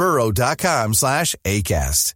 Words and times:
burrow.com 0.00 0.94
slash 0.94 1.34
ACAST. 1.44 2.14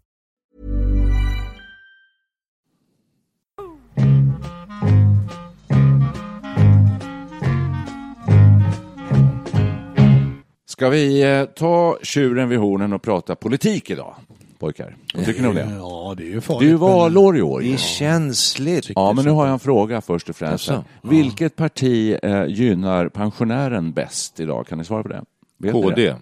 Ska 10.67 10.89
vi 10.89 11.23
eh, 11.23 11.45
ta 11.45 11.99
tjuren 12.03 12.49
vid 12.49 12.59
hornen 12.59 12.93
och 12.93 13.03
prata 13.03 13.35
politik 13.35 13.91
idag, 13.91 14.15
pojkar? 14.59 14.97
Vad 15.15 15.25
tycker 15.25 15.43
ni 15.43 15.49
om 15.49 15.55
det? 15.55 15.75
Ja, 15.79 16.15
det 16.17 16.23
är 16.23 16.27
ju 16.27 16.35
Det 16.35 16.41
farligt. 16.41 16.63
är 16.63 16.67
ju 16.67 16.77
valår 16.77 17.37
i 17.37 17.43
år. 17.43 17.61
Det 17.61 17.73
är 17.73 17.77
känsligt. 17.77 18.91
Ja, 18.95 19.13
men 19.13 19.25
nu 19.25 19.31
har 19.31 19.47
jag 19.47 19.53
en 19.53 19.59
fråga 19.59 20.01
först 20.01 20.29
och 20.29 20.37
främst. 20.37 20.69
Jaså? 20.69 20.85
Vilket 21.03 21.57
parti 21.57 22.19
eh, 22.23 22.45
gynnar 22.47 23.09
pensionären 23.09 23.93
bäst 23.93 24.41
idag? 24.41 24.67
Kan 24.67 24.79
ni 24.79 24.85
svara 24.85 25.03
på 25.03 25.09
det? 25.09 25.23
Vet 25.59 25.75
ni 25.75 25.81
det? 25.83 25.89
KD? 25.91 26.15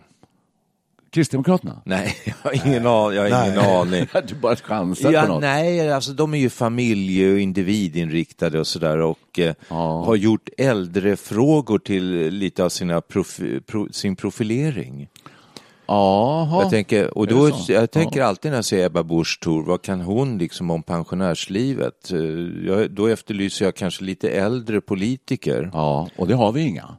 Kristdemokraterna? 1.12 1.82
Nej, 1.84 2.16
jag 2.24 2.34
har 2.42 2.66
ingen, 2.66 2.86
an, 2.86 3.14
jag 3.14 3.30
har 3.30 3.46
ingen 3.48 3.58
aning. 3.58 4.06
du 4.28 4.34
bara 4.34 4.56
chansar 4.56 5.08
på 5.08 5.12
Ja, 5.14 5.26
något. 5.26 5.40
nej, 5.42 5.92
alltså 5.92 6.12
de 6.12 6.34
är 6.34 6.38
ju 6.38 6.50
familje 6.50 7.32
och 7.32 7.38
individinriktade 7.38 8.60
och 8.60 8.66
sådär 8.66 8.98
och 8.98 9.38
eh, 9.38 9.54
Ja. 9.68 10.04
har 10.04 10.16
gjort 10.16 10.48
äldrefrågor 10.58 11.78
till 11.78 12.30
lite 12.30 12.64
av 12.64 12.68
sina 12.68 13.00
profi, 13.00 13.60
pro, 13.66 13.88
sin 13.92 14.16
profilering. 14.16 15.08
Jaha. 15.86 16.62
Jag 16.62 16.70
tänker, 16.70 17.18
och 17.18 17.26
då, 17.26 17.50
jag 17.68 17.90
tänker 17.90 18.22
alltid 18.22 18.50
när 18.50 18.58
jag 18.58 18.64
ser 18.64 18.86
Ebba 18.86 19.02
Busch 19.02 19.40
Thor, 19.42 19.62
vad 19.62 19.82
kan 19.82 20.00
hon 20.00 20.38
liksom 20.38 20.70
om 20.70 20.82
pensionärslivet? 20.82 22.12
Eh, 22.12 22.18
Jag, 22.66 22.90
då 22.90 23.06
efterlyser 23.06 23.64
jag 23.64 23.74
kanske 23.76 24.04
lite 24.04 24.30
äldre 24.30 24.80
politiker. 24.80 25.70
Ja, 25.72 26.08
och 26.16 26.28
det 26.28 26.34
har 26.34 26.52
vi 26.52 26.60
inga. 26.62 26.96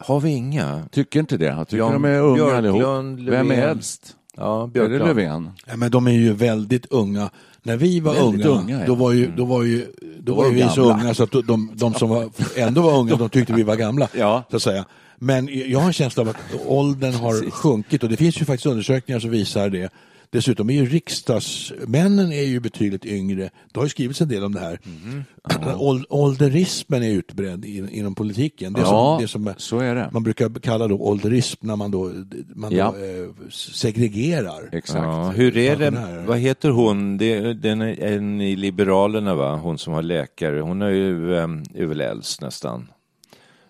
Har 0.00 0.20
vi 0.20 0.30
inga? 0.30 0.82
Tycker 0.90 1.20
inte 1.20 1.36
det? 1.36 1.44
Jag 1.44 1.68
tycker 1.68 1.78
Jan 1.78 1.92
de 1.92 2.04
är 2.04 2.20
unga 2.20 2.34
Björklund, 2.34 2.56
allihop. 2.56 3.32
Vem 3.32 3.50
är 3.50 3.56
Löfven. 3.56 3.70
äldst? 3.70 4.16
Ja, 4.36 4.70
Är 4.74 4.88
det. 4.88 4.98
Löfven? 4.98 5.50
Ja, 5.66 5.76
men 5.76 5.90
de 5.90 6.06
är 6.06 6.12
ju 6.12 6.32
väldigt 6.32 6.86
unga. 6.86 7.30
När 7.62 7.76
vi 7.76 8.00
var 8.00 8.16
unga, 8.18 8.46
unga, 8.48 8.80
ja. 8.80 8.86
då 8.86 8.94
var 8.94 9.12
ju, 9.12 9.30
då 9.36 9.44
var 9.44 9.62
ju, 9.62 9.86
då 10.18 10.34
var 10.34 10.42
var 10.42 10.50
ju 10.50 10.54
vi 10.54 10.60
de 10.60 10.68
så 10.68 10.92
unga 10.92 11.14
så 11.14 11.22
att 11.22 11.32
de, 11.32 11.70
de 11.74 11.94
som 11.94 12.08
var, 12.08 12.30
ändå 12.56 12.82
var 12.82 12.98
unga, 12.98 13.16
de 13.16 13.28
tyckte 13.28 13.52
vi 13.52 13.62
var 13.62 13.76
gamla. 13.76 14.08
Ja. 14.12 14.42
Så 14.50 14.56
att 14.56 14.62
säga. 14.62 14.84
Men 15.18 15.48
jag 15.70 15.78
har 15.78 15.86
en 15.86 15.92
känsla 15.92 16.22
av 16.22 16.28
att 16.28 16.36
åldern 16.66 17.14
har 17.14 17.50
sjunkit 17.50 18.02
och 18.02 18.08
det 18.08 18.16
finns 18.16 18.40
ju 18.40 18.44
faktiskt 18.44 18.66
undersökningar 18.66 19.20
som 19.20 19.30
visar 19.30 19.68
det. 19.70 19.92
Dessutom 20.34 20.70
är 20.70 20.74
ju 20.74 20.86
riksdagsmännen 20.86 22.32
är 22.32 22.42
ju 22.42 22.60
betydligt 22.60 23.04
yngre. 23.06 23.50
Det 23.72 23.80
har 23.80 23.84
ju 23.84 23.88
skrivits 23.90 24.20
en 24.20 24.28
del 24.28 24.44
om 24.44 24.54
det 24.54 24.60
här. 24.60 24.80
Mhm. 24.84 25.24
Ål- 25.78 26.06
Ålderismen 26.08 27.02
är 27.02 27.10
utbredd 27.10 27.64
in, 27.64 27.88
inom 27.88 28.14
politiken. 28.14 28.72
Det, 28.72 28.80
Ja, 28.80 28.86
som, 28.86 29.44
det 29.44 29.52
som 29.52 29.54
så 29.56 29.78
är 29.78 29.94
det. 29.94 30.08
man 30.12 30.22
brukar 30.22 30.60
kalla 30.60 30.88
då 30.88 30.96
ålderism 30.96 31.66
när 31.66 31.76
man 31.76 31.90
då, 31.90 32.10
man 32.54 32.72
Ja. 32.72 32.94
då 32.98 33.04
eh, 33.04 33.28
segregerar. 33.50 34.68
Exakt. 34.72 35.04
Ja, 35.04 35.30
hur 35.36 35.56
är 35.56 35.76
det, 35.76 36.24
vad 36.26 36.38
heter 36.38 36.68
hon, 36.70 37.18
det, 37.18 37.52
den 37.54 37.80
är 37.82 38.02
en 38.04 38.40
i 38.40 38.56
Liberalerna 38.56 39.34
va, 39.34 39.56
hon 39.56 39.78
som 39.78 39.92
har 39.92 40.02
läkare, 40.02 40.60
hon 40.60 40.82
är 40.82 40.88
ju 40.90 41.30
um, 41.34 41.62
väl 41.74 42.00
äldst 42.00 42.40
nästan. 42.40 42.88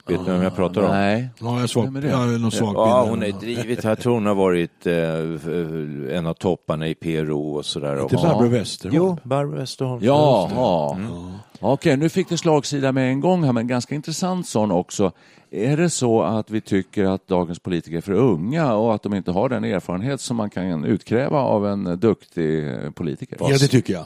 Vet 0.07 0.21
ni 0.21 0.33
vem 0.33 0.43
jag 0.43 0.57
pratar 0.57 0.83
om? 0.83 0.91
Nej. 0.91 1.29
Ja, 1.41 1.67
jag 1.75 1.93
det? 1.93 2.09
jag 2.09 2.17
har 2.17 2.39
någon 2.39 2.51
svag 2.51 2.75
Ja, 2.75 3.07
hon 3.09 3.23
är 3.23 3.33
drivit, 3.33 3.85
jag 3.85 3.99
tror 3.99 4.15
hon 4.15 4.27
har 4.27 4.35
varit 4.35 4.87
eh, 4.87 6.17
en 6.19 6.27
av 6.27 6.35
topparna 6.35 6.89
i 6.89 6.95
PRO 6.95 7.55
och 7.55 7.65
sådär. 7.65 8.03
Inte 8.03 8.17
Barbro 8.17 8.49
Westerholm. 8.49 8.97
Jo, 8.97 9.19
Barbro 9.23 9.57
Westerholm. 9.57 10.05
Jaha. 10.05 10.97
Mm. 10.97 11.33
Okej, 11.61 11.97
nu 11.97 12.09
fick 12.09 12.29
det 12.29 12.39
slagsida 12.39 12.93
med 12.93 13.11
en 13.11 13.21
gång 13.21 13.45
här, 13.45 13.53
men 13.53 13.67
ganska 13.67 13.95
intressant 13.95 14.47
sån 14.47 14.71
också. 14.71 15.13
Är 15.51 15.77
det 15.77 15.91
så 15.91 16.23
att 16.23 16.51
vi 16.51 16.61
tycker 16.61 17.05
att 17.05 17.27
dagens 17.27 17.59
politiker 17.59 17.97
är 17.97 18.01
för 18.01 18.13
unga 18.13 18.75
och 18.75 18.95
att 18.95 19.03
de 19.03 19.15
inte 19.15 19.31
har 19.31 19.49
den 19.49 19.65
erfarenhet 19.65 20.21
som 20.21 20.37
man 20.37 20.51
kan 20.51 20.85
utkräva 20.85 21.39
av 21.39 21.67
en 21.67 22.01
duktig 22.01 22.65
politiker? 22.95 23.37
Ja, 23.41 23.49
det 23.49 23.69
tycker 23.69 23.93
jag. 23.93 24.05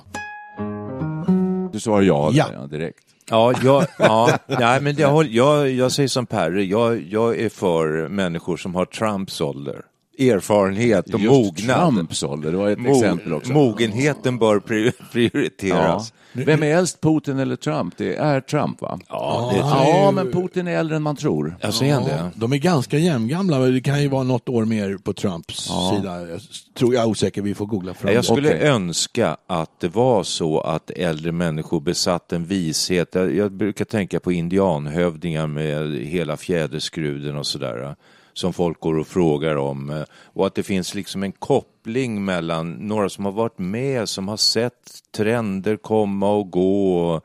Du 1.73 1.81
svarar 1.81 2.03
ja, 2.03 2.31
Ja. 2.33 2.47
ja 2.55 2.67
direkt. 2.67 3.08
Ja, 3.31 3.55
jag, 3.65 3.87
ja 3.99 4.39
nej, 4.47 4.81
men 4.81 4.97
jag, 4.97 5.27
jag, 5.27 5.71
jag 5.71 5.93
säger 5.93 6.09
som 6.09 6.27
Perre, 6.27 6.65
jag, 6.65 7.03
jag 7.03 7.39
är 7.41 7.49
för 7.49 8.09
människor 8.09 8.57
som 8.57 8.75
har 8.75 8.85
Trumps 8.85 9.41
ålder. 9.41 9.83
Erfarenhet 10.19 11.15
och 11.15 11.21
Just 11.21 11.33
mognad. 11.33 11.95
Trumps 11.95 12.23
ålder, 12.23 12.51
det 12.51 12.57
var 12.57 12.69
ett 12.71 12.79
Mo- 12.79 12.97
exempel 12.97 13.33
också. 13.33 13.53
Mogenheten 13.53 14.39
bör 14.39 14.59
pri- 14.61 14.93
Ja. 14.99 15.05
prioriteras. 15.13 16.13
Vem 16.33 16.63
är 16.63 16.67
äldst, 16.77 17.01
Putin 17.01 17.39
eller 17.39 17.57
Trump? 17.57 17.95
Det 17.97 18.17
är 18.17 18.41
Trump, 18.41 18.81
va? 18.81 18.99
Ja, 19.09 19.51
det 19.53 19.59
är 19.59 19.63
Ja, 19.63 20.11
men 20.11 20.33
Putin 20.33 20.69
är 20.69 20.77
äldre 20.79 20.97
än 20.97 21.03
man 21.03 21.17
tror. 21.17 21.57
jag 21.61 21.75
säger 21.75 21.95
han 21.95 22.05
det. 22.05 22.31
De 22.35 22.53
är 22.53 22.57
ganska 22.57 22.99
jämngamla, 22.99 23.59
men 23.59 23.75
det 23.75 23.81
kan 23.81 24.03
ju 24.03 24.09
vara 24.09 24.23
något 24.23 24.49
år 24.49 24.65
mer 24.65 24.97
på 25.03 25.13
Trumps 25.13 25.57
sida. 25.95 26.29
Jag 26.29 26.41
tror 26.79 26.95
jag 26.95 27.03
är 27.03 27.09
osäker, 27.09 27.43
vi 27.43 27.55
får 27.55 27.67
googla 27.67 27.95
fram 27.95 28.13
Jag 28.15 28.25
skulle 28.25 28.49
Okej. 28.49 28.69
önska 28.69 29.37
att 29.47 29.81
det 29.81 29.89
var 29.89 30.23
så 30.23 30.61
att 30.61 30.91
äldre 30.91 31.33
människor 31.33 31.81
besatt 31.81 32.33
en 32.33 32.45
vishet. 32.45 33.15
Jag, 33.15 33.37
jag 33.37 33.53
brukar 33.53 33.85
tänka 33.85 34.21
på 34.21 34.33
indianhövdingar 34.33 35.47
med 35.47 35.93
hela 35.99 36.37
fjäderskruden 36.37 37.37
och 37.37 37.47
sådär. 37.47 37.97
Som 38.39 38.53
folk 38.53 38.81
går 38.81 38.99
och 38.99 39.07
frågar 39.07 39.57
om. 39.57 39.91
eh, 39.91 40.03
Och 40.33 40.47
att 40.47 40.55
det 40.55 40.63
finns 40.63 40.95
liksom 40.95 41.23
en 41.23 41.33
koppling 41.33 42.25
mellan 42.25 42.73
några 42.73 43.09
som 43.09 43.25
har 43.25 43.33
varit 43.33 43.59
med, 43.59 44.09
som 44.09 44.29
har 44.29 44.37
sett 44.37 45.03
trender 45.17 45.77
komma 45.77 46.31
och 46.31 46.51
gå. 46.51 46.99
Och 47.01 47.25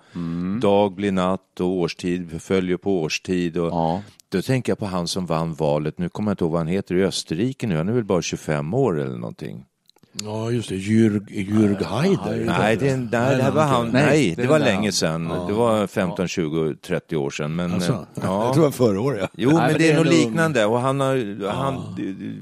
Dag 0.62 0.94
blir 0.96 1.12
natt 1.12 1.60
och 1.60 1.68
årstid 1.68 2.42
följer 2.42 2.78
på 2.78 3.02
årstid. 3.02 3.58
Och 3.58 3.68
Ja. 3.72 4.02
Då 4.30 4.42
tänker 4.42 4.72
jag 4.72 4.80
på 4.80 4.86
han 4.86 5.08
som 5.08 5.26
vann 5.26 5.54
valet, 5.54 5.98
nu 5.98 6.10
kommer 6.10 6.32
jag 6.32 6.34
inte 6.34 6.44
ihåg 6.44 6.52
vad 6.52 6.60
han 6.62 6.68
heter 6.68 6.96
i 6.96 7.04
Österrike 7.04 7.68
nu, 7.68 7.78
han 7.78 7.90
är 7.90 7.94
väl 7.94 8.04
bara 8.04 8.22
25 8.22 8.74
år 8.74 9.00
eller 9.02 9.18
någonting. 9.18 9.66
Ja, 10.14 10.52
just 10.52 10.70
det. 10.70 10.76
Jürg, 10.76 11.26
Jürg 11.30 11.84
Haider. 11.84 12.46
Nej, 12.46 12.78
det, 12.78 12.98
nej, 12.98 13.38
det 13.38 13.52
var 13.52 13.64
han. 13.64 13.90
Nej, 13.90 14.04
Nej, 14.06 14.34
det 14.38 14.48
var 14.48 14.60
länge 14.60 14.92
sedan. 14.92 15.28
Det 15.48 15.54
var 15.54 15.88
15, 15.88 16.28
20, 16.28 16.76
30 16.76 17.16
år 17.18 17.30
sedan. 17.30 17.56
Men, 17.56 17.74
Alltså, 17.74 17.92
eh, 17.92 18.00
Jag 18.16 18.24
ja. 18.26 18.54
tror 18.54 18.64
det 18.64 18.68
var 18.68 18.72
förra 18.72 19.02
året. 19.02 19.20
Ja. 19.22 19.28
Jo, 19.38 19.50
Nej, 19.50 19.58
men 19.58 19.68
men 19.72 19.78
det 19.78 19.88
är 19.88 19.92
är 19.92 19.96
nog 19.96 20.06
nog- 20.06 20.14
liknande. 20.14 20.66
Och 20.66 20.80
han 20.80 21.00
har, 21.00 21.48
han, 21.50 21.96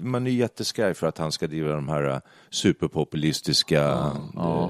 man 0.04 0.28
är 0.28 0.32
jätteskraj 0.32 0.94
för 0.94 1.08
att 1.08 1.18
han 1.18 1.32
ska 1.32 1.48
driva 1.48 1.76
de 1.76 1.90
här 1.90 2.10
eh, 2.10 2.18
superpopulistiska... 2.50 3.82
eh, 4.38 4.70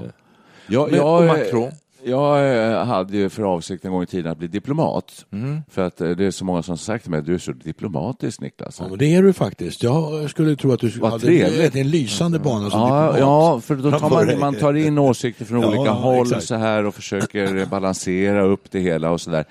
Jag, 0.66 0.90
Men- 0.90 0.98
jag, 0.98 1.20
och 1.20 1.26
Macron? 1.26 1.72
Jag 2.04 2.56
eh, 2.72 2.84
hade 2.84 3.16
ju 3.16 3.28
för 3.28 3.42
avsikt 3.42 3.84
en 3.84 3.92
gång 3.92 4.02
i 4.02 4.06
tiden 4.06 4.32
att 4.32 4.38
bli 4.38 4.48
diplomat. 4.48 5.26
Mm. 5.32 5.60
För 5.70 5.82
att 5.82 6.00
eh, 6.00 6.10
det 6.10 6.24
är 6.26 6.30
så 6.30 6.44
många 6.44 6.62
som 6.62 6.76
sagt 6.78 7.04
till 7.04 7.10
mig, 7.10 7.22
du 7.22 7.34
är 7.34 7.38
så 7.38 7.52
diplomatisk 7.52 8.40
Niklas. 8.40 8.80
Ja, 8.90 8.96
det 8.96 9.14
är 9.14 9.22
du 9.22 9.32
faktiskt. 9.32 9.82
Jag 9.82 10.30
skulle 10.30 10.56
tro 10.56 10.72
att 10.72 10.80
du 10.80 10.88
Vad 10.88 11.10
hade 11.10 11.24
trevligt. 11.24 11.76
en 11.76 11.90
lysande 11.90 12.38
bana 12.38 12.70
som 12.70 12.80
Ja, 12.80 12.86
diplomat. 13.12 13.18
ja, 13.20 13.60
för 13.60 13.74
då 13.76 13.90
tar 13.90 14.10
man, 14.26 14.38
man 14.40 14.54
tar 14.54 14.74
in 14.74 14.98
åsikter 14.98 15.44
från 15.44 15.60
Ja, 15.60 15.68
olika 15.68 15.90
håll 15.90 16.26
exakt. 16.26 16.44
så 16.44 16.54
här 16.54 16.86
och 16.86 16.94
försöker 16.94 17.66
balansera 17.66 18.42
upp 18.42 18.70
det 18.70 18.80
hela 18.80 19.10
och 19.10 19.20
så 19.20 19.30
där. 19.30 19.44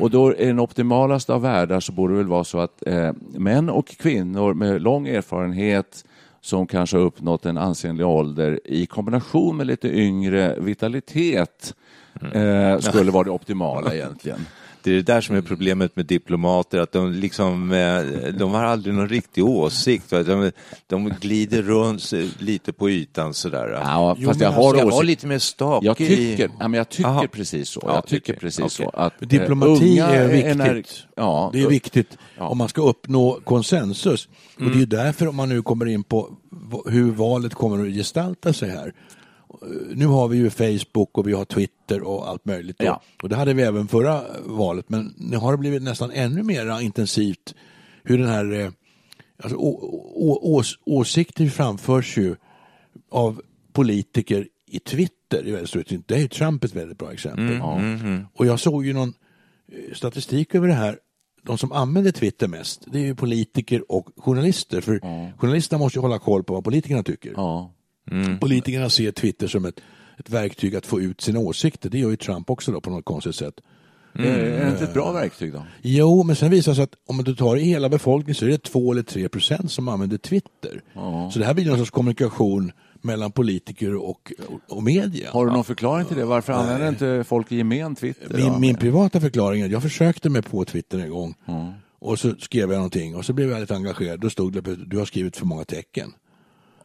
Och 0.00 0.10
då 0.10 0.34
i 0.34 0.46
den 0.46 0.60
optimalaste 0.60 1.34
av 1.34 1.42
världar 1.42 1.80
så 1.80 1.92
borde 1.92 2.12
det 2.14 2.18
väl 2.18 2.26
vara 2.26 2.44
så 2.44 2.58
att 2.60 2.86
eh, 2.86 3.12
män 3.34 3.70
och 3.70 3.86
kvinnor 3.88 4.54
med 4.54 4.82
lång 4.82 5.08
erfarenhet 5.08 6.04
som 6.40 6.66
kanske 6.66 6.96
har 6.96 7.04
uppnått 7.04 7.46
en 7.46 7.58
ansenlig 7.58 8.06
ålder 8.06 8.60
i 8.64 8.86
kombination 8.86 9.56
med 9.56 9.66
lite 9.66 9.88
yngre 9.88 10.56
vitalitet. 10.60 11.74
Eh, 12.34 12.78
skulle 12.78 13.10
vara 13.10 13.24
det 13.24 13.30
optimala 13.30 13.94
egentligen. 13.94 14.46
Det 14.82 14.90
är 14.92 14.94
det 14.96 15.02
där 15.02 15.20
som 15.20 15.36
är 15.36 15.42
problemet 15.42 15.96
med 15.96 16.06
diplomater, 16.06 16.78
att 16.78 16.92
de 16.92 17.12
liksom, 17.12 17.72
eh, 17.72 18.32
de 18.38 18.52
har 18.52 18.64
aldrig 18.64 18.94
någon 18.94 19.08
riktig 19.08 19.44
åsikt. 19.44 20.10
De, 20.10 20.50
de 20.86 21.12
glider 21.20 21.62
runt 21.62 22.12
lite 22.38 22.72
på 22.72 22.90
ytan 22.90 23.34
sådär. 23.34 23.68
Ja, 23.84 24.16
fast 24.26 24.40
jag 24.40 24.50
har 24.50 24.74
Ska 24.76 24.86
vara 24.86 25.02
lite 25.02 25.26
mer 25.26 25.38
stakig. 25.38 25.86
Jag 25.88 25.96
tycker, 25.96 26.50
ja, 26.58 26.68
men 26.68 26.74
jag 26.78 26.88
tycker 26.88 27.08
Aha. 27.10 27.26
precis 27.32 27.68
så. 27.68 27.80
Ja, 27.84 27.94
Jag 27.94 28.06
tycker 28.06 28.32
okej, 28.32 28.40
precis 28.40 28.60
okej. 28.60 28.70
så. 28.92 28.98
Att, 28.98 29.22
eh, 29.22 29.28
Diplomati 29.28 29.98
är 29.98 30.28
viktigt. 30.28 30.52
ener- 30.56 30.84
ja, 31.16 31.50
Det 31.52 31.62
är 31.62 31.68
viktigt 31.68 32.18
Ja. 32.38 32.48
om 32.48 32.58
man 32.58 32.68
ska 32.68 32.82
uppnå 32.82 33.40
konsensus. 33.44 34.28
Och 34.54 34.60
Mm. 34.60 34.72
det 34.72 34.76
är 34.78 34.80
ju 34.80 34.86
därför 34.86 35.28
om 35.28 35.36
man 35.36 35.48
nu 35.48 35.62
kommer 35.62 35.86
in 35.86 36.02
på 36.02 36.30
hur 36.86 37.10
valet 37.12 37.54
kommer 37.54 37.86
att 37.88 37.94
gestalta 37.94 38.52
sig 38.52 38.70
här. 38.70 38.92
Nu 39.94 40.06
har 40.06 40.28
vi 40.28 40.36
ju 40.36 40.50
Facebook 40.50 41.18
och 41.18 41.28
vi 41.28 41.32
har 41.32 41.44
Twitter 41.44 42.02
och 42.02 42.28
allt 42.28 42.44
möjligt. 42.44 42.76
Ja. 42.78 43.02
Och 43.22 43.28
det 43.28 43.36
hade 43.36 43.54
vi 43.54 43.62
även 43.62 43.88
förra 43.88 44.22
valet. 44.44 44.88
Men 44.88 45.14
nu 45.16 45.36
har 45.36 45.52
det 45.52 45.58
blivit 45.58 45.82
nästan 45.82 46.10
ännu 46.10 46.42
mer 46.42 46.80
intensivt 46.80 47.54
hur 48.02 48.18
den 48.18 48.28
här 48.28 48.52
eh, 48.52 48.70
alltså, 49.42 49.56
ås, 49.58 50.78
åsikter 50.84 51.46
framförs 51.46 52.18
ju 52.18 52.36
av 53.10 53.42
politiker 53.72 54.48
i 54.66 54.78
Twitter 54.78 55.46
i 55.46 55.50
väldigt 55.50 55.68
stor 55.68 55.80
utsträckning. 55.80 56.04
Det 56.06 56.14
är 56.14 56.18
ju 56.18 56.28
Trump 56.28 56.64
ett 56.64 56.74
väldigt 56.74 56.98
bra 56.98 57.12
exempel. 57.12 57.60
Och 58.34 58.46
jag 58.46 58.60
såg 58.60 58.86
ju 58.86 58.92
någon 58.92 59.14
eh, 59.72 59.94
statistik 59.94 60.54
över 60.54 60.68
det 60.68 60.74
här. 60.74 60.98
De 61.42 61.58
som 61.58 61.72
använder 61.72 62.12
Twitter 62.12 62.48
mest, 62.48 62.84
det 62.92 62.98
är 62.98 63.02
ju 63.02 63.14
politiker 63.14 63.92
och 63.92 64.08
journalister. 64.16 64.80
För 64.80 65.00
journalisterna 65.36 65.78
måste 65.78 65.98
ju 65.98 66.00
hålla 66.02 66.18
koll 66.18 66.44
på 66.44 66.54
vad 66.54 66.64
politikerna 66.64 67.02
tycker. 67.02 67.32
Ja. 67.36 67.72
Politikerna 68.40 68.88
ser 68.90 69.10
Twitter 69.10 69.46
som 69.46 69.64
ett, 69.64 69.80
ett 70.18 70.30
verktyg 70.30 70.76
att 70.76 70.86
få 70.86 71.00
ut 71.00 71.20
sina 71.20 71.38
åsikter. 71.40 71.90
Det 71.90 71.98
gör 71.98 72.10
ju 72.10 72.16
Trump 72.16 72.50
också 72.50 72.72
då 72.72 72.80
på 72.80 72.90
något 72.90 73.04
konstigt 73.04 73.34
sätt. 73.34 73.54
Eh, 74.18 74.24
Är 74.24 74.64
det 74.64 74.70
inte 74.70 74.84
ett 74.84 74.94
bra 74.94 75.12
verktyg 75.12 75.52
då? 75.52 75.62
Jo, 75.82 76.22
men 76.22 76.36
sen 76.36 76.50
visar 76.50 76.72
det 76.72 76.76
sig 76.76 76.84
att 76.84 76.94
om 77.06 77.24
du 77.24 77.34
tar 77.34 77.56
i 77.56 77.62
hela 77.62 77.88
befolkningen 77.88 78.34
så 78.34 78.44
är 78.44 78.48
det 78.48 78.62
två 78.62 78.92
eller 78.92 79.02
tre 79.02 79.28
procent 79.28 79.70
som 79.70 79.88
använder 79.88 80.18
Twitter. 80.18 80.82
Så 81.32 81.38
det 81.38 81.44
här 81.44 81.54
blir 81.54 81.66
någon 81.66 81.78
sorts 81.78 81.90
kommunikation 81.90 82.72
mellan 83.02 83.32
politiker 83.32 83.94
och, 83.94 84.32
och, 84.68 84.82
media. 84.82 85.30
Har 85.30 85.46
du 85.46 85.52
någon 85.52 85.64
förklaring 85.64 86.06
till 86.06 86.16
det? 86.16 86.24
Varför 86.24 86.52
använder 86.52 86.88
inte 86.88 87.24
folk 87.28 87.52
i 87.52 87.56
gemen 87.56 87.94
Twitter? 87.94 88.36
Min, 88.36 88.60
min 88.60 88.74
privata 88.76 89.20
förklaring 89.20 89.60
är 89.60 89.64
att 89.66 89.72
jag 89.72 89.82
försökte 89.82 90.28
mig 90.30 90.42
på 90.42 90.64
Twitter 90.64 90.98
en 90.98 91.10
gång 91.10 91.34
och 91.98 92.18
så 92.18 92.34
skrev 92.38 92.70
jag 92.70 92.76
någonting 92.76 93.16
och 93.16 93.24
så 93.24 93.32
blev 93.32 93.50
jag 93.50 93.60
lite 93.60 93.74
engagerad. 93.74 94.20
Då 94.20 94.30
stod 94.30 94.52
det 94.52 94.72
att 94.72 94.90
du 94.90 94.98
har 94.98 95.04
skrivit 95.04 95.36
för 95.36 95.46
många 95.46 95.64
tecken. 95.64 96.12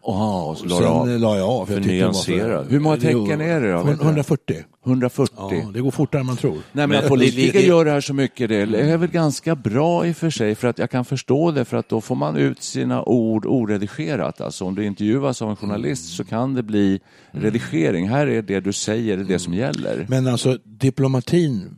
Aha, 0.04 0.44
och 0.44 0.58
så 0.58 0.66
la 0.66 0.76
Sen 0.76 0.86
du 0.86 0.92
av. 0.92 1.10
eh, 1.10 1.20
la 1.20 1.38
jag 1.38 1.50
av. 1.50 1.66
För 1.66 1.74
jag 1.74 1.84
det 1.84 1.88
var 1.88 1.94
nyanserad. 1.96 2.68
Hur 2.70 2.80
många 2.80 2.98
tecken 2.98 3.42
är 3.42 3.62
det 3.62 3.72
då? 3.72 3.84
Vet 3.84 4.00
du? 4.00 4.06
140. 4.06 4.56
140? 4.86 5.36
Ja, 5.38 5.72
det 5.74 5.82
går 5.82 5.92
fortare 5.92 6.20
än 6.20 6.26
man 6.26 6.38
tror. 6.38 6.52
Nej, 6.52 6.62
men, 6.74 6.90
Men 6.90 7.00
att 7.00 7.08
politiker 7.08 7.60
gör 7.60 7.86
det 7.86 7.92
här 7.92 8.02
så 8.02 8.14
mycket, 8.14 8.50
det 8.50 8.56
är 8.56 8.98
väl 8.98 9.10
ganska 9.10 9.56
bra 9.56 10.08
i 10.08 10.12
och 10.12 10.16
för 10.16 10.30
sig, 10.30 10.56
för 10.56 10.68
att 10.68 10.80
jag 10.80 10.90
kan 10.90 11.06
förstå 11.06 11.52
det, 11.52 11.66
för 11.66 11.78
att 11.78 11.90
då 11.90 12.02
får 12.02 12.16
man 12.16 12.38
ut 12.38 12.64
sina 12.64 13.04
ord 13.04 13.46
oredigerat. 13.46 14.42
Alltså 14.42 14.66
om 14.66 14.76
du 14.76 14.86
intervjuas 14.86 15.42
av 15.42 15.50
en 15.50 15.56
journalist 15.56 16.16
så 16.16 16.24
kan 16.24 16.54
det 16.54 16.64
bli 16.64 17.00
redigering. 17.32 18.10
Här 18.10 18.28
är 18.28 18.42
det 18.42 18.60
du 18.60 18.74
säger, 18.74 19.18
det, 19.18 19.24
är 19.24 19.28
det 19.28 19.40
som 19.40 19.54
gäller. 19.54 20.06
Men 20.10 20.28
alltså 20.28 20.58
diplomatin 20.64 21.76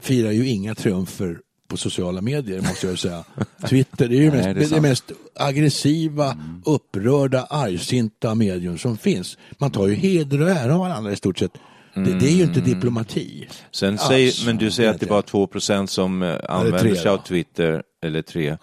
firar 0.00 0.30
ju 0.30 0.48
inga 0.48 0.74
triumfer 0.74 1.38
på 1.68 1.76
sociala 1.76 2.20
medier 2.20 2.60
måste 2.60 2.86
jag 2.86 2.98
säga. 2.98 3.24
Twitter 3.68 4.04
är 4.04 4.16
ju 4.16 4.30
Nej, 4.30 4.54
mest, 4.54 4.70
det 4.70 4.76
är 4.76 4.80
det, 4.80 4.88
mest 4.88 5.12
aggressiva, 5.34 6.36
upprörda, 6.64 7.46
argsinta 7.50 8.34
medium 8.34 8.78
som 8.78 8.98
finns. 8.98 9.38
Man 9.58 9.70
tar 9.70 9.88
ju 9.88 9.94
heder 9.94 10.42
och 10.42 10.50
ära 10.50 10.74
av 10.74 10.80
varandra 10.80 11.12
i 11.12 11.16
stort 11.16 11.38
sett. 11.38 11.52
Det, 11.94 12.00
det 12.18 12.26
är 12.26 12.36
ju 12.36 12.42
inte 12.42 12.60
diplomati. 12.60 13.48
Sen 13.70 13.98
säger, 13.98 14.46
men 14.46 14.56
du 14.56 14.70
säger 14.70 14.90
att 14.90 15.00
det 15.00 15.04
är 15.04 15.06
egentligen. 15.06 15.10
bara 15.10 15.22
2 15.22 15.46
procent 15.46 15.90
som 15.90 16.22
eh, 16.22 16.36
använder 16.48 16.94
sig 16.94 17.10
av. 17.10 17.18
Twitter, 17.18 17.82
eller 18.02 18.22
tre. 18.22 18.48
Eh, 18.48 18.56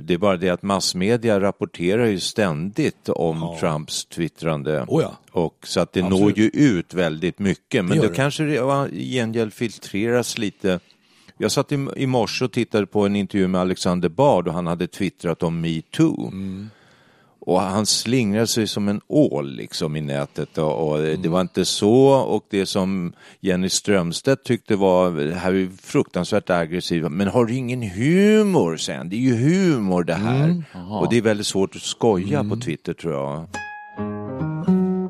Det 0.00 0.14
är 0.14 0.18
bara 0.18 0.36
det 0.36 0.48
att 0.50 0.62
massmedia 0.62 1.40
rapporterar 1.40 2.06
ju 2.06 2.20
ständigt 2.20 3.08
om 3.08 3.56
Trumps 3.60 4.04
twittrande. 4.04 4.84
Oh 4.88 5.02
ja. 5.02 5.18
Och 5.30 5.58
så 5.66 5.80
att 5.80 5.92
det 5.92 6.00
Absolut. 6.02 6.20
når 6.20 6.38
ju 6.38 6.48
ut 6.48 6.94
väldigt 6.94 7.38
mycket. 7.38 7.84
Men 7.84 7.96
då 7.96 8.02
det. 8.08 8.14
kanske 8.14 8.44
det 8.44 8.60
va, 8.60 8.88
i 8.88 9.12
gengäld 9.12 9.52
filtreras 9.52 10.38
lite. 10.38 10.80
Jag 11.38 11.52
satt 11.52 11.72
i, 11.72 11.86
i 11.96 12.06
morse 12.06 12.44
och 12.44 12.52
tittade 12.52 12.86
på 12.86 13.06
en 13.06 13.16
intervju 13.16 13.48
med 13.48 13.60
Alexander 13.60 14.08
Bard 14.08 14.48
och 14.48 14.54
han 14.54 14.66
hade 14.66 14.86
twittrat 14.86 15.42
om 15.42 15.60
metoo. 15.60 16.26
Mm. 16.26 16.70
Och 17.46 17.60
han 17.60 17.86
slingrade 17.86 18.46
sig 18.46 18.66
som 18.66 18.88
en 18.88 19.00
ål 19.06 19.50
liksom 19.56 19.96
i 19.96 20.00
nätet 20.00 20.58
och, 20.58 20.88
och 20.88 20.98
Mm. 21.00 21.22
det 21.22 21.28
var 21.28 21.40
inte 21.40 21.64
så 21.64 22.06
och 22.08 22.46
det 22.50 22.66
som 22.66 23.12
Jenny 23.40 23.68
Strömstedt 23.68 24.44
tyckte 24.44 24.76
var, 24.76 25.10
det 25.10 25.34
här 25.34 25.52
är 25.54 25.68
fruktansvärt 25.82 26.50
aggressivt, 26.50 27.10
men 27.10 27.28
har 27.28 27.44
du 27.44 27.54
ingen 27.54 27.82
humor 27.82 28.76
sen? 28.76 29.08
Det 29.08 29.16
är 29.16 29.20
ju 29.20 29.34
humor 29.34 30.04
det 30.04 30.14
här. 30.14 30.44
Mm. 30.44 30.92
Och 30.92 31.10
det 31.10 31.16
är 31.16 31.22
väldigt 31.22 31.46
svårt 31.46 31.76
att 31.76 31.82
skoja 31.82 32.44
på 32.44 32.56
Twitter 32.56 32.92
tror 32.92 33.14
jag. 33.14 33.48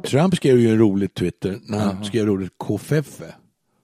Trump 0.05 0.37
skrev 0.37 0.59
ju 0.59 0.71
en 0.71 0.79
rolig 0.79 1.15
Twitter 1.15 1.59
när 1.63 1.79
han 1.79 2.05
skrev 2.05 2.31
ordet 2.31 2.51
kofeffe. 2.57 3.35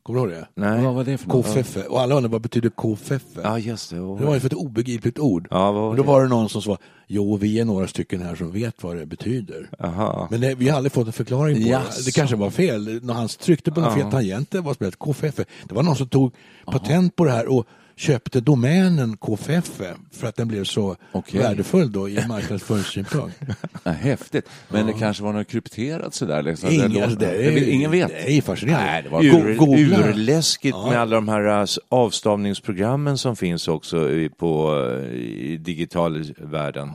Kommer 0.02 0.20
du 0.20 0.26
ihåg 0.26 0.42
det? 0.42 0.48
Nej. 0.54 0.84
Vad 0.84 0.94
var 0.94 1.04
det 1.04 1.18
för 1.18 1.28
något? 1.28 1.46
Kofeffe. 1.46 1.82
Och 1.82 2.00
alla 2.00 2.14
undrar 2.14 2.30
vad 2.30 2.40
betyder 2.40 2.68
kofeffe? 2.68 3.40
Ja, 3.42 3.58
just 3.58 3.90
det. 3.90 3.96
Det 3.96 4.02
var 4.02 4.34
ju 4.34 4.40
för 4.40 4.46
ett 4.46 4.52
obegripligt 4.52 5.18
ord. 5.18 5.48
Ja, 5.50 5.72
vad 5.72 5.74
var 5.82 5.88
och 5.90 5.96
då 5.96 6.02
det? 6.02 6.08
var 6.08 6.22
det 6.22 6.28
någon 6.28 6.48
som 6.48 6.62
sa, 6.62 6.78
jo 7.06 7.36
vi 7.36 7.58
är 7.60 7.64
några 7.64 7.86
stycken 7.86 8.22
här 8.22 8.34
som 8.34 8.52
vet 8.52 8.82
vad 8.82 8.96
det 8.96 9.06
betyder. 9.06 9.70
Aha. 9.80 10.28
Men 10.30 10.40
det, 10.40 10.54
vi 10.54 10.68
har 10.68 10.76
aldrig 10.76 10.92
fått 10.92 11.06
en 11.06 11.12
förklaring 11.12 11.62
på 11.62 11.68
Jaså. 11.68 11.98
det. 11.98 12.04
Det 12.04 12.12
kanske 12.12 12.36
var 12.36 12.50
fel. 12.50 13.00
När 13.02 13.14
han 13.14 13.28
tryckte 13.28 13.72
på 13.72 13.80
någon 13.80 13.94
fel 13.94 14.10
tangent, 14.10 14.50
det 14.50 14.60
var 14.60 14.74
spelat 14.74 14.98
KFF. 14.98 15.36
Det 15.36 15.74
var 15.74 15.82
någon 15.82 15.96
som 15.96 16.08
tog 16.08 16.34
patent 16.66 17.16
på 17.16 17.24
det 17.24 17.30
här 17.30 17.48
och 17.48 17.66
köpte 18.00 18.40
domänen 18.40 19.16
KFF 19.16 19.80
för 20.12 20.26
att 20.26 20.36
den 20.36 20.48
blev 20.48 20.64
så 20.64 20.96
Okej. 21.12 21.40
värdefull 21.40 21.92
då 21.92 22.08
i 22.08 22.26
marknadsföringssynpunkt. 22.28 23.40
Ja, 23.82 23.90
häftigt. 23.90 24.48
Men 24.68 24.86
det 24.86 24.92
kanske 24.92 25.22
var 25.22 25.32
något 25.32 25.48
krypterat 25.48 26.14
sådär? 26.14 26.42
Liksom. 26.42 26.68
Det 26.68 26.74
Ingen, 26.74 27.02
alltså, 27.02 27.18
det 27.18 27.26
är, 27.26 27.68
Ingen 27.68 27.90
vet? 27.90 28.08
Det 28.08 28.32
är 28.32 28.42
fascinerande. 28.42 28.90
Nej, 28.90 29.02
det 29.02 29.08
var 29.08 29.22
Ur, 29.24 30.08
urläskigt 30.08 30.76
med 30.76 31.00
alla 31.00 31.16
de 31.16 31.28
här 31.28 31.60
äh, 31.60 31.66
avstavningsprogrammen 31.88 33.18
som 33.18 33.36
finns 33.36 33.68
också 33.68 34.10
i, 34.10 34.28
på, 34.28 34.84
äh, 35.02 35.14
i 35.16 35.56
digitalvärlden. 35.56 36.92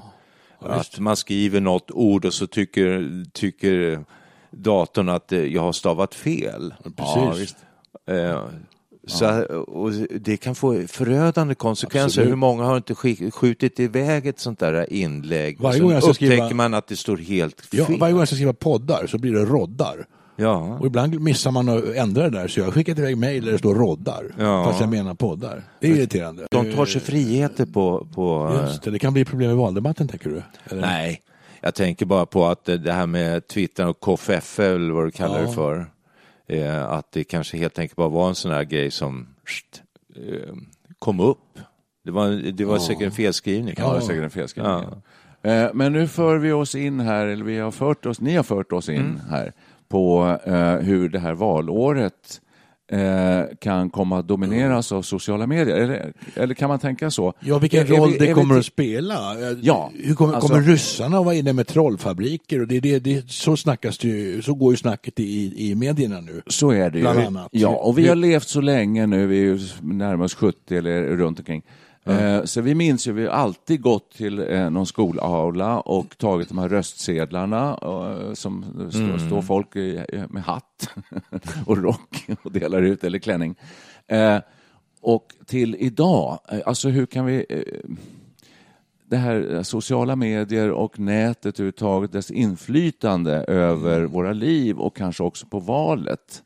att 0.59 0.99
man 0.99 1.15
skriver 1.15 1.59
något 1.59 1.91
ord 1.91 2.25
och 2.25 2.33
så 2.33 2.47
tycker, 2.47 3.25
tycker 3.31 4.03
datorn 4.51 5.09
att 5.09 5.31
eh, 5.31 5.39
jag 5.39 5.61
har 5.61 5.73
stavat 5.73 6.15
fel. 6.15 6.73
Precis. 6.97 7.55
Eh, 8.07 8.43
Så, 9.07 9.43
och 9.67 9.91
det 10.19 10.37
kan 10.37 10.55
få 10.55 10.87
förödande 10.87 11.55
konsekvenser. 11.55 12.05
Absolut. 12.05 12.29
Hur 12.29 12.35
många 12.35 12.63
har 12.63 12.77
inte 12.77 12.93
sk- 12.93 13.31
skjutit 13.31 13.79
iväg 13.79 14.27
ett 14.27 14.39
sånt 14.39 14.59
där 14.59 14.93
inlägg? 14.93 15.61
Varje 15.61 15.79
gång 15.79 15.91
jag 15.91 16.01
ska 16.03 16.11
upptäcker 16.11 16.31
skriva- 16.35 16.53
man 16.55 16.73
att 16.73 16.87
det 16.87 16.95
står 16.95 17.17
helt 17.17 17.67
Ja, 17.71 17.85
fel. 17.85 17.99
varje 17.99 18.11
gång 18.13 18.21
jag 18.21 18.27
ska 18.27 18.35
skriva 18.35 18.53
poddar 18.53 19.07
så 19.07 19.17
blir 19.17 19.33
det 19.33 19.45
roddar. 19.45 20.05
Ja. 20.35 20.77
Och 20.79 20.85
ibland 20.85 21.19
missar 21.21 21.51
man 21.51 21.69
att 21.69 21.83
ändra 21.95 22.23
det 22.29 22.39
där 22.39 22.47
så 22.47 22.59
jag 22.59 22.65
har 22.65 22.71
skickat 22.71 22.99
iväg 22.99 23.17
mejl 23.17 23.45
där 23.45 23.51
det 23.51 23.57
står 23.57 23.75
roddar. 23.75 24.23
Ja. 24.39 24.63
Fast 24.65 24.79
jag 24.79 24.89
menar 24.89 25.13
poddar. 25.15 25.63
Det 25.79 25.87
är 25.87 25.95
irriterande. 25.95 26.47
De 26.51 26.73
tar 26.73 26.85
sig 26.85 27.01
friheter 27.01 27.65
på... 27.65 28.07
på 28.15 28.57
Just 28.61 28.83
det, 28.83 28.91
det 28.91 28.99
kan 28.99 29.13
bli 29.13 29.25
problem 29.25 29.51
i 29.51 29.53
valdebatten 29.55 30.07
tänker 30.07 30.29
du? 30.29 30.41
Eller? 30.69 30.81
Nej, 30.81 31.21
jag 31.61 31.75
tänker 31.75 32.05
bara 32.05 32.25
på 32.25 32.45
att 32.45 32.65
det 32.65 32.91
här 32.93 33.07
med 33.07 33.47
Twitter 33.47 33.87
och 33.87 33.99
KFF 33.99 34.59
eller 34.59 34.93
vad 34.93 35.05
du 35.07 35.11
kallar 35.11 35.41
det 35.41 35.51
för. 35.51 35.85
Eh, 36.47 36.83
att 36.85 37.11
det 37.11 37.23
kanske 37.23 37.57
helt 37.57 37.79
enkelt 37.79 37.95
bara 37.97 38.07
var 38.09 38.29
en 38.29 38.35
sån 38.35 38.51
här 38.51 38.63
grej 38.63 38.91
som 38.91 39.27
sht, 39.45 39.81
eh, 40.15 40.53
kom 40.99 41.19
upp. 41.19 41.59
Det 42.03 42.11
var, 42.11 42.29
det 42.51 42.65
var 42.65 42.79
säkert 42.79 43.05
en 43.05 43.11
felskrivning. 43.11 43.73
Det 43.77 43.81
var 43.83 43.99
säkert 43.99 44.23
en 44.23 44.29
felskrivning. 44.29 44.83
Eh, 45.41 45.69
Men 45.73 45.93
nu 45.93 46.07
för 46.07 46.37
vi 46.37 46.51
oss 46.51 46.75
in 46.75 46.99
här, 46.99 47.25
eller 47.25 47.45
vi 47.45 47.57
har 47.57 47.71
fört 47.71 48.05
oss, 48.05 48.21
ni 48.21 48.35
har 48.35 48.43
fört 48.43 48.71
oss 48.71 48.89
in 48.89 48.95
Mm. 49.01 49.19
här 49.29 49.53
på 49.87 50.37
eh, 50.45 50.75
hur 50.75 51.09
det 51.09 51.19
här 51.19 51.33
valåret 51.33 52.41
kan 53.59 53.89
komma 53.89 54.19
att 54.19 54.27
domineras 54.27 54.91
av 54.91 55.01
sociala 55.01 55.47
medier. 55.47 55.75
Eller, 55.75 56.13
eller 56.35 56.53
kan 56.53 56.69
man 56.69 56.79
tänka 56.79 57.11
så? 57.11 57.33
Ja, 57.39 57.57
vilken 57.59 57.87
roll 57.87 58.11
vi- 58.11 58.17
det 58.17 58.25
vi 58.27 58.33
kommer 58.33 58.53
till- 58.55 58.59
att 58.59 58.65
spela. 58.65 59.13
Eh, 59.51 59.57
Ja, 59.61 59.91
Hur 60.03 60.15
kommer, 60.15 60.33
alltså- 60.33 60.47
kommer 60.53 60.61
ryssarna 60.63 61.17
att 61.19 61.25
vara 61.25 61.35
inne 61.35 61.53
med 61.53 61.67
trollfabriker? 61.67 62.61
Och 62.61 62.67
det, 62.67 62.79
det, 62.79 62.99
det, 62.99 63.29
så, 63.31 63.57
snackas 63.57 63.97
det 63.97 64.07
ju, 64.07 64.41
så 64.41 64.53
går 64.53 64.73
ju 64.73 64.77
snacket 64.77 65.19
i, 65.19 65.53
i 65.71 65.75
medierna 65.75 66.21
nu. 66.21 66.41
Så 66.47 66.71
är 66.71 66.89
det 66.89 66.97
ju. 66.99 67.03
Ja, 67.51 67.69
och 67.69 67.97
vi 67.97 68.07
har 68.07 68.15
levt 68.15 68.47
så 68.47 68.61
länge 68.61 69.05
nu, 69.07 69.27
vi 69.27 69.37
är 69.39 69.43
ju 69.43 69.59
närmast 69.81 70.33
70 70.35 70.77
eller 70.77 71.03
runt 71.03 71.39
omkring. 71.39 71.61
Eh, 72.05 72.43
Så 72.43 72.61
vi 72.61 72.75
minns 72.75 73.07
ju, 73.07 73.11
vi 73.11 73.25
har 73.25 73.31
alltid 73.31 73.81
gått 73.81 74.11
till 74.11 74.39
eh, 74.39 74.69
någon 74.69 74.85
skolaula 74.85 75.79
och 75.79 76.17
tagit 76.17 76.49
de 76.49 76.57
här 76.57 76.69
röstsedlarna 76.69 77.79
eh, 77.81 78.33
som 78.33 78.63
står, 78.91 79.27
står 79.27 79.41
folk 79.41 79.75
med 80.29 80.43
hatt 80.43 80.89
och 81.65 81.77
rock 81.77 82.27
och 82.43 82.51
delar 82.51 82.81
ut, 82.81 83.03
eller 83.03 83.19
klänning. 83.19 83.55
Och 85.01 85.27
till 85.45 85.75
idag, 85.79 86.39
alltså 86.65 86.89
hur 86.89 87.05
kan 87.05 87.25
vi... 87.25 87.45
det 89.09 89.17
här 89.17 89.63
sociala 89.63 90.15
medier 90.15 90.71
och 90.71 90.99
nätet 90.99 91.59
överhuvudtaget, 91.59 92.11
dess 92.11 92.31
inflytande 92.31 93.33
över 93.33 94.01
våra 94.03 94.33
liv 94.33 94.77
och 94.79 94.95
kanske 94.95 95.23
också 95.23 95.45
på 95.47 95.59
valet. 95.59 96.43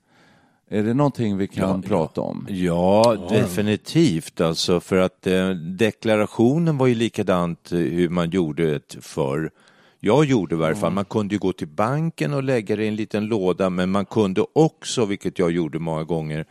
Är 0.71 0.83
det 0.83 0.93
någonting 0.93 1.37
vi 1.37 1.47
kan 1.47 1.81
prata 1.81 2.21
om? 2.21 2.47
Ja, 2.49 3.17
definitivt 3.29 4.41
alltså 4.41 4.79
för 4.79 4.97
att 4.97 5.27
eh, 5.27 5.49
deklarationen 5.49 6.77
var 6.77 6.87
ju 6.87 6.95
likadant 6.95 7.71
eh, 7.71 7.77
hur 7.77 8.09
man 8.09 8.29
gjorde 8.29 8.71
det 8.71 8.95
förr. 9.01 9.51
Jag 9.99 10.25
gjorde 10.25 10.55
i 10.55 10.57
varje 10.57 10.75
fall, 10.75 10.91
man 10.93 11.05
kunde 11.05 11.35
ju 11.35 11.39
gå 11.39 11.53
till 11.53 11.67
banken 11.67 12.33
och 12.33 12.43
lägga 12.43 12.75
det 12.75 12.83
i 12.83 12.87
en 12.87 12.95
liten 12.95 13.25
låda 13.25 13.69
men 13.69 13.91
man 13.91 14.05
kunde 14.05 14.45
också, 14.53 15.05
vilket 15.05 15.39
jag 15.39 15.51
gjorde 15.51 15.79
många 15.79 16.03
gånger, 16.03 16.45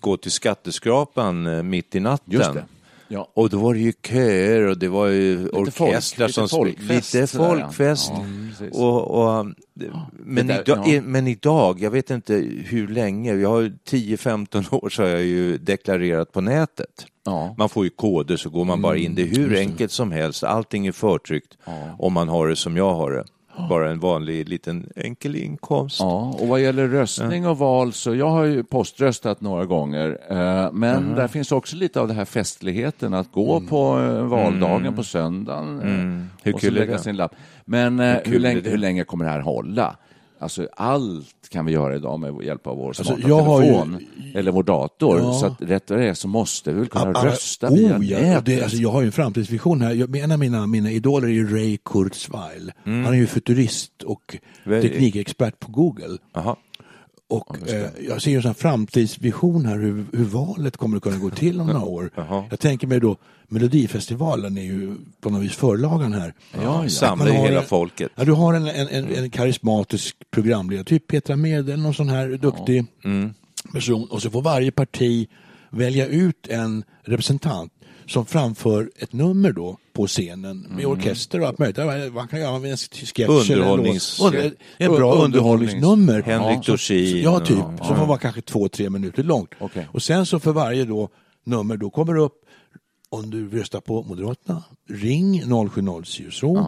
gå 0.00 0.16
till 0.16 0.32
skatteskrapan 0.32 1.46
eh, 1.46 1.62
mitt 1.62 1.94
i 1.94 2.00
natten. 2.00 2.62
Ja. 3.12 3.28
Och 3.34 3.50
då 3.50 3.58
var 3.58 3.74
det 3.74 3.80
ju 3.80 3.92
köer 4.08 4.62
och 4.66 4.78
det 4.78 4.88
var 4.88 5.06
ju 5.06 5.48
orkestrar 5.48 6.26
folk- 6.28 6.34
som 6.34 6.48
spelade. 6.48 6.94
Lite 6.94 7.26
folkfest. 7.26 8.10
Ja, 8.14 8.24
precis. 8.58 8.78
och, 8.78 9.10
och, 9.10 9.46
men, 10.12 10.46
där- 10.46 10.60
idag, 10.60 10.88
ja. 10.88 11.02
men 11.02 11.26
idag, 11.28 11.80
jag 11.80 11.90
vet 11.90 12.10
inte 12.10 12.34
hur 12.64 12.88
länge, 12.88 13.34
jag 13.34 13.48
har 13.48 13.62
10-15 13.90 14.74
år 14.84 14.88
så 14.88 15.02
har 15.02 15.08
jag 15.08 15.22
ju 15.22 15.58
deklarerat 15.58 16.32
på 16.32 16.40
nätet. 16.40 17.06
Ja. 17.24 17.54
Man 17.58 17.68
får 17.68 17.84
ju 17.84 17.90
koder 17.90 18.36
så 18.36 18.50
går 18.50 18.64
man 18.64 18.82
bara 18.82 18.96
in. 18.96 19.14
Det 19.14 19.22
är 19.22 19.26
hur 19.26 19.56
enkelt 19.56 19.92
som 19.92 20.12
helst, 20.12 20.44
allting 20.44 20.86
är 20.86 20.92
förtryckt 20.92 21.56
om 21.98 22.12
man 22.12 22.28
har 22.28 22.48
det 22.48 22.56
som 22.56 22.76
jag 22.76 22.94
har 22.94 23.10
det. 23.10 23.24
Bara 23.68 23.90
en 23.90 24.00
vanlig 24.00 24.48
liten 24.48 24.92
enkel 24.96 25.36
inkomst. 25.36 26.00
Ja, 26.00 26.36
och 26.40 26.48
vad 26.48 26.60
gäller 26.60 26.88
röstning 26.88 27.46
och 27.46 27.58
val 27.58 27.92
så 27.92 28.14
jag 28.14 28.30
har 28.30 28.44
ju 28.44 28.64
poströstat 28.64 29.40
några 29.40 29.64
gånger. 29.64 30.18
eh, 30.30 30.72
Men 30.72 31.14
där 31.14 31.28
finns 31.28 31.52
också 31.52 31.76
lite 31.76 32.00
av 32.00 32.08
det 32.08 32.14
här 32.14 32.24
festligheten 32.24 33.14
att 33.14 33.32
gå 33.32 33.60
på 33.60 34.00
eh, 34.00 34.22
valdagen 34.24 34.94
på 34.96 35.04
söndagen 35.04 35.80
eh, 35.80 36.42
Hur 36.42 36.54
och 36.54 36.60
så 36.60 36.70
lägga 36.70 36.98
sin 36.98 37.16
lapp. 37.16 37.34
Men 37.64 37.98
hur, 38.00 38.34
är 38.34 38.38
länge, 38.38 38.60
hur 38.60 38.78
länge 38.78 39.04
kommer 39.04 39.24
det 39.24 39.30
här 39.30 39.40
hålla? 39.40 39.96
Alltså 40.42 40.68
allt 40.76 41.48
kan 41.48 41.66
vi 41.66 41.72
göra 41.72 41.96
idag 41.96 42.20
med 42.20 42.42
hjälp 42.44 42.66
av 42.66 42.76
vår 42.76 42.92
smarta 42.92 43.28
jag 43.28 43.42
har 43.42 43.62
ju- 43.62 43.68
telefon 43.68 43.98
eller 44.34 44.52
vår 44.52 44.62
dator. 44.62 45.18
Ja. 45.18 45.32
Så 45.32 45.46
att 45.46 45.62
rätt 45.62 45.90
vad 45.90 45.98
det 45.98 46.08
är 46.08 46.14
så 46.14 46.28
måste 46.28 46.72
vi 46.72 46.78
väl 46.78 46.88
kunna 46.88 47.18
Ah, 47.18 47.26
rösta 47.26 47.70
via 47.70 47.98
oh, 47.98 48.04
ja, 48.04 48.18
nätet. 48.20 48.44
det, 48.46 48.62
alltså, 48.62 48.76
jag 48.78 48.90
har 48.90 49.00
ju 49.00 49.06
en 49.06 49.12
framtidsvision 49.12 49.80
här. 49.80 49.94
Jag, 49.94 50.16
en 50.16 50.32
av 50.32 50.38
mina, 50.38 50.66
mina 50.66 50.90
idoler 50.90 51.28
är 51.28 51.32
ju 51.32 51.56
Ray 51.56 51.78
Kurzweil. 51.84 52.72
Han 52.84 53.06
är 53.06 53.12
ju 53.12 53.26
futurist 53.26 54.02
och 54.02 54.36
teknikexpert 54.64 55.58
på 55.60 55.72
Google. 55.72 56.18
Jaha. 56.34 56.56
Och 57.32 57.68
eh, 57.72 57.86
jag 58.08 58.22
ser 58.22 58.30
ju 58.30 58.40
en 58.48 58.54
framtidsvision 58.54 59.66
här 59.66 59.78
hur, 59.78 60.04
hur 60.12 60.24
valet 60.24 60.76
kommer 60.76 60.96
att 60.96 61.02
kunna 61.02 61.16
gå 61.18 61.30
till 61.30 61.60
om 61.60 61.66
några 61.66 61.84
år. 61.84 62.10
Jaha. 62.14 62.44
Jag 62.50 62.60
tänker 62.60 62.86
mig 62.86 63.00
då, 63.00 63.16
Melodifestivalen 63.48 64.58
är 64.58 64.62
ju 64.62 64.96
på 65.20 65.30
något 65.30 65.42
vis 65.42 65.52
förlagan 65.52 66.12
här. 66.12 66.34
Ja, 66.62 66.88
Samla 66.88 67.24
Man 67.24 67.36
har 67.36 67.44
hela 67.46 67.60
en- 67.60 67.66
folket. 67.66 68.12
Ja, 68.14 68.24
du 68.24 68.32
har 68.32 68.54
en, 68.54 68.66
en, 68.66 68.88
en, 68.88 69.14
en 69.14 69.30
karismatisk 69.30 70.16
programledare, 70.30 70.84
typ 70.84 71.06
Petra 71.06 71.36
Mede 71.36 71.72
eller 71.72 71.82
någon 71.82 71.94
sån 71.94 72.08
här 72.08 72.28
duktig 72.28 72.84
person. 73.72 74.08
Och 74.10 74.22
så 74.22 74.30
får 74.30 74.42
varje 74.42 74.70
parti 74.70 75.28
välja 75.70 76.06
ut 76.06 76.46
en 76.48 76.84
representant 77.02 77.72
som 78.12 78.26
framför 78.26 78.90
ett 78.96 79.12
nummer 79.12 79.52
då 79.52 79.76
på 79.92 80.06
scenen 80.06 80.66
med 80.76 80.86
orkester 80.86 81.40
och 81.40 81.46
allt 81.46 81.58
möjligt. 81.58 81.78
Ja, 81.78 82.10
Man 82.14 82.28
kan 82.28 82.40
göra 82.40 82.56
en 82.56 82.76
sketch 82.76 83.50
eller 83.50 83.62
en 83.62 83.68
Underhållnings- 83.68 84.22
låt. 84.22 84.34
Ett 84.34 84.52
bra 84.78 85.14
Underhållnings- 85.14 85.24
underhållningsnummer. 85.24 86.22
Henrik 86.22 86.58
Ja, 86.68 86.72
Dorsin 86.72 87.22
Ja, 87.22 87.40
typ. 87.40 87.58
och- 87.80 87.86
Som 87.86 88.08
vara 88.08 88.18
kanske 88.18 88.40
två, 88.40 88.68
tre 88.68 88.90
minuter 88.90 89.22
långt. 89.22 89.50
Okej. 89.60 89.88
Och 89.92 90.02
sen 90.02 90.26
så 90.26 90.40
för 90.40 90.52
varje 90.52 90.84
då 90.84 91.08
nummer 91.44 91.76
då 91.76 91.90
kommer 91.90 92.14
det 92.14 92.20
upp 92.20 92.34
om 93.12 93.30
du 93.30 93.48
röstar 93.50 93.80
på 93.80 94.02
Moderaterna, 94.02 94.62
ring 94.88 95.42
0700 95.70 96.02
så. 96.30 96.58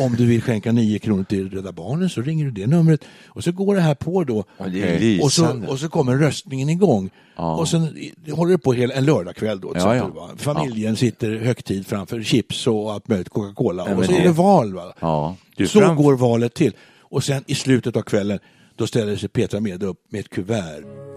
Om 0.00 0.14
du 0.18 0.26
vill 0.26 0.42
skänka 0.42 0.72
9 0.72 0.98
kronor 0.98 1.24
till 1.24 1.50
Rädda 1.50 1.72
Barnen 1.72 2.08
så 2.10 2.20
ringer 2.22 2.44
du 2.44 2.50
det 2.50 2.66
numret. 2.66 3.00
Och 3.26 3.44
så 3.44 3.52
går 3.52 3.74
det 3.74 3.80
här 3.80 3.94
på 3.94 4.24
då. 4.24 4.44
det 4.58 4.82
är 4.82 5.22
och, 5.24 5.32
så, 5.32 5.64
och 5.68 5.78
så 5.78 5.88
kommer 5.88 6.16
röstningen 6.16 6.68
igång. 6.68 7.10
Och 7.36 7.68
sen 7.68 7.96
håller 8.32 8.52
det 8.52 8.58
på 8.58 8.72
hela, 8.72 8.94
en 8.94 9.04
lördagkväll 9.04 9.60
då. 9.60 9.72
Ja, 9.74 9.96
ja. 9.96 10.08
va? 10.08 10.30
Familjen 10.36 10.96
sitter 10.96 11.38
högtid 11.38 11.86
framför 11.86 12.22
chips 12.22 12.66
och 12.66 12.92
allt 12.92 13.08
möjligt, 13.08 13.28
Coca-Cola. 13.28 13.82
och 13.96 14.04
så 14.04 14.12
är 14.12 14.16
det- 14.18 14.24
det 14.24 14.32
val. 14.32 14.74
Va? 14.74 14.92
Ja. 15.00 15.36
Du 15.56 15.66
så 15.66 15.94
går 15.94 16.16
valet 16.16 16.54
till. 16.54 16.72
Och 17.00 17.24
sen 17.24 17.44
i 17.46 17.54
slutet 17.54 17.96
av 17.96 18.02
kvällen 18.02 18.38
då 18.76 18.86
ställer 18.86 19.16
sig 19.16 19.28
Petra 19.28 19.60
Mede 19.60 19.86
upp 19.86 19.98
med 20.08 20.20
ett 20.20 20.28
kuvert. 20.28 21.13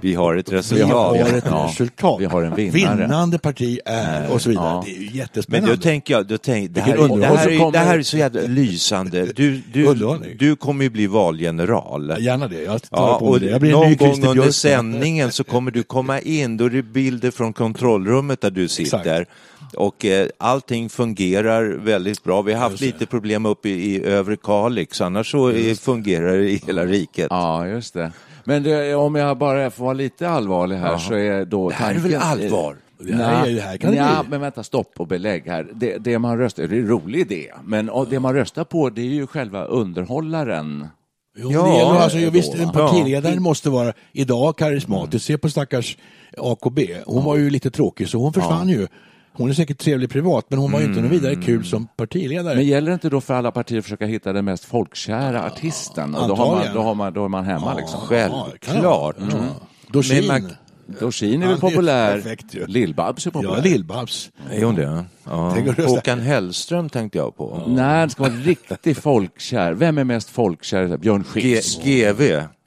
Vi 0.00 0.14
har 0.14 0.36
ett 0.36 0.52
Vi 0.52 0.56
resultat. 0.56 0.90
har 0.90 1.16
ett 1.16 1.44
Ja, 1.46 1.66
resultat. 1.70 2.20
vi 2.20 2.24
har 2.24 2.42
en 2.42 2.54
vinnare. 2.54 2.96
Vinnande 2.96 3.38
parti 3.38 3.78
är 3.84 4.32
och 4.32 4.42
så 4.42 4.48
vidare. 4.48 4.66
Ja. 4.66 4.82
Det 4.86 4.90
är 4.92 4.94
ju 5.00 5.06
Men 5.06 5.14
jättespännande. 5.16 5.76
då 5.76 5.82
tänker 5.82 6.14
jag, 6.14 6.26
då 6.26 6.38
tänk, 6.38 6.74
det, 6.74 6.80
här, 6.80 6.92
är- 6.94 7.18
det, 7.20 7.26
här 7.26 7.48
är, 7.48 7.72
det 7.72 7.78
här 7.78 7.98
är 7.98 8.02
så 8.02 8.16
jävla 8.16 8.40
lysande. 8.40 9.26
Du, 9.36 9.60
du, 9.72 9.94
du 10.38 10.56
kommer 10.56 10.84
ju 10.84 10.90
bli 10.90 11.06
valgeneral. 11.06 12.14
Gärna 12.18 12.48
det. 12.48 12.62
Jag 12.62 12.82
tar 12.82 13.08
Ja, 13.08 13.18
på 13.18 13.26
och 13.26 13.40
det. 13.40 13.46
Jag 13.46 13.60
blir 13.60 13.70
en 13.70 13.80
någon 13.80 13.96
gång 13.96 14.26
under 14.26 14.50
sändningen 14.50 15.32
så 15.32 15.44
kommer 15.44 15.70
du 15.70 15.82
komma 15.82 16.20
in, 16.20 16.56
då 16.56 16.64
är 16.64 16.70
det 16.70 16.82
bilder 16.82 17.30
från 17.30 17.52
kontrollrummet 17.52 18.40
där 18.40 18.50
du 18.50 18.68
sitter. 18.68 19.26
Och 19.76 20.04
eh, 20.04 20.26
allting 20.38 20.88
fungerar 20.88 21.64
väldigt 21.84 22.24
bra. 22.24 22.42
Vi 22.42 22.52
har 22.52 22.60
haft 22.60 22.80
lite 22.80 23.06
problem 23.06 23.46
uppe 23.46 23.68
i, 23.68 23.94
i 23.94 24.04
övre 24.04 24.36
Kalix, 24.36 25.00
annars 25.00 25.30
så 25.30 25.52
fungerar 25.80 26.36
det 26.38 26.50
i 26.50 26.62
hela 26.66 26.86
riket. 26.86 27.26
Ja, 27.30 27.66
just 27.66 27.94
det. 27.94 28.10
Men 28.44 28.62
det, 28.62 28.94
om 28.94 29.14
jag 29.14 29.38
bara 29.38 29.70
får 29.70 29.84
vara 29.84 29.94
lite 29.94 30.28
allvarlig 30.28 30.76
här 30.76 30.98
så 30.98 31.14
är 31.14 31.44
då 31.44 31.68
Det 31.68 31.74
här 31.74 31.94
är 31.94 31.98
väl 31.98 32.14
allvar? 32.16 32.76
Det 32.98 33.12
här 33.14 33.46
är- 33.46 33.54
det 33.54 33.60
här 33.60 33.76
kan 33.76 33.90
det 33.90 33.96
ja, 33.96 34.20
bli. 34.22 34.30
men 34.30 34.40
vänta, 34.40 34.62
stopp 34.62 34.92
och 35.00 35.06
belägg 35.06 35.42
här. 35.46 35.68
Det, 35.74 35.96
det 35.98 36.18
man 36.18 36.38
röstar, 36.38 36.62
det 36.62 36.76
är 36.76 36.80
en 36.80 36.86
rolig 36.88 37.20
idé, 37.20 37.50
men 37.64 37.90
och 37.90 38.06
det 38.08 38.20
man 38.20 38.34
röstar 38.34 38.64
på 38.64 38.90
det 38.90 39.00
är 39.00 39.04
ju 39.04 39.26
själva 39.26 39.64
underhållaren. 39.64 40.86
Jo, 41.38 41.50
Ja, 41.52 41.92
det 41.94 42.00
alltså, 42.02 42.18
då, 42.18 42.30
visst, 42.30 42.54
en 42.54 42.72
partiledare 42.72 43.40
måste 43.40 43.70
vara 43.70 43.92
idag 44.12 44.56
karismatisk. 44.58 45.24
Se 45.26 45.38
på 45.38 45.50
stackars 45.50 45.96
AKB. 46.38 46.78
Hon 47.06 47.24
var 47.24 47.36
ju 47.36 47.50
lite 47.50 47.70
tråkig 47.70 48.08
så 48.08 48.18
hon 48.18 48.32
försvann 48.32 48.68
ju. 48.68 48.86
Hon 49.32 49.50
är 49.50 49.54
säkert 49.54 49.78
trevlig 49.78 50.10
privat 50.10 50.46
men 50.48 50.58
hon 50.58 50.72
var 50.72 50.80
ju 50.80 50.86
inte 50.86 51.00
någon 51.00 51.10
vidare 51.10 51.34
kul 51.36 51.64
som 51.64 51.86
partiledare. 51.96 52.54
Men 52.54 52.64
gäller 52.66 52.88
det 52.90 52.94
inte 52.94 53.08
då 53.08 53.20
för 53.20 53.34
alla 53.34 53.50
partier 53.52 53.78
att 53.78 53.84
försöka 53.84 54.06
hitta 54.06 54.32
den 54.32 54.44
mest 54.44 54.64
folkkära 54.64 55.44
artisten? 55.46 56.14
Och 56.14 56.28
då, 56.28 56.34
har 56.34 56.54
man, 56.56 56.74
då, 56.74 56.82
har 56.82 56.94
man, 56.94 57.12
då 57.12 57.24
är 57.24 57.28
man 57.28 57.44
hemma 57.44 57.74
liksom. 57.74 58.00
Självklart. 58.00 59.16
Dorsin. 59.88 60.26
Men 60.26 60.42
man- 60.42 60.52
Dorsin 61.00 61.42
är 61.42 61.46
Ja, 61.46 61.50
väl 61.52 61.60
populär? 61.60 62.22
Lill-Babs 62.66 63.26
är 63.26 63.30
populär? 63.30 63.56
Ja, 63.56 63.62
Lill-Babs. 63.62 64.30
Är 64.50 64.64
hon 64.64 64.74
det? 64.74 65.04
Ja. 65.24 65.56
Håkan 65.86 66.20
Hellström 66.20 66.88
tänkte 66.88 67.18
jag 67.18 67.36
på. 67.36 67.62
Nej, 67.68 68.06
det 68.06 68.10
ska 68.12 68.22
vara 68.22 68.32
riktigt 68.32 68.98
folkkär. 69.02 69.72
Vem 69.72 69.98
är 69.98 70.04
mest 70.04 70.30
folkkär? 70.30 70.96
Björn 70.96 71.24
G- 71.34 71.40
Skifs. 71.40 71.78
GV, 71.84 72.22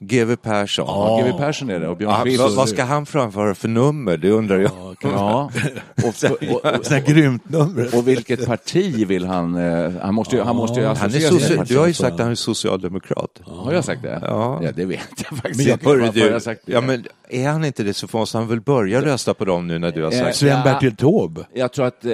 GV 0.07 0.36
Persson. 0.36 0.86
Ja, 0.88 1.17
GW 1.24 1.38
Persson 1.38 1.69
är 1.69 1.79
det 1.79 1.88
och 1.88 1.98
Björn 1.98 2.12
Ja, 2.17 2.24
Skifs. 2.24 2.39
vad, 2.39 2.51
vad 2.55 2.69
ska 2.69 2.83
han 2.83 3.05
framföra 3.05 3.55
för 3.55 3.67
nummer? 3.67 4.17
Det 4.17 4.29
undrar 4.29 4.60
jag. 4.60 4.72
Ja, 5.03 5.50
och, 6.03 6.07
och, 6.31 6.65
och, 6.65 6.86
Sånt 6.86 6.88
här 6.88 7.00
grymt 7.13 7.50
nummer. 7.50 7.89
och 7.98 8.07
vilket 8.07 8.45
parti 8.45 9.07
vill 9.07 9.25
han? 9.25 9.55
eh, 9.55 9.91
Han 10.01 10.13
måste 10.13 10.36
ju, 10.36 10.41
han 10.41 10.55
måste 10.55 10.79
ju 10.79 10.86
Han 10.86 10.95
är 10.95 11.00
associera 11.05 11.29
sig 11.29 11.39
soci- 11.39 11.50
med 11.50 11.57
partiet. 11.57 11.67
du 11.67 11.77
har 11.79 11.88
ju 11.88 11.93
sagt 11.93 12.13
att 12.13 12.19
han 12.19 12.31
är 12.31 12.36
socialdemokrat. 12.36 13.41
Har 13.45 13.74
jag 13.74 13.86
sagt 13.86 14.01
det? 14.01 14.19
Ja. 14.22 14.62
det 14.75 14.86
vet 14.86 15.00
jag 15.29 15.38
faktiskt 15.39 15.57
Men 15.57 15.65
jag- 15.65 15.75
inte. 15.75 15.89
Hörru 15.89 16.10
du, 16.13 16.19
jag 16.19 16.41
sagt 16.41 16.62
det? 16.65 16.72
ja, 16.72 16.81
men 16.81 17.05
är 17.29 17.48
han 17.50 17.65
inte 17.65 17.83
det 17.83 17.93
så 17.93 18.07
måste 18.12 18.38
han 18.38 18.48
väl 18.48 18.62
börja 18.62 19.01
rösta 19.01 19.33
på 19.33 19.45
dem 19.45 19.67
nu 19.67 19.79
när 19.79 19.91
du 19.91 20.03
har 20.03 20.12
Eh, 20.12 20.19
sagt 20.19 20.36
Sven-Bertil 20.36 20.95
Taube. 20.95 21.41
Jag 21.53 21.74
tror 21.74 21.86
att 21.86 22.05
eh, 22.05 22.12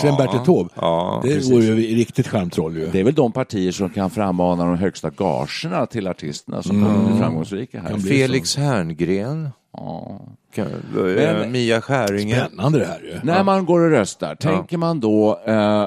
Sven-Bertil 0.00 0.40
Taube. 0.44 0.70
ja, 0.74 1.20
det 1.24 1.34
precis. 1.34 1.52
vore 1.52 1.64
ju 1.64 1.74
riktigt 1.96 2.28
charmtroll 2.28 2.76
ju. 2.76 2.86
det 2.92 3.00
är 3.00 3.04
väl 3.04 3.14
de 3.14 3.32
partier 3.32 3.72
som 3.72 3.90
kan 3.90 4.10
frammana 4.10 4.64
de 4.64 4.76
högsta 4.78 5.10
gagerna 5.10 5.86
till 5.86 6.06
artisterna 6.08 6.62
som 6.62 6.76
bli 7.08 7.19
framgångsrika 7.20 7.80
här. 7.80 7.98
Felix 7.98 8.56
Herngren, 8.56 9.48
Ja. 9.72 10.20
kan, 10.54 10.66
Men- 10.94 11.52
Mia 11.52 11.80
Skäringer. 11.80 12.46
Spännande 12.46 12.78
det 12.78 12.84
här 12.86 13.00
ju. 13.00 13.20
När 13.22 13.44
man 13.44 13.64
går 13.64 13.80
och 13.80 13.90
röstar, 13.90 14.34
tänker 14.34 14.76
man 14.76 15.00
då 15.00 15.40
eh, 15.46 15.86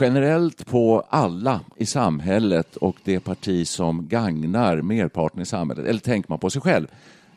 generellt 0.00 0.66
på 0.66 1.04
alla 1.08 1.60
i 1.76 1.86
samhället 1.86 2.76
och 2.76 2.96
det 3.04 3.20
parti 3.20 3.68
som 3.68 4.08
gagnar 4.08 4.76
merparten 4.82 5.40
i 5.42 5.46
samhället? 5.46 5.86
Eller 5.86 6.00
tänker 6.00 6.30
man 6.30 6.38
på 6.38 6.50
sig 6.50 6.62
själv? 6.62 6.86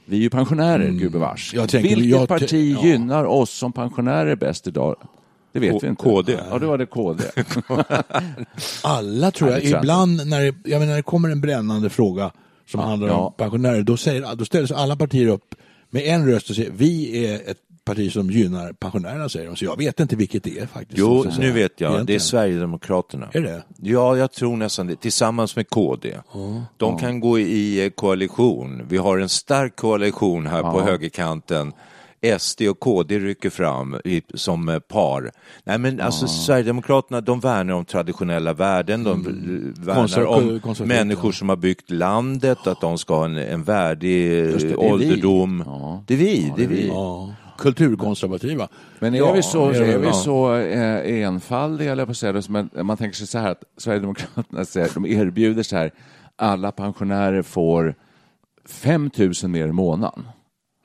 Vi 0.06 0.18
är 0.18 0.22
ju 0.22 0.30
pensionärer, 0.30 0.90
gubevars. 0.92 1.54
Jag 1.54 1.70
tänker- 1.70 1.90
Vilket 1.96 2.20
jag- 2.20 2.28
parti 2.28 2.76
ja. 2.78 2.88
gynnar 2.88 3.24
oss 3.26 3.50
som 3.52 3.72
pensionärer 3.74 4.36
bäst 4.36 4.68
idag? 4.68 4.96
Det 5.52 5.60
vet 5.60 5.72
K- 5.72 5.80
vi 5.82 5.88
inte. 5.88 6.04
KD. 6.04 6.38
Ja, 6.52 6.60
det 6.60 6.66
var 6.66 6.78
det 6.78 6.86
KD. 6.86 7.24
Alla 8.84 9.32
tror 9.32 9.50
Ja, 9.50 9.56
jag, 9.56 9.64
det 9.64 9.68
tror 9.68 9.76
jag 9.76 9.84
ibland 9.84 10.28
när 10.28 10.40
det, 10.42 10.46
jag 10.64 10.80
menar, 10.80 10.86
när 10.86 10.96
det 10.96 11.02
kommer 11.04 11.30
en 11.30 11.42
brännande 11.42 11.90
fråga 11.90 12.32
som 12.72 12.80
handlar 12.80 13.08
ja. 13.08 13.16
om 13.16 13.34
pensionärer, 13.34 13.84
då, 13.84 13.98
säger, 13.98 14.36
då 14.36 14.46
ställer 14.46 14.68
sig 14.68 14.78
alla 14.78 14.96
partier 14.96 15.28
upp 15.28 15.56
med 15.90 16.04
en 16.06 16.28
röst 16.28 16.50
och 16.50 16.56
säger 16.56 16.72
vi 16.72 17.26
är 17.26 17.36
ett 17.52 17.58
parti 17.84 18.12
som 18.14 18.30
gynnar 18.30 18.74
pensionärerna, 18.74 19.30
säger 19.30 19.48
de. 19.48 19.56
Så 19.56 19.66
jag 19.66 19.78
vet 19.78 20.00
inte 20.00 20.16
vilket 20.16 20.44
det 20.44 20.60
är 20.60 20.66
faktiskt. 20.66 21.00
Jo, 21.00 21.26
nu 21.40 21.52
vet 21.52 21.82
jag. 21.82 21.92
Det 21.92 21.94
är 21.94 21.96
Egentligen. 21.96 22.22
Sverigedemokraterna. 22.22 23.30
Är 23.34 23.42
det? 23.42 23.64
Ja, 23.78 24.18
jag 24.18 24.32
tror 24.32 24.58
nästan 24.58 24.88
det. 24.88 24.96
Tillsammans 24.96 25.56
med 25.56 25.70
KD. 25.70 26.18
De 26.78 26.98
kan 26.98 27.20
gå 27.20 27.40
i 27.40 27.92
koalition. 27.96 28.86
Vi 28.90 28.98
har 28.98 29.18
en 29.18 29.30
stark 29.30 29.76
koalition 29.76 30.48
här 30.48 30.62
på 30.62 30.82
högerkanten. 30.82 31.74
SD 32.40 32.62
och 32.70 32.80
KD 32.80 33.20
rycker 33.20 33.50
fram 33.50 33.96
i, 34.06 34.22
som 34.34 34.70
eh, 34.70 34.80
par. 34.80 35.32
Nej 35.64 35.78
men 35.78 36.02
alltså 36.02 36.28
Sverigedemokraterna 36.28 37.22
de 37.22 37.40
värnar 37.40 37.74
om 37.74 37.86
traditionella 37.86 38.54
värden, 38.54 39.04
de 39.04 39.12
Mm. 39.26 39.74
värnar 39.78 40.02
Konser- 40.60 40.82
om 40.82 40.88
människor 40.88 41.30
ja. 41.30 41.34
som 41.34 41.50
har 41.50 41.56
byggt 41.56 41.92
landet, 41.92 42.68
att 42.68 42.82
de 42.82 42.98
ska 42.98 43.16
ha 43.16 43.26
en, 43.26 43.38
en 43.38 43.64
värdig 43.64 44.32
Just 44.34 44.60
det, 44.60 44.68
det 44.68 44.74
är 44.74 44.78
eh, 44.92 44.96
vi. 44.98 45.06
ålderdom. 45.06 45.64
Ja. 45.66 46.04
Det 46.08 46.14
är 46.14 46.18
vi, 46.18 46.54
det 46.58 46.64
är 46.64 46.68
vi. 46.68 46.88
Ja. 46.88 47.34
Kulturkonservativa. 47.58 48.68
Men 49.00 49.14
är 49.14 49.18
Ja, 49.18 49.32
vi 49.34 49.42
så, 49.44 49.70
är 49.70 49.82
är 49.82 49.98
vi 49.98 50.06
ja. 50.08 50.14
så 50.14 50.56
eh, 50.56 51.24
enfaldiga, 51.28 51.92
eller 51.92 52.06
på 52.06 52.12
att 52.12 52.18
säga 52.18 52.42
men 52.50 52.70
man 52.84 52.98
tänker 52.98 53.16
sig 53.18 53.28
så 53.28 53.38
här 53.38 53.52
att 53.52 53.64
Sverigedemokraterna 53.78 54.66
säger, 54.66 54.90
de 54.94 55.06
erbjuder 55.06 55.64
så 55.64 55.76
här, 55.78 55.92
alla 56.36 56.72
pensionärer 56.72 57.42
får 57.42 57.96
5 58.66 59.10
000 59.18 59.34
mer 59.52 59.68
i 59.68 59.72
månaden. 59.72 60.28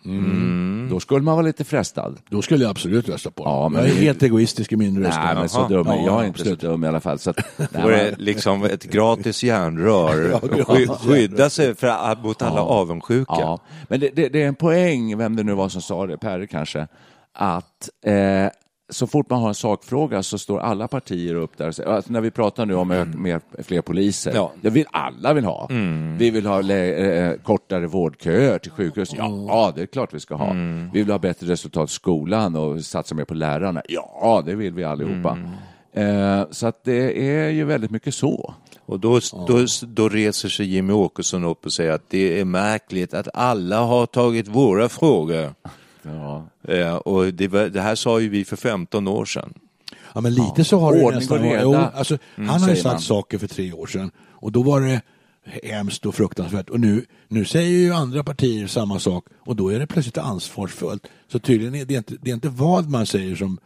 Mm. 0.05 0.89
Då 0.91 1.01
skulle 1.01 1.21
man 1.25 1.35
vara 1.37 1.47
lite 1.47 1.65
frestad. 1.65 2.19
Då 2.29 2.43
skulle 2.43 2.65
jag 2.65 2.71
absolut 2.71 3.09
rösta 3.09 3.31
på 3.31 3.43
Ja, 3.45 3.69
men 3.69 3.81
Jag 3.81 3.91
är 3.91 3.95
helt 3.95 4.23
egoistisk 4.23 4.73
i 4.73 4.77
min 4.77 5.05
röst. 5.05 5.19
Nej, 5.25 5.35
men 5.35 5.49
så 5.49 5.69
dum 5.69 5.87
är 5.87 5.97
Ja, 5.97 6.03
jag 6.07 6.23
är 6.23 6.27
inte 6.27 6.41
absolut. 6.41 6.61
så 6.61 6.67
dum 6.67 6.85
i 6.85 6.89
alla 6.89 7.01
fall. 7.01 7.19
Så 7.19 7.31
att, 7.31 7.37
det 7.73 8.15
liksom 8.19 8.65
ett 8.65 8.85
gratis 8.85 9.43
järnrör, 9.45 10.41
Sky, 10.65 10.87
skydda 10.87 11.51
sig 11.51 11.75
för, 11.75 12.23
mot 12.23 12.43
alla 12.43 12.61
avundsjuka. 12.63 13.35
Ja, 13.39 13.61
men 13.89 14.01
det, 14.01 14.11
det, 14.15 14.29
det 14.29 14.43
är 14.43 14.49
en 14.49 14.55
poäng, 14.55 15.19
vem 15.19 15.37
det 15.37 15.43
nu 15.43 15.55
var 15.55 15.69
som 15.69 15.83
sa 15.83 16.07
det, 16.07 16.17
Per 16.19 16.47
kanske, 16.47 16.87
att 17.33 17.89
eh, 18.07 18.13
så 18.93 19.07
fort 19.07 19.31
man 19.31 19.41
har 19.41 19.49
en 19.49 19.55
sakfråga 19.55 20.23
så 20.23 20.39
står 20.39 20.61
alla 20.61 20.89
partier 20.89 21.35
upp 21.35 21.59
där 21.59 21.71
säger, 21.73 21.91
alltså 21.91 22.13
när 22.13 22.21
vi 22.21 22.31
pratar 22.31 22.67
nu 22.67 22.75
om 22.75 22.91
ö- 22.91 23.05
mer, 23.15 23.41
fler 23.63 23.81
poliser, 23.81 24.33
Ja. 24.35 24.53
det 24.61 24.71
vill 24.71 24.85
alla 24.91 25.33
vill 25.33 25.45
ha. 25.45 25.67
Vi 26.19 26.31
vill 26.31 26.47
ha 26.47 26.61
eh, 26.73 27.33
kortare 27.43 27.87
vårdköer 27.87 28.59
till 28.59 28.71
sjukhus. 28.71 29.11
Ja, 29.17 29.73
det 29.77 29.83
är 29.83 29.87
klart 29.87 30.15
vi 30.15 30.21
ska 30.21 30.35
ha. 30.35 30.53
Vi 30.93 31.03
vill 31.03 31.11
ha 31.11 31.19
bättre 31.19 31.47
resultat 31.47 31.91
i 31.91 31.93
skolan 31.93 32.57
och 32.57 32.85
satsa 32.85 33.15
mer 33.15 33.25
på 33.25 33.35
lärarna. 33.35 33.83
Ja, 33.89 34.43
det 34.47 34.55
vill 34.55 34.75
vi 34.75 34.85
allihopa. 34.85 35.39
Eh, 35.93 36.43
så 36.51 36.67
att 36.67 36.85
det 36.85 37.29
är 37.29 37.51
ju 37.51 37.65
väldigt 37.65 37.91
mycket 37.91 38.15
så. 38.15 38.55
Och 38.87 39.01
då, 39.01 39.21
då, 39.47 39.67
då 39.87 40.09
reser 40.09 40.49
sig 40.49 40.67
Jimmy 40.67 40.93
Åkesson 40.93 41.45
upp 41.45 41.65
och 41.67 41.73
säger 41.73 41.93
att 41.93 42.11
det 42.11 42.41
är 42.41 42.45
märkligt 42.45 43.15
att 43.15 43.29
alla 43.35 43.81
har 43.81 44.07
tagit 44.07 44.49
våra 44.49 44.89
frågor. 44.89 45.55
Ja. 46.05 46.47
Eh, 46.69 46.95
och 46.95 47.35
det, 47.35 47.49
var, 47.49 47.69
det 47.69 47.81
här 47.81 47.95
sa 47.95 48.21
ju 48.21 48.29
vi 48.29 48.45
för 48.45 48.57
15 48.57 49.09
år 49.09 49.25
sedan. 49.25 49.55
Ja, 50.15 50.21
men 50.21 50.35
lite 50.35 50.65
så 50.65 50.79
har 50.79 50.95
det 50.95 51.17
nästan 51.17 51.43
varit. 51.43 51.61
Jo, 51.63 51.75
alltså, 51.75 52.19
han 52.37 52.63
har 52.63 52.69
ju 52.69 52.77
sagt 52.77 52.85
man. 52.85 53.01
saker 53.01 53.39
för 53.39 53.47
tre 53.47 53.73
år 53.73 53.87
sedan 53.87 54.11
och 54.19 54.53
då 54.53 54.63
var 54.63 54.81
det 54.81 55.03
hemskt 55.63 56.07
och 56.07 56.15
fruktansvärt. 56.15 56.71
Och 56.71 56.81
nu, 56.81 57.05
nu 57.29 57.45
säger 57.45 57.79
ju 57.79 57.93
andra 57.93 58.25
partier 58.25 58.67
samma 58.67 58.99
sak 58.99 59.25
och 59.39 59.57
då 59.57 59.69
är 59.69 59.79
det 59.79 59.87
plötsligt 59.87 60.19
ansvarsfullt. 60.19 61.07
Så 61.29 61.39
tydligen 61.39 61.75
är 61.75 61.85
det 61.85 61.95
inte, 61.95 62.15
det 62.21 62.31
är 62.31 62.35
inte 62.35 62.49
vad 62.49 62.91
man 62.91 63.07
säger 63.07 63.37
som 63.37 63.59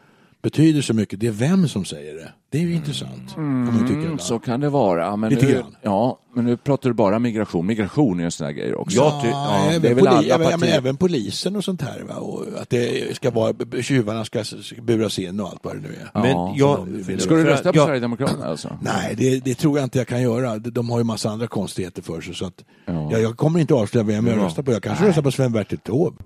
betyder 0.50 0.83
så 0.83 0.95
mycket, 0.95 1.21
det 1.21 1.26
är 1.26 1.31
vem 1.31 1.69
som 1.69 1.85
säger 1.85 2.14
det. 2.14 2.33
Det 2.50 2.59
är 2.59 2.62
ju 2.62 2.75
intressant. 2.75 3.35
Kan 3.35 3.64
man 3.64 3.78
Mm, 3.78 4.00
ibland. 4.00 4.21
så 4.21 4.38
kan 4.38 4.61
det 4.61 4.69
vara. 4.69 5.17
Men 5.17 5.31
Lite 5.31 5.47
nu, 5.47 5.52
grann. 5.52 5.76
Ja, 5.83 6.19
men 6.35 6.45
nu 6.45 6.57
pratar 6.57 6.90
du 6.90 6.95
bara 6.95 7.19
migration. 7.19 7.67
Migration 7.67 8.14
är 8.14 8.19
ju 8.19 8.25
en 8.25 8.31
sån 8.31 8.45
här 8.47 8.52
grej 8.52 8.75
också. 8.75 8.97
Ja, 8.97 9.21
ty- 9.23 9.28
även, 9.69 9.83
det 9.83 9.88
är 9.88 9.95
väl 9.95 10.05
poli- 10.05 10.33
alla 10.33 10.35
även, 10.52 10.69
ja, 10.69 10.75
även 10.76 10.97
polisen 10.97 11.57
och 11.57 11.64
sånt 11.64 11.83
här. 11.83 12.00
Va? 12.09 12.14
Och 12.14 12.45
att 12.62 12.71
det 12.71 13.17
ska 13.17 13.31
vara, 13.31 13.83
tjuvarna 13.83 14.25
ska 14.25 14.43
buras 14.83 15.19
in 15.19 15.40
och 15.40 15.49
allt 15.49 15.61
vad 15.64 15.75
det 15.76 15.81
nu 15.81 15.88
är. 15.88 16.21
Men 16.23 16.31
Ja, 16.31 16.55
jag. 16.57 17.21
Ska 17.21 17.35
du 17.35 17.45
rösta 17.45 17.73
på 17.73 17.78
jag- 17.78 17.87
Sverigedemokraterna 17.87 18.45
alltså? 18.50 18.78
Nej, 18.83 19.14
det, 19.19 19.45
det 19.45 19.55
tror 19.55 19.78
jag 19.78 19.87
inte 19.87 19.99
jag 19.99 20.07
kan 20.09 20.23
göra. 20.23 20.59
De 20.59 20.90
har 20.90 20.99
ju 20.99 21.05
massa 21.05 21.31
andra 21.31 21.47
konstigheter 21.47 22.02
för 22.02 22.21
sig. 22.21 22.35
Så 22.35 22.47
att, 22.47 22.64
Ja. 22.87 23.09
ja. 23.12 23.19
jag 23.19 23.37
kommer 23.37 23.61
inte 23.61 23.75
avslöja 23.75 24.05
vem 24.07 24.26
jag 24.26 24.38
Ja. 24.38 24.45
röstar 24.45 24.62
på. 24.62 24.73
Jag 24.73 24.83
kanske 24.83 25.09
röstar 25.09 25.23
på 25.23 25.31
Sven-Bertil 25.31 25.78
Taube. 25.78 26.17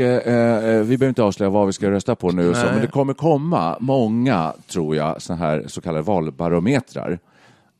Eh, 0.00 0.64
eh, 0.64 0.82
vi 0.82 0.98
behöver 0.98 1.08
inte 1.08 1.22
avslöja 1.22 1.50
vad 1.50 1.66
vi 1.66 1.72
ska 1.72 1.90
rösta 1.90 2.14
på 2.16 2.30
nu, 2.30 2.54
så, 2.54 2.66
men 2.66 2.80
det 2.80 2.86
kommer 2.86 3.14
komma 3.14 3.76
många, 3.80 4.52
tror 4.72 4.96
jag, 4.96 5.22
så 5.22 5.34
här 5.34 5.64
så 5.66 5.80
kallade 5.80 6.02
valbarometrar. 6.02 7.18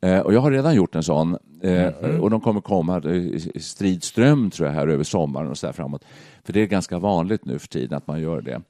Eh, 0.01 0.19
och 0.19 0.33
jag 0.33 0.41
har 0.41 0.51
redan 0.51 0.75
gjort 0.75 0.95
en 0.95 1.03
sån. 1.03 1.37
Eh, 1.61 1.87
Och 2.21 2.29
de 2.29 2.41
kommer 2.41 2.61
komma 2.61 2.99
i 2.99 3.59
stridström, 3.59 4.49
tror 4.51 4.67
jag, 4.67 4.75
här 4.75 4.87
över 4.87 5.03
sommaren 5.03 5.47
och 5.47 5.57
så 5.57 5.67
här 5.67 5.73
framåt. 5.73 6.05
För 6.43 6.53
det 6.53 6.61
är 6.61 6.65
ganska 6.65 6.99
vanligt 6.99 7.45
nu 7.45 7.59
för 7.59 7.67
tiden 7.67 7.97
att 7.97 8.07
man 8.07 8.21
gör 8.21 8.41
det. 8.41 8.61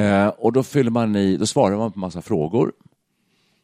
Eh, 0.00 0.28
och 0.28 0.52
då 0.52 0.62
fyller 0.62 0.90
man 0.90 1.16
i, 1.16 1.36
då 1.36 1.46
svarar 1.46 1.76
man 1.76 1.92
på 1.92 1.98
massa 1.98 2.22
frågor. 2.22 2.72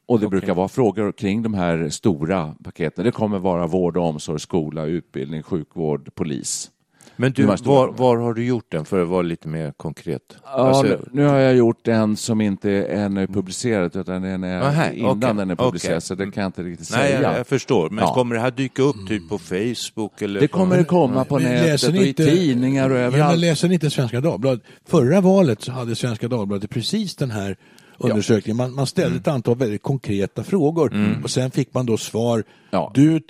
Och 0.08 0.20
det 0.20 0.28
brukar 0.28 0.54
vara 0.54 0.68
frågor 0.68 1.12
kring 1.12 1.42
de 1.42 1.54
här 1.54 1.88
stora 1.88 2.54
paketen. 2.64 3.04
Det 3.04 3.10
kommer 3.10 3.38
vara 3.38 3.66
vård 3.66 3.96
och 3.96 4.04
omsorg, 4.04 4.40
skola, 4.40 4.84
utbildning, 4.84 5.42
sjukvård, 5.42 6.14
polis. 6.14 6.70
Men 7.16 7.32
du, 7.32 7.42
var, 7.46 7.88
var 7.88 8.16
har 8.16 8.34
du 8.34 8.44
gjort 8.44 8.64
den 8.72 8.84
för 8.84 9.02
att 9.02 9.08
vara 9.08 9.22
lite 9.22 9.48
mer 9.48 9.72
konkret? 9.76 10.22
Ja, 10.44 10.48
Alltså, 10.50 10.98
nu, 11.12 11.24
har 11.24 11.36
jag 11.38 11.56
gjort 11.56 11.88
en 11.88 12.16
som 12.16 12.40
inte 12.40 12.70
än 12.86 13.16
är 13.16 13.26
publicerad 13.26 13.96
utan 13.96 14.22
den 14.22 14.44
är 14.44 14.60
Aha, 14.60 14.90
innan 14.90 15.10
okej, 15.10 15.34
den 15.34 15.50
är 15.50 15.56
publicerad 15.56 15.92
okej. 15.96 16.00
så 16.00 16.14
det 16.14 16.30
kan 16.30 16.42
jag 16.42 16.48
inte 16.48 16.62
riktigt 16.62 16.90
nej, 16.92 17.08
säga. 17.12 17.22
jag, 17.22 17.38
jag 17.38 17.46
förstår. 17.46 17.90
Men 17.90 18.04
Ja. 18.04 18.14
kommer 18.14 18.34
det 18.34 18.40
här 18.40 18.50
dyka 18.50 18.82
upp 18.82 18.96
typ 19.08 19.28
på 19.28 19.38
Facebook? 19.38 20.22
Eller 20.22 20.40
Det 20.40 20.48
kommer 20.48 20.84
komma 20.84 21.24
på 21.24 21.34
Men 21.38 21.44
nätet 21.44 21.66
läser 21.66 21.88
och 21.88 21.94
ni 21.94 22.00
i 22.04 22.08
inte- 22.08 22.24
tidningar 22.26 22.90
och 22.90 22.96
Ja, 22.96 23.00
men 23.00 23.06
överallt. 23.14 23.38
läser 23.38 23.68
ni 23.68 23.74
inte 23.74 23.90
Svenska 23.90 24.20
Dagbladet? 24.20 24.62
Förra 24.88 25.20
valet 25.20 25.62
så 25.62 25.72
hade 25.72 25.96
Svenska 25.96 26.28
Dagbladet 26.28 26.70
precis 26.70 27.16
den 27.16 27.30
här 27.30 27.56
undersökningen. 27.98 28.56
Man, 28.56 28.74
man 28.74 28.86
ställde 28.86 29.16
ett 29.16 29.28
antal 29.28 29.56
väldigt 29.56 29.82
konkreta 29.82 30.44
frågor 30.44 31.18
och 31.24 31.30
sen 31.30 31.50
fick 31.50 31.74
man 31.74 31.86
då 31.86 31.96
svar. 31.96 32.44
Ja. 32.70 32.90
Du 32.94 33.16
är 33.16 33.22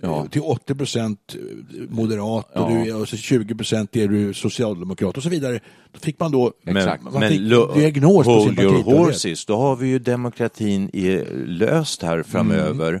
ja. 0.00 0.26
till 0.30 0.42
80 0.42 0.74
procent 0.74 1.36
moderat 1.88 2.46
och, 2.54 2.60
Ja. 2.60 2.68
du 2.68 2.90
är, 2.90 3.00
och 3.00 3.08
så 3.08 3.16
20 3.16 3.54
procent 3.54 3.96
är 3.96 4.08
du 4.08 4.34
socialdemokrat 4.34 5.16
och 5.16 5.22
så 5.22 5.28
vidare. 5.28 5.60
Då 5.92 5.98
fick 5.98 6.20
man 6.20 6.32
då 6.32 6.52
Men, 6.62 6.76
Exakt. 6.76 7.04
Man 7.04 7.12
men 7.12 7.28
fick 7.28 7.40
diagnos 7.74 8.26
på 8.26 8.40
sin 8.40 8.56
partitillhörighet. 8.56 9.46
då 9.46 9.56
har 9.56 9.76
vi 9.76 9.88
ju 9.88 9.98
demokratin 9.98 10.90
i, 10.92 11.24
löst 11.46 12.02
här 12.02 12.22
framöver. 12.22 13.00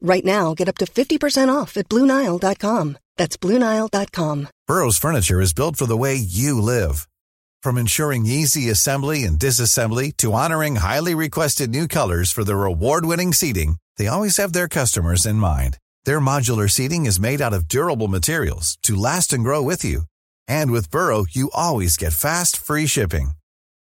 Right 0.00 0.24
now, 0.24 0.54
get 0.54 0.68
up 0.68 0.78
to 0.78 0.84
50% 0.86 1.48
off 1.54 1.76
at 1.76 1.88
BlueNile.com. 1.88 2.98
That's 3.16 3.36
BlueNile.com. 3.36 4.48
Burrow's 4.66 4.98
furniture 4.98 5.40
is 5.40 5.52
built 5.52 5.76
for 5.76 5.86
the 5.86 5.96
way 5.96 6.14
you 6.14 6.60
live. 6.60 7.08
From 7.62 7.78
ensuring 7.78 8.26
easy 8.26 8.68
assembly 8.70 9.24
and 9.24 9.38
disassembly 9.38 10.16
to 10.18 10.34
honoring 10.34 10.76
highly 10.76 11.14
requested 11.14 11.70
new 11.70 11.88
colors 11.88 12.30
for 12.30 12.44
their 12.44 12.64
award-winning 12.64 13.32
seating, 13.32 13.76
they 13.96 14.06
always 14.06 14.36
have 14.36 14.52
their 14.52 14.68
customers 14.68 15.26
in 15.26 15.36
mind. 15.36 15.78
Their 16.04 16.20
modular 16.20 16.70
seating 16.70 17.06
is 17.06 17.18
made 17.18 17.40
out 17.40 17.52
of 17.52 17.66
durable 17.66 18.08
materials 18.08 18.78
to 18.82 18.94
last 18.94 19.32
and 19.32 19.42
grow 19.42 19.62
with 19.62 19.84
you. 19.84 20.02
And 20.46 20.70
with 20.70 20.90
Burrow, 20.90 21.24
you 21.28 21.50
always 21.52 21.96
get 21.96 22.12
fast, 22.12 22.56
free 22.56 22.86
shipping. 22.86 23.32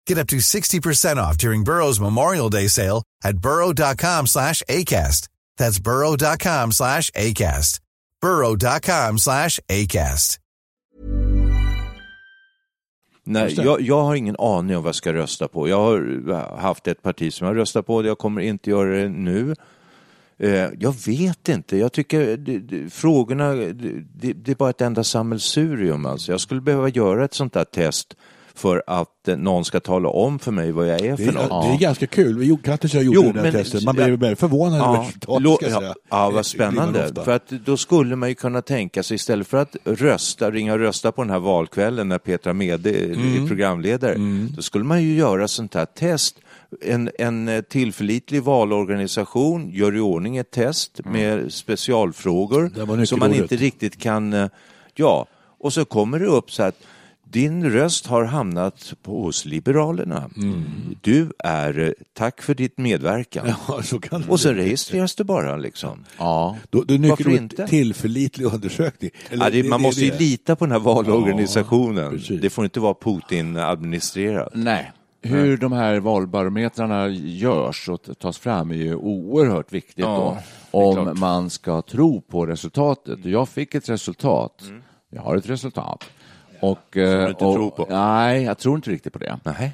Get 0.05 0.17
up 0.17 0.27
to 0.27 0.37
60% 0.37 1.17
off 1.17 1.37
during 1.37 1.63
Burrow's 1.63 1.99
Memorial 1.99 2.49
Day 2.49 2.67
sale 2.67 3.03
at 3.23 3.37
burrow.com 3.37 4.27
slash 4.27 4.61
ACAST. 4.67 5.29
That's 5.59 5.79
burrow.com 5.83 6.71
slash 6.71 7.11
ACAST. 7.15 7.79
burrow.com 8.21 9.17
slash 9.19 9.59
ACAST. 9.69 10.39
Nej, 13.25 13.53
jag, 13.57 13.81
jag 13.81 14.03
har 14.03 14.15
ingen 14.15 14.35
aning 14.39 14.77
om 14.77 14.83
vad 14.83 14.87
jag 14.89 14.95
ska 14.95 15.13
rösta 15.13 15.47
på. 15.47 15.69
Jag 15.69 15.77
har 15.77 16.57
haft 16.57 16.87
ett 16.87 17.01
parti 17.01 17.33
som 17.33 17.47
jag 17.47 17.57
röstar 17.57 17.81
på, 17.81 18.05
jag 18.05 18.17
kommer 18.17 18.41
inte 18.41 18.69
göra 18.69 18.89
det 18.95 19.09
nu. 19.09 19.55
Eh, 20.37 20.69
Jag 20.79 20.95
vet 21.07 21.49
inte, 21.49 21.77
jag 21.77 21.91
tycker 21.93 22.37
det, 22.37 22.59
det, 22.59 22.89
frågorna, 22.93 23.53
det, 23.53 24.33
det 24.33 24.51
är 24.51 24.55
bara 24.55 24.69
ett 24.69 24.81
enda 24.81 25.03
sammelsurium 25.03 26.05
alltså. 26.05 26.31
Jag 26.31 26.41
skulle 26.41 26.61
behöva 26.61 26.89
göra 26.89 27.25
ett 27.25 27.33
sånt 27.33 27.53
där 27.53 27.63
test 27.63 28.15
för 28.55 28.83
att 28.87 29.27
eh, 29.27 29.37
någon 29.37 29.65
ska 29.65 29.79
tala 29.79 30.09
om 30.09 30.39
för 30.39 30.51
mig 30.51 30.71
vad 30.71 30.87
jag 30.87 31.01
är 31.01 31.11
Det 31.11 31.17
för 31.17 31.27
är, 31.29 31.31
något. 31.49 31.65
det 31.67 31.73
är 31.73 31.77
ganska 31.79 32.07
kul. 32.07 32.37
Vi 32.37 32.45
gjorde- 32.45 32.63
Kattis 32.63 32.91
och 32.93 32.97
jag 32.97 33.03
gjorde 33.03 33.17
Jo, 33.27 33.31
det 33.33 33.41
men- 33.41 33.51
testet. 33.51 33.83
Man 33.83 33.95
blev 33.95 34.23
ja. 34.23 34.35
förvånad 34.35 34.81
över 34.81 34.93
Ja, 34.93 35.01
resultatet. 35.03 35.69
ja, 35.71 35.93
ja, 36.09 36.25
Det 36.25 36.27
blir 36.29 36.35
vad 36.35 36.45
spännande. 36.45 37.11
För 37.25 37.31
att 37.31 37.49
då 37.49 37.77
skulle 37.77 38.15
man 38.15 38.29
ju 38.29 38.35
kunna 38.35 38.61
tänka 38.61 39.03
sig 39.03 39.15
istället 39.15 39.47
för 39.47 39.57
att 39.57 39.75
rösta, 39.83 40.51
ringa 40.51 40.73
och 40.73 40.79
rösta 40.79 41.11
på 41.11 41.21
den 41.23 41.29
här 41.31 41.39
valkvällen 41.39 42.07
när 42.07 42.17
Petra 42.17 42.53
Mede 42.53 42.89
Mm. 42.89 43.43
är 43.43 43.47
programledare, 43.47 44.15
då 44.55 44.61
skulle 44.61 44.83
man 44.85 45.03
ju 45.03 45.15
göra 45.15 45.47
sånt 45.47 45.73
här 45.73 45.85
test. 45.85 46.39
En, 46.81 47.09
en 47.19 47.47
eh, 47.47 47.61
tillförlitlig 47.61 48.43
valorganisation 48.43 49.69
gör 49.71 49.95
i 49.95 49.99
ordning 49.99 50.37
ett 50.37 50.51
test 50.51 51.01
med 51.05 51.53
specialfrågor 51.53 52.59
Mm. 52.59 52.71
Det 52.75 52.85
var 52.85 53.05
som 53.05 53.19
man 53.19 53.33
inte 53.33 53.55
riktigt 53.55 53.99
kan, 53.99 54.33
eh, 54.33 54.47
ja, 54.95 55.25
och 55.59 55.73
så 55.73 55.85
kommer 55.85 56.19
det 56.19 56.25
upp 56.25 56.51
så 56.51 56.63
att 56.63 56.75
din 57.33 57.69
röst 57.69 58.07
har 58.07 58.23
hamnat 58.23 58.93
på, 59.03 59.21
hos 59.21 59.45
Liberalerna. 59.45 60.29
Mm. 60.37 60.63
Du 61.01 61.31
är, 61.39 61.79
eh, 61.79 61.89
tack 62.13 62.41
för 62.41 62.55
ditt 62.55 62.77
medverkan. 62.77 63.53
Ja, 63.67 63.81
så 63.83 63.99
kan 63.99 64.23
Och 64.29 64.39
sen 64.39 64.55
registreras 64.55 65.15
det 65.15 65.23
bara 65.23 65.57
liksom. 65.57 66.05
Ja. 66.17 66.57
Då, 66.69 66.83
då 66.83 66.97
Varför 67.09 67.29
inte? 67.29 67.67
tillförlitlig 67.67 68.45
undersökning. 68.45 69.11
Eller 69.29 69.45
Ja, 69.45 69.49
det, 69.51 69.63
man 69.69 69.79
det- 69.79 69.83
måste 69.87 70.01
ju 70.01 70.09
det- 70.11 70.19
lita 70.19 70.55
på 70.55 70.65
den 70.65 70.71
här 70.71 70.79
valorganisationen. 70.79 72.11
precis. 72.11 72.41
det 72.41 72.49
får 72.49 72.63
inte 72.63 72.79
vara 72.79 72.93
Putin-administrerat. 72.93 74.49
Nej. 74.53 74.91
Hur 75.21 75.57
de 75.57 75.71
här 75.71 75.99
valbarometrarna 75.99 77.07
görs 77.09 77.89
och 77.89 78.09
tas 78.19 78.37
fram 78.37 78.71
är 78.71 78.75
ju 78.75 78.95
oerhört 78.95 79.73
viktigt 79.73 79.97
Ja, 79.97 80.37
då, 80.71 80.79
om 80.79 81.19
man 81.19 81.49
ska 81.49 81.81
tro 81.81 82.21
på 82.21 82.45
resultatet. 82.45 83.25
Jag 83.25 83.49
fick 83.49 83.75
ett 83.75 83.89
resultat. 83.89 84.63
Jag 85.09 85.21
har 85.21 85.35
ett 85.35 85.49
resultat. 85.49 86.03
Och, 86.63 86.97
Mm. 86.97 87.09
du 87.09 87.23
eh, 87.23 87.29
inte 87.29 87.45
och, 87.45 87.55
tror 87.55 87.69
på? 87.71 87.87
Nej, 87.89 88.43
jag 88.43 88.57
tror 88.57 88.75
inte 88.75 88.89
riktigt 88.91 89.13
på 89.13 89.19
det. 89.19 89.39
Nej. 89.43 89.73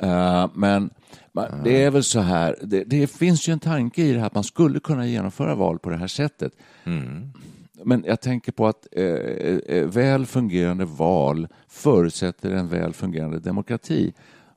Eh, 0.00 0.48
men 0.54 0.90
men 1.32 1.62
det 1.64 1.82
är 1.84 1.90
väl 1.90 2.02
så 2.04 2.20
här, 2.20 2.56
det, 2.62 2.84
det 2.84 3.06
finns 3.06 3.48
ju 3.48 3.52
en 3.52 3.58
tanke 3.60 4.02
i 4.02 4.12
det 4.12 4.18
här 4.18 4.26
att 4.26 4.34
man 4.34 4.44
skulle 4.44 4.80
kunna 4.80 5.06
genomföra 5.06 5.54
val 5.54 5.78
på 5.78 5.90
det 5.90 5.96
här 5.96 6.06
sättet. 6.06 6.52
Men 7.84 8.04
jag 8.06 8.20
tänker 8.20 8.52
på 8.52 8.66
att 8.66 8.86
eh, 8.92 9.04
eh, 9.04 9.84
väl 9.86 10.26
fungerande 10.26 10.84
val 10.84 11.48
förutsätter 11.68 12.50
en 12.50 12.68
väl 12.68 12.92
fungerande 12.92 13.38
demokrati. 13.38 14.12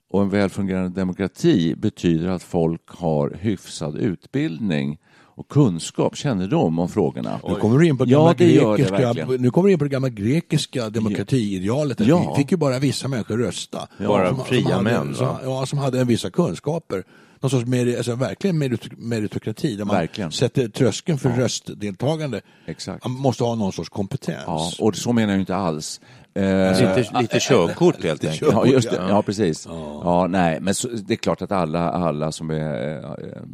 Och 0.09 0.21
en 0.21 0.29
väl 0.29 0.49
fungerande 0.49 0.89
demokrati 1.01 1.75
betyder 1.75 2.27
att 2.27 2.43
folk 2.43 2.87
har 2.87 3.37
hyfsad 3.39 3.95
utbildning 3.97 4.97
och 5.37 5.47
kunskap, 5.47 6.15
kännedom 6.17 6.79
om 6.79 6.89
frågorna. 6.89 7.39
Nu 7.47 7.55
kommer 7.55 7.79
du 7.79 7.87
in 7.87 7.97
på 7.97 8.05
det 8.05 8.11
Ja, 8.11 8.17
gamla 8.19 8.33
det 8.33 8.51
gör 8.51 8.71
det 8.71 8.77
grekiska, 8.83 9.13
verkligen. 9.13 9.41
nu 9.41 9.51
kommer 9.51 9.67
du 9.67 9.73
in 9.73 9.79
på 9.79 9.85
det 9.85 9.89
gamla 9.89 10.09
grekiska 10.09 10.89
demokratiidealet. 10.89 11.99
Ja. 11.99 12.33
Vi 12.35 12.41
fick 12.43 12.51
ju 12.51 12.57
bara 12.57 12.79
vissa 12.79 13.07
människor 13.07 13.37
rösta. 13.37 13.87
Bara 14.07 14.29
Som- 14.35 14.45
fria 14.45 14.61
som 14.63 14.71
hade, 14.71 14.83
män, 14.83 15.15
Som, 15.15 15.27
ja, 15.43 15.65
som 15.65 15.79
hade 15.79 16.03
vissa 16.03 16.29
kunskaper. 16.29 17.03
Någon 17.39 17.49
sorts 17.49 17.65
meri, 17.65 17.97
alltså, 17.97 18.15
verkligen 18.15 18.57
merit, 18.57 18.81
meritokrati 18.97 19.75
där 19.75 19.85
man 19.85 19.95
Verkligen. 19.95 20.31
sätter 20.31 20.67
tröskeln 20.67 21.17
för 21.17 21.29
röstdeltagande. 21.29 22.41
Exakt. 22.65 23.03
Man 23.03 23.13
måste 23.13 23.43
ha 23.43 23.55
någon 23.55 23.71
sorts 23.71 23.89
kompetens. 23.89 24.43
Ja, 24.47 24.71
och 24.79 24.95
så 24.95 25.13
menar 25.13 25.33
jag 25.33 25.39
inte 25.41 25.55
alls. 25.55 26.01
Eh, 26.33 26.43
Lite, 26.71 27.05
lite 27.21 27.39
körkort 27.39 28.03
helt 28.03 28.23
lite 28.23 28.31
enkelt. 28.33 28.51
Ja, 28.53 28.65
just 28.65 28.89
det. 28.91 29.01
Ja, 29.09 29.21
precis. 29.21 29.65
Ja, 30.03 30.27
nej, 30.29 30.59
men 30.61 30.75
så, 30.75 30.87
det 30.87 31.13
är 31.13 31.17
klart 31.17 31.41
att 31.41 31.51
alla, 31.51 31.89
alla 31.91 32.31
som 32.31 32.49
är 32.49 32.93
eh, 32.97 33.09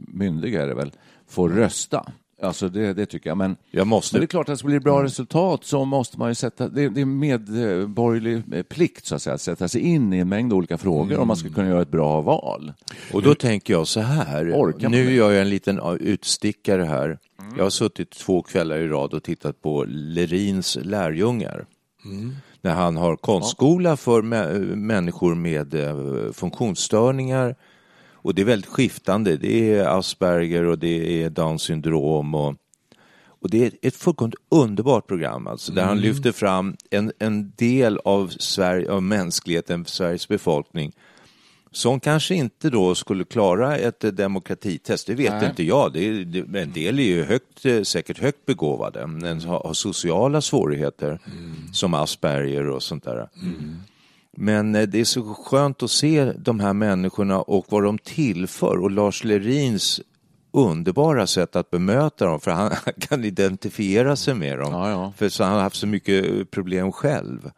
myndiga 0.07 0.63
är 0.63 0.67
det 0.67 0.73
väl, 0.75 0.91
får 1.29 1.49
rösta. 1.49 2.05
Alltså 2.41 2.69
det, 2.69 2.93
det 2.93 3.05
tycker 3.05 3.29
jag. 3.29 3.37
Men, 3.37 3.55
Jag 3.71 3.87
måste- 3.87 4.15
men 4.15 4.21
det 4.21 4.25
är 4.25 4.27
klart 4.27 4.49
att 4.49 4.59
det 4.59 4.65
blir 4.65 4.79
bra 4.79 5.03
resultat 5.03 5.63
så 5.65 5.85
måste 5.85 6.19
man 6.19 6.29
ju 6.29 6.35
sätta, 6.35 6.67
det, 6.67 6.89
det 6.89 7.01
är 7.01 7.05
medborgerlig 7.05 8.41
eh, 8.53 8.63
plikt 8.63 9.05
så 9.05 9.15
att 9.15 9.21
säga, 9.21 9.33
att 9.33 9.41
sätta 9.41 9.67
sig 9.67 9.81
in 9.81 10.13
i 10.13 10.17
en 10.19 10.29
mängd 10.29 10.53
olika 10.53 10.77
frågor 10.77 11.17
om 11.19 11.27
man 11.27 11.37
ska 11.37 11.49
kunna 11.49 11.67
göra 11.69 11.81
ett 11.81 11.91
bra 11.91 12.21
val. 12.21 12.73
Och 13.13 13.21
då 13.21 13.35
tänker 13.35 13.73
jag 13.73 13.87
så 13.87 13.99
här, 13.99 14.45
nu 14.89 15.13
gör 15.15 15.31
jag 15.31 15.41
en 15.41 15.49
liten 15.49 15.79
utstickare 15.99 16.83
här. 16.83 17.19
Jag 17.57 17.63
har 17.63 17.69
suttit 17.69 18.09
två 18.11 18.41
kvällar 18.41 18.77
i 18.77 18.87
rad 18.87 19.13
och 19.13 19.23
tittat 19.23 19.61
på 19.61 19.85
Lerins 19.87 20.77
lärjungar. 20.81 21.65
När 22.61 22.73
han 22.73 22.97
har 22.97 23.15
konstskola 23.15 23.97
för 23.97 24.21
mä- 24.21 24.75
människor 24.75 25.35
med 25.35 25.73
eh, 25.73 26.31
funktionsstörningar. 26.33 27.55
Och 28.23 28.35
det 28.35 28.41
är 28.41 28.45
väldigt 28.45 28.69
skiftande. 28.69 29.37
Det 29.37 29.73
är 29.73 29.85
Asperger 29.85 30.63
och 30.63 30.79
det 30.79 31.23
är 31.23 31.29
Downs 31.29 31.61
syndrom 31.61 32.35
och 32.35 32.55
och 33.43 33.49
det 33.49 33.65
är 33.65 33.71
ett 33.81 33.95
fullkomligt 33.95 34.39
underbart 34.49 35.07
program 35.07 35.47
alltså, 35.47 35.71
där 35.71 35.83
han 35.83 35.99
lyfter 35.99 36.31
fram 36.31 36.75
en, 36.89 37.11
en 37.19 37.51
del 37.55 37.99
av, 38.05 38.27
Sverige, 38.27 38.91
av 38.91 39.03
mänskligheten, 39.03 39.85
Sveriges 39.85 40.27
befolkning, 40.27 40.91
som 41.71 41.99
kanske 41.99 42.35
inte 42.35 42.69
då 42.69 42.95
skulle 42.95 43.23
klara 43.23 43.77
ett 43.77 44.03
eh, 44.03 44.11
demokratitest, 44.11 45.07
det 45.07 45.15
vet 45.15 45.33
Nej. 45.33 45.49
inte 45.49 45.63
jag. 45.63 45.93
Det 45.93 46.07
är, 46.07 46.25
det, 46.25 46.59
en 46.61 46.71
del 46.71 46.99
är 46.99 47.03
ju 47.03 47.23
högt, 47.23 47.65
eh, 47.65 47.81
säkert 47.81 48.19
högt 48.19 48.45
begåvade, 48.45 49.07
men 49.07 49.41
har, 49.41 49.59
har 49.59 49.73
sociala 49.73 50.41
svårigheter 50.41 51.19
som 51.73 51.93
Asperger 51.93 52.69
och 52.69 52.83
sånt 52.83 53.03
där. 53.03 53.29
Men 54.37 54.75
eh, 54.75 54.81
det 54.81 54.99
är 54.99 55.05
så 55.05 55.33
skönt 55.33 55.83
att 55.83 55.91
se 55.91 56.33
de 56.37 56.59
här 56.59 56.73
människorna 56.73 57.41
och 57.41 57.65
vad 57.69 57.83
de 57.83 57.97
tillför 57.97 58.77
och 58.77 58.91
Lars 58.91 59.23
Lerins 59.23 60.01
underbara 60.51 61.27
sätt 61.27 61.55
att 61.55 61.71
bemöta 61.71 62.25
dem 62.25 62.39
för 62.39 62.51
han, 62.51 62.71
han 62.85 62.93
kan 62.99 63.23
identifiera 63.23 64.15
sig 64.15 64.33
med 64.33 64.59
dem. 64.59 64.73
Ja, 64.73 64.89
ja. 64.89 65.13
För 65.17 65.29
så 65.29 65.43
han 65.43 65.53
har 65.53 65.61
haft 65.61 65.75
så 65.75 65.87
mycket 65.87 66.51
problem 66.51 66.91
själv. 66.91 67.51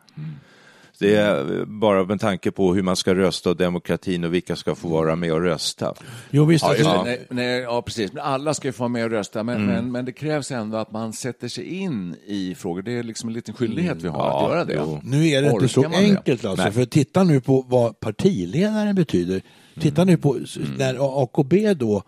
Det 0.99 1.15
är 1.15 1.59
eh, 1.59 1.65
bara 1.65 2.05
med 2.05 2.19
tanke 2.19 2.51
på 2.51 2.73
hur 2.73 2.83
man 2.83 2.95
ska 2.95 3.15
rösta 3.15 3.49
och 3.49 3.57
demokratin 3.57 4.23
och 4.23 4.33
vilka 4.33 4.55
ska 4.55 4.75
få 4.75 4.87
vara 4.87 5.15
med 5.15 5.33
och 5.33 5.41
rösta. 5.41 5.93
Jo, 6.29 6.45
visst. 6.45 6.65
Ja, 6.67 6.73
det. 6.73 7.03
Nej, 7.03 7.25
nej, 7.29 7.59
ja, 7.61 7.81
precis. 7.81 8.13
Men 8.13 8.23
alla 8.23 8.53
ska 8.53 8.67
ju 8.67 8.71
få 8.71 8.79
vara 8.83 8.89
med 8.89 9.03
och 9.05 9.11
rösta, 9.11 9.43
men, 9.43 9.65
men, 9.65 9.91
men 9.91 10.05
det 10.05 10.11
krävs 10.11 10.51
ändå 10.51 10.77
att 10.77 10.91
man 10.91 11.13
sätter 11.13 11.47
sig 11.47 11.63
in 11.65 12.15
i 12.25 12.55
frågor. 12.55 12.81
Det 12.81 12.91
är 12.91 13.03
liksom 13.03 13.29
en 13.29 13.33
liten 13.33 13.53
skyldighet 13.55 14.01
vi 14.01 14.07
har 14.07 14.17
Ja, 14.27 14.45
att 14.45 14.51
göra 14.51 14.65
det. 14.65 14.73
jo. 14.73 14.99
Nu 15.03 15.27
är 15.29 15.41
det 15.41 15.51
inte 15.51 15.67
så 15.67 15.81
man 15.81 15.91
det? 15.91 15.97
enkelt 15.97 16.45
alltså. 16.45 16.63
Nej. 16.63 16.73
För 16.73 16.85
titta 16.85 17.23
nu 17.23 17.41
på 17.41 17.65
vad 17.67 17.99
partiledaren 17.99 18.95
betyder. 18.95 19.41
Titta 19.79 20.03
nu 20.05 20.17
på 20.17 20.33
Mm. 20.33 20.71
när 20.77 21.23
AKB 21.23 21.73
då 21.73 22.03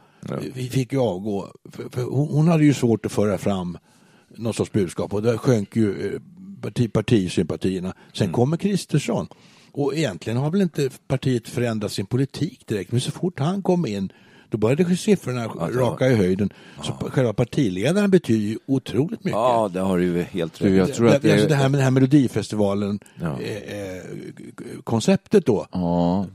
vi 0.54 0.70
fick 0.70 0.94
ju 0.94 1.00
avgå. 1.00 1.48
För, 1.72 1.84
för 1.92 2.02
hon, 2.04 2.48
hade 2.48 2.64
ju 2.66 2.74
svårt 2.74 3.06
att 3.06 3.12
föra 3.12 3.38
fram 3.38 3.78
någon 4.36 4.54
sorts 4.54 4.72
budskap 4.72 5.14
och 5.14 5.22
där 5.22 5.38
sjönk 5.38 5.76
ju 5.76 6.14
eh, 6.14 6.22
parti, 6.68 6.94
partisympatierna. 6.94 7.94
Sen 8.14 8.26
Mm. 8.26 8.34
kommer 8.34 8.58
Kristersson. 8.58 9.28
Och 9.72 9.96
egentligen 9.96 10.38
har 10.40 10.52
väl 10.52 10.62
inte 10.62 10.90
partiet 11.08 11.48
förändrat 11.48 11.92
sin 11.92 12.06
politik 12.06 12.68
direkt. 12.68 12.92
Men 12.92 13.02
så 13.02 13.12
fort 13.12 13.40
han 13.40 13.62
kom 13.62 13.86
in 13.86 14.12
då 14.50 14.58
började 14.58 14.96
siffrorna 14.98 15.48
raka 15.48 16.08
i 16.08 16.16
höjden. 16.16 16.50
Så 16.84 16.92
själva 16.94 17.34
partiledaren 17.34 18.12
betyder 18.12 18.46
ju 18.46 18.58
otroligt 18.66 19.24
mycket. 19.24 19.32
Ja, 19.38 19.70
det 19.74 19.80
har 19.80 19.98
du 19.98 20.22
helt 20.22 20.62
rätt 20.62 20.76
jag 20.76 20.94
tror 20.94 21.08
att 21.10 21.22
det, 21.22 21.32
alltså 21.32 21.48
det, 21.48 21.56
här 21.56 21.70
med 21.70 21.80
den 21.80 21.84
här 21.84 21.92
Melodifestivalen 21.92 23.00
Ja. 23.22 23.40
eh, 23.42 23.56
eh, 23.58 24.04
konceptet 24.84 25.46
då, 25.46 25.68
Ja, 25.72 26.26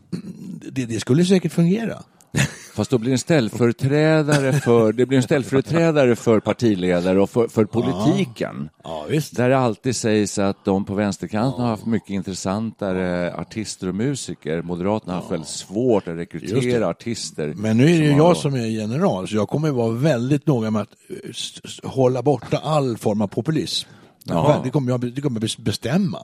det, 0.73 0.87
det 0.87 1.01
skulle 1.01 1.25
säkert 1.25 1.53
fungera. 1.53 2.03
fast 2.75 2.91
då 2.91 2.99
blir 2.99 3.13
en 3.13 3.19
ställföreträdare 3.19 4.53
för, 4.53 4.93
det 4.93 5.07
blir 5.07 5.17
en 5.17 5.23
ställföreträdare 5.23 6.17
för 6.17 6.41
partiledare 6.41 7.21
och 7.21 7.31
för, 7.31 7.49
för 7.49 7.65
politiken. 7.65 8.69
Ja, 8.85 9.07
visst. 9.09 9.37
Där 9.37 9.49
det 9.49 9.59
alltid 9.59 9.97
sägs 9.97 10.39
att 10.39 10.65
de 10.65 10.85
på 10.85 10.95
vänsterkanten 10.95 11.63
har 11.63 11.71
haft 11.71 11.87
mycket 11.87 12.11
intressantare 12.11 13.35
artister 13.35 13.89
och 13.89 13.95
musiker. 13.95 14.63
Moderaterna 14.63 15.13
har 15.13 15.21
haft 15.21 15.33
väldigt 15.33 15.49
svårt 15.49 16.09
att 16.09 16.17
rekrytera 16.17 16.89
artister. 16.89 17.55
Men 17.57 17.77
nu 17.77 17.85
är 17.85 17.99
det 17.99 18.05
ju 18.05 18.17
jag 18.17 18.37
som 18.37 18.55
är 18.55 18.67
general, 18.67 19.29
så 19.29 19.37
jag 19.37 19.49
kommer 19.49 19.71
vara 19.71 19.93
väldigt 19.93 20.47
noga 20.47 20.71
med 20.71 20.83
att 20.83 20.93
eh, 21.09 21.91
hålla 21.91 22.23
borta 22.23 22.59
all 22.59 22.97
form 22.97 23.23
av 23.23 23.27
populism. 23.27 23.89
Ja. 24.25 24.61
Det 24.65 24.71
kommer 24.71 24.93
jag 24.93 25.01
det 25.01 25.21
kommer 25.21 25.63
bestämma. 25.63 26.19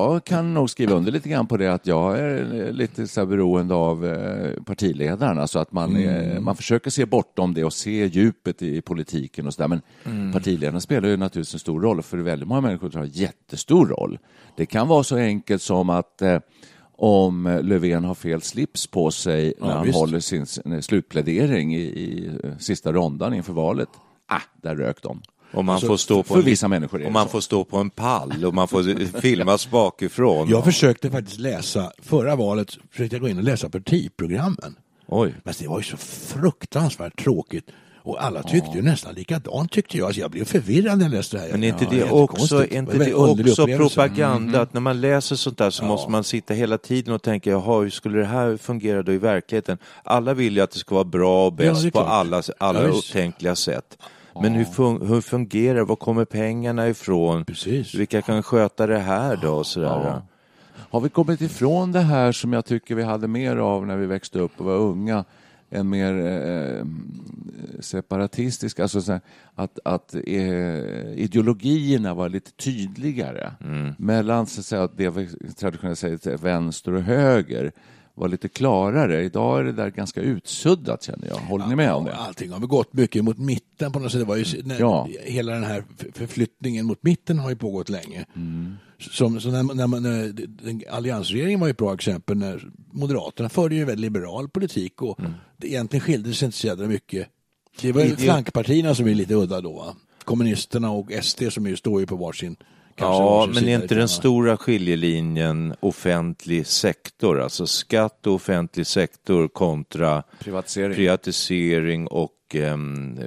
Jag 0.00 0.24
kan 0.24 0.54
nog 0.54 0.70
skriva 0.70 0.94
under 0.94 1.12
lite 1.12 1.28
grann 1.28 1.46
på 1.46 1.56
det 1.56 1.72
att 1.72 1.86
jag 1.86 2.18
är 2.18 2.72
lite 2.72 3.06
så 3.06 3.20
här 3.20 3.26
beroende 3.26 3.74
av 3.74 4.06
eh, 4.06 4.62
partiledarna 4.62 5.46
så 5.46 5.58
att 5.58 5.72
man, 5.72 5.96
mm. 5.96 6.44
man 6.44 6.56
försöker 6.56 6.90
se 6.90 7.06
bortom 7.06 7.54
det 7.54 7.64
och 7.64 7.72
se 7.72 8.06
djupet 8.06 8.62
i 8.62 8.80
politiken 8.80 9.46
och 9.46 9.54
så 9.54 9.62
där. 9.62 9.68
Men 9.68 9.82
mm. 10.04 10.32
partiledarna 10.32 10.80
spelar 10.80 11.08
ju 11.08 11.16
naturligtvis 11.16 11.54
en 11.54 11.60
stor 11.60 11.80
roll 11.80 12.02
för 12.02 12.18
väldigt 12.18 12.48
många 12.48 12.60
människor 12.60 12.90
tror 12.90 13.04
jag 13.04 13.14
jättestor 13.14 13.86
roll. 13.86 14.18
Det 14.56 14.66
kan 14.66 14.88
vara 14.88 15.02
så 15.02 15.16
enkelt 15.16 15.62
som 15.62 15.90
att 15.90 16.22
eh, 16.22 16.38
om 17.02 17.60
Löfven 17.62 18.04
har 18.04 18.14
fel 18.14 18.42
slips 18.42 18.86
på 18.86 19.10
sig 19.10 19.54
när 19.60 19.70
han 19.70 19.86
visst. 19.86 19.98
håller 19.98 20.20
sin 20.20 20.46
slutplädering 20.82 21.74
i, 21.74 21.80
i 21.80 22.30
sista 22.58 22.92
rondan 22.92 23.34
inför 23.34 23.52
valet. 23.52 23.88
Ah, 24.26 24.40
där 24.62 24.76
rök 24.76 25.02
de. 25.02 25.22
Om 25.52 25.66
man, 25.66 25.80
får 25.80 25.96
stå 25.96 26.22
på 26.22 26.34
en, 26.34 26.44
vissa 26.44 26.68
människor 26.68 27.06
om 27.06 27.12
man 27.12 27.28
får 27.28 27.40
stå 27.40 27.64
på 27.64 27.76
en 27.76 27.90
pall 27.90 28.44
och 28.44 28.54
man 28.54 28.68
får 28.68 29.20
filmas 29.20 29.70
bakifrån. 29.70 30.48
Jag 30.48 30.64
försökte 30.64 31.10
faktiskt 31.10 31.38
läsa, 31.38 31.92
förra 32.02 32.36
valet 32.36 32.78
försökte 32.90 33.16
jag 33.16 33.22
gå 33.22 33.28
in 33.28 33.38
och 33.38 33.44
läsa 33.44 33.68
partiprogrammen. 33.68 34.76
Oj. 35.06 35.34
Men 35.44 35.54
det 35.58 35.68
var 35.68 35.78
ju 35.78 35.84
så 35.84 35.96
fruktansvärt 35.96 37.22
tråkigt. 37.22 37.66
Och 38.02 38.24
alla 38.24 38.42
tyckte 38.42 38.68
ja. 38.70 38.76
ju 38.76 38.82
nästan 38.82 39.14
likadant 39.14 39.72
tyckte 39.72 39.98
jag. 39.98 40.06
Alltså 40.06 40.20
jag 40.20 40.30
blev 40.30 40.44
förvirrad 40.44 40.98
när 40.98 41.04
jag 41.04 41.12
läste 41.12 41.36
det 41.36 41.42
här. 41.42 41.50
Men 41.50 41.64
är 41.64 41.68
inte 41.68 41.86
det 41.90 41.96
ja, 41.96 42.10
också, 42.10 42.66
inte 42.66 42.98
det 42.98 43.14
också 43.14 43.66
propaganda? 43.66 44.48
Mm. 44.48 44.60
Att 44.60 44.74
när 44.74 44.80
man 44.80 45.00
läser 45.00 45.36
sånt 45.36 45.58
där 45.58 45.70
så 45.70 45.84
ja. 45.84 45.88
måste 45.88 46.10
man 46.10 46.24
sitta 46.24 46.54
hela 46.54 46.78
tiden 46.78 47.14
och 47.14 47.22
tänka, 47.22 47.50
jaha, 47.50 47.80
hur 47.80 47.90
skulle 47.90 48.18
det 48.18 48.24
här 48.24 48.56
fungera 48.56 49.02
då 49.02 49.12
i 49.12 49.18
verkligheten? 49.18 49.78
Alla 50.04 50.34
vill 50.34 50.56
ju 50.56 50.62
att 50.62 50.70
det 50.70 50.78
ska 50.78 50.94
vara 50.94 51.04
bra 51.04 51.46
och 51.46 51.52
bäst 51.52 51.92
på 51.92 52.00
alla, 52.00 52.42
alla 52.58 52.80
upptänkliga 52.82 53.54
sätt. 53.54 53.98
Men 54.42 54.52
hur, 54.52 54.64
fun 54.64 55.06
hur 55.06 55.20
fungerar 55.20 55.84
Var 55.84 55.96
kommer 55.96 56.24
pengarna 56.24 56.88
ifrån? 56.88 57.44
Precis. 57.44 57.94
Vilka 57.94 58.22
kan 58.22 58.42
sköta 58.42 58.86
det 58.86 58.98
här 58.98 59.38
då? 59.42 59.52
Och 59.52 59.66
sådär. 59.66 60.22
Har 60.90 61.00
vi 61.00 61.08
kommit 61.08 61.40
ifrån 61.40 61.92
det 61.92 62.00
här 62.00 62.32
som 62.32 62.52
jag 62.52 62.64
tycker 62.64 62.94
vi 62.94 63.02
hade 63.02 63.28
mer 63.28 63.56
av 63.56 63.86
när 63.86 63.96
vi 63.96 64.06
växte 64.06 64.38
upp 64.38 64.52
och 64.60 64.66
var 64.66 64.76
unga? 64.76 65.24
en 65.70 65.88
mer 65.88 66.14
eh, 66.26 66.84
separatistisk, 67.80 68.80
alltså 68.80 69.00
så 69.00 69.20
att, 69.54 69.78
att 69.84 70.14
eh, 70.14 71.12
ideologierna 71.14 72.14
var 72.14 72.28
lite 72.28 72.50
tydligare 72.50 73.52
mm. 73.60 73.94
mellan 73.98 74.46
så 74.46 74.60
att 74.60 74.66
säga, 74.66 74.88
det 74.96 75.10
vi 75.10 75.28
traditionellt 75.58 75.98
säger 75.98 76.36
vänster 76.36 76.94
och 76.94 77.02
höger 77.02 77.72
var 78.20 78.28
lite 78.28 78.48
klarare. 78.48 79.24
Idag 79.24 79.60
är 79.60 79.64
det 79.64 79.72
där 79.72 79.90
ganska 79.90 80.20
utsuddat 80.20 81.02
känner 81.02 81.28
jag. 81.28 81.36
Håller 81.36 81.66
ni 81.66 81.76
med 81.76 81.92
om 81.92 82.04
det? 82.04 82.14
Allting 82.14 82.50
har 82.50 82.60
gått 82.60 82.92
mycket 82.92 83.24
mot 83.24 83.38
mitten 83.38 83.92
på 83.92 83.98
något 83.98 84.12
sätt. 84.12 84.20
Det 84.20 84.26
var 84.26 84.36
ju, 84.36 84.62
när, 84.62 84.80
ja. 84.80 85.08
Hela 85.22 85.52
den 85.52 85.64
här 85.64 85.84
förflyttningen 86.12 86.86
mot 86.86 87.02
mitten 87.02 87.38
har 87.38 87.50
ju 87.50 87.56
pågått 87.56 87.88
länge. 87.88 88.24
Mm. 88.36 88.74
Som, 88.98 89.40
så 89.40 89.50
när, 89.50 89.74
när, 89.74 89.86
man, 89.86 90.02
när 90.02 90.34
alliansregeringen 90.90 91.60
var 91.60 91.68
ett 91.68 91.76
bra 91.76 91.94
exempel 91.94 92.36
när 92.36 92.70
Moderaterna 92.92 93.48
förde 93.48 93.74
ju 93.74 93.80
en 93.80 93.86
väldigt 93.86 94.12
liberal 94.12 94.48
politik 94.48 95.02
och 95.02 95.20
mm. 95.20 95.32
det 95.56 95.68
egentligen 95.68 96.00
skilde 96.00 96.34
sig 96.34 96.46
inte 96.46 96.58
så 96.58 96.66
jävla 96.66 96.86
mycket. 96.86 97.28
Det 97.80 97.92
var 97.92 98.04
ju 98.04 98.16
flankpartierna 98.16 98.94
som 98.94 99.08
är 99.08 99.14
lite 99.14 99.34
udda 99.34 99.60
då. 99.60 99.72
Va? 99.72 99.96
Kommunisterna 100.24 100.90
och 100.90 101.10
SD 101.22 101.42
som 101.50 101.66
ju 101.66 101.76
står 101.76 102.00
ju 102.00 102.06
på 102.06 102.16
varsin 102.16 102.56
ja, 103.00 103.48
men 103.54 103.68
är 103.68 103.82
inte 103.82 103.94
den 103.94 104.08
stora 104.08 104.56
skiljelinjen 104.56 105.74
offentlig 105.80 106.66
sektor, 106.66 107.40
alltså 107.40 107.66
skatt 107.66 108.26
och 108.26 108.34
offentlig 108.34 108.86
sektor 108.86 109.48
kontra 109.48 110.22
privatisering, 110.38 110.94
privatisering 110.94 112.06
och 112.06 112.54
um, 112.54 113.18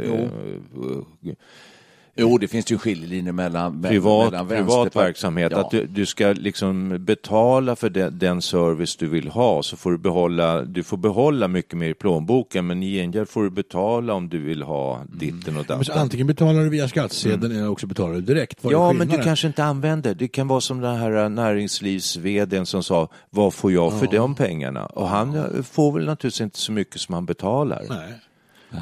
Jo, 2.16 2.38
det 2.38 2.48
finns 2.48 2.72
ju 2.72 2.78
skiljelinjer 2.78 3.34
mellan, 3.34 3.82
privat, 3.82 4.32
mellan 4.32 4.48
privat 4.48 4.96
verksamhet. 4.96 5.52
Ja. 5.52 5.60
Att 5.60 5.72
du, 5.72 5.86
du, 5.86 6.06
ska 6.06 6.28
liksom 6.28 6.98
betala 7.00 7.76
för 7.76 7.90
den, 7.90 8.20
den, 8.20 8.42
service 8.42 8.96
du 8.96 9.08
vill 9.08 9.28
ha 9.28 9.64
så 9.64 9.78
får 9.78 9.92
du 9.92 9.98
behålla, 9.98 10.62
du 10.62 10.84
får 10.84 10.98
behålla 10.98 11.48
mycket 11.48 11.78
mer 11.78 11.90
i 11.90 11.94
plånboken 11.94 12.68
men 12.68 12.84
i 12.84 12.92
gengäld 12.92 13.30
får 13.30 13.44
du 13.44 13.50
betala 13.50 14.14
om 14.14 14.30
du 14.30 14.40
vill 14.40 14.62
ha 14.62 15.04
ditten 15.14 15.58
och 15.58 15.66
datten. 15.66 15.98
antingen 15.98 16.28
betalar 16.28 16.62
du 16.62 16.70
via 16.70 16.88
skattsedeln 16.88 17.46
mm. 17.46 17.58
eller 17.58 17.70
också 17.70 17.88
betalar 17.88 18.14
du 18.14 18.22
direkt. 18.22 18.60
ja, 18.62 18.94
men 18.94 19.08
du 19.08 19.18
kanske 19.18 19.48
inte 19.48 19.64
använder. 19.64 20.14
Det 20.14 20.28
kan 20.28 20.48
vara 20.48 20.62
som 20.62 20.82
den 20.82 20.96
här 20.96 21.30
näringslivs 21.30 22.18
som 22.64 22.84
sa, 22.84 23.08
vad 23.30 23.54
får 23.54 23.72
jag 23.72 24.00
för 24.00 24.08
ja. 24.12 24.22
de 24.22 24.36
pengarna? 24.36 24.86
Och 24.86 25.08
han 25.08 25.64
får 25.64 25.92
väl 25.92 26.06
naturligtvis 26.06 26.42
inte 26.42 26.60
så 26.60 26.72
mycket 26.72 27.02
som 27.02 27.14
han 27.14 27.26
betalar. 27.26 27.84
Nej. 27.90 28.14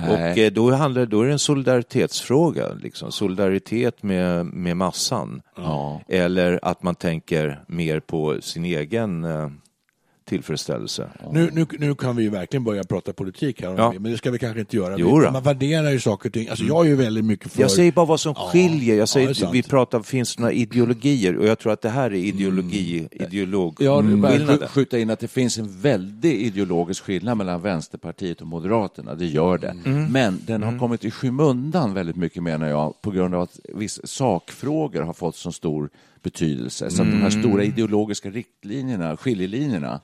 Och 0.10 0.38
eh, 0.38 0.52
då, 0.52 0.72
handlar, 0.72 1.06
då 1.06 1.22
är 1.22 1.26
det 1.26 1.32
en 1.32 1.40
solidaritetsfråga, 1.40 2.74
liksom. 2.74 3.12
solidaritet 3.12 4.04
med, 4.04 4.46
med 4.46 4.78
massan. 4.78 5.42
Ja. 5.56 6.02
Eller 6.08 6.60
att 6.62 6.84
man 6.84 6.96
tänker 6.96 7.64
mer 7.68 8.00
på 8.00 8.42
sin 8.42 8.66
egen 8.66 9.24
eh, 9.24 9.50
tillfredsställelse. 10.32 11.10
Nu, 11.32 11.50
nu, 11.54 11.66
nu 11.80 11.96
kan 11.96 12.16
vi 12.16 12.24
ju 12.24 12.30
verkligen 12.30 12.64
börja 12.64 12.84
prata 12.84 13.14
politik 13.14 13.62
här, 13.62 13.76
ja. 13.78 13.92
men 13.92 14.12
det 14.12 14.18
ska 14.18 14.32
vi 14.32 14.40
kanske 14.40 14.60
inte 14.60 14.76
göra. 14.76 14.96
Jo, 14.98 15.32
man 15.32 15.44
värderar 15.44 15.92
ju 15.92 16.00
saker 16.00 16.30
och 16.30 16.34
ting. 16.34 16.50
Alltså, 16.50 16.66
jag 16.66 16.86
är 16.86 16.90
ju 16.90 16.96
väldigt 16.96 17.26
mycket 17.26 17.52
för... 17.52 17.62
Jag 17.62 17.72
säger 17.72 17.92
bara 17.92 18.06
vad 18.06 18.20
som 18.20 18.36
skiljer. 18.36 18.96
Jag 18.96 19.10
säger, 19.10 19.38
ja, 19.42 19.50
vi 19.52 19.64
pratar, 19.64 20.00
finns 20.00 20.36
det 20.36 20.42
några 20.42 20.54
ideologier? 20.54 21.38
Och 21.38 21.46
jag 21.46 21.60
tror 21.60 21.74
att 21.74 21.82
det 21.82 21.90
här 21.90 22.06
är 22.06 22.16
ideologi, 22.16 23.00
mm. 23.00 23.28
ideolog. 23.28 23.76
Jag 23.80 24.02
vill 24.02 24.68
skjuta 24.68 25.00
in 25.00 25.10
att 25.10 25.20
det 25.20 25.28
finns 25.28 25.58
en 25.58 25.82
väldig 25.82 26.42
ideologisk 26.42 27.04
skillnad 27.04 27.38
mellan 27.38 27.62
Vänsterpartiet 27.62 28.42
och 28.42 28.48
Moderaterna. 28.48 29.16
Det 29.16 29.26
gör 29.26 29.58
det. 29.58 29.76
Mm. 29.86 30.12
Men 30.12 30.40
den 30.46 30.62
har 30.64 30.70
mm. 30.70 30.80
kommit 30.80 31.06
i 31.06 31.12
skymundan 31.12 31.94
väldigt 31.94 32.16
mycket 32.16 32.44
menar 32.44 32.68
jag, 32.68 33.02
på 33.02 33.12
grund 33.12 33.36
av 33.36 33.42
att 33.42 33.60
vissa 33.74 34.08
sakfrågor 34.08 35.02
har 35.02 35.14
fått 35.14 35.36
så 35.36 35.52
stor 35.52 35.90
betydelse. 36.24 36.90
Så 36.90 37.02
att 37.02 37.08
de 37.08 37.22
här 37.22 37.30
mm. 37.30 37.44
stora 37.44 37.64
ideologiska 37.64 38.30
riktlinjerna, 38.30 39.18
skiljelinjerna, 39.18 40.02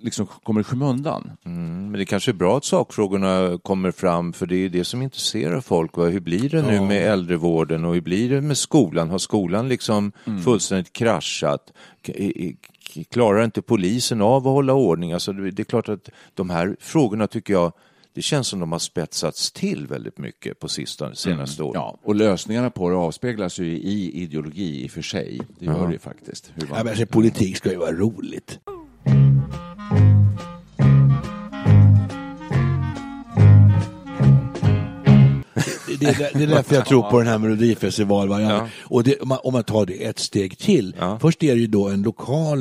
liksom 0.00 0.26
kommer 0.26 0.60
i 0.60 0.64
skymundan. 0.64 1.30
Mm, 1.44 1.90
men 1.90 1.98
det 1.98 2.04
kanske 2.04 2.30
är 2.30 2.34
bra 2.34 2.56
att 2.56 2.64
sakfrågorna 2.64 3.58
kommer 3.62 3.90
fram 3.90 4.32
för 4.32 4.46
det 4.46 4.56
är 4.56 4.68
det 4.68 4.84
som 4.84 5.02
intresserar 5.02 5.60
folk. 5.60 5.96
Va? 5.96 6.04
Hur 6.04 6.20
blir 6.20 6.48
det 6.48 6.62
nu 6.62 6.74
ja. 6.74 6.84
med 6.84 7.12
äldrevården 7.12 7.84
och 7.84 7.94
hur 7.94 8.00
blir 8.00 8.30
det 8.30 8.40
med 8.40 8.58
skolan? 8.58 9.10
Har 9.10 9.18
skolan 9.18 9.68
liksom 9.68 10.12
mm. 10.24 10.42
fullständigt 10.42 10.92
kraschat? 10.92 11.72
Klarar 13.10 13.44
inte 13.44 13.62
polisen 13.62 14.22
av 14.22 14.36
att 14.36 14.52
hålla 14.52 14.72
ordning? 14.72 15.12
Alltså 15.12 15.32
det 15.32 15.62
är 15.62 15.64
klart 15.64 15.88
att 15.88 16.08
de 16.34 16.50
här 16.50 16.76
frågorna 16.80 17.26
tycker 17.26 17.52
jag 17.52 17.72
det 18.16 18.22
känns 18.22 18.48
som 18.48 18.60
de 18.60 18.72
har 18.72 18.78
spetsats 18.78 19.52
till 19.52 19.86
väldigt 19.86 20.18
mycket 20.18 20.58
på 20.58 20.68
sistone, 20.68 21.14
senaste 21.14 21.62
mm. 21.62 21.70
åren. 21.70 21.80
Ja, 21.80 21.98
och 22.02 22.14
lösningarna 22.14 22.70
på 22.70 22.90
det 22.90 22.96
avspeglas 22.96 23.58
ju 23.58 23.66
i 23.66 24.22
ideologi 24.22 24.84
i 24.84 24.86
och 24.86 24.90
för 24.90 25.02
sig. 25.02 25.40
Det 25.58 25.66
gör 25.66 25.80
ja. 25.80 25.86
det 25.86 25.92
ju 25.92 25.98
faktiskt. 25.98 26.52
Hur 26.54 26.66
man... 26.66 26.78
ja, 26.78 26.84
men 26.84 26.90
alltså, 26.90 27.06
politik 27.06 27.56
ska 27.56 27.70
ju 27.70 27.76
vara 27.76 27.92
roligt. 27.92 28.58
Det, 36.00 36.06
är, 36.06 36.38
det 36.38 36.42
är 36.42 36.46
därför 36.46 36.74
jag 36.74 36.86
tror 36.86 37.10
på 37.10 37.18
den 37.18 37.28
här 37.28 37.38
Melodifestival. 37.38 38.42
Ja. 38.42 38.68
Och 38.82 39.04
det, 39.04 39.16
om, 39.20 39.52
man, 39.52 39.64
tar 39.64 39.86
det 39.86 40.04
ett 40.04 40.18
steg 40.18 40.58
till. 40.58 40.94
Ja. 40.98 41.18
Först 41.22 41.42
är 41.42 41.54
det 41.54 41.60
ju 41.60 41.66
då 41.66 41.88
en 41.88 42.02
lokal 42.02 42.58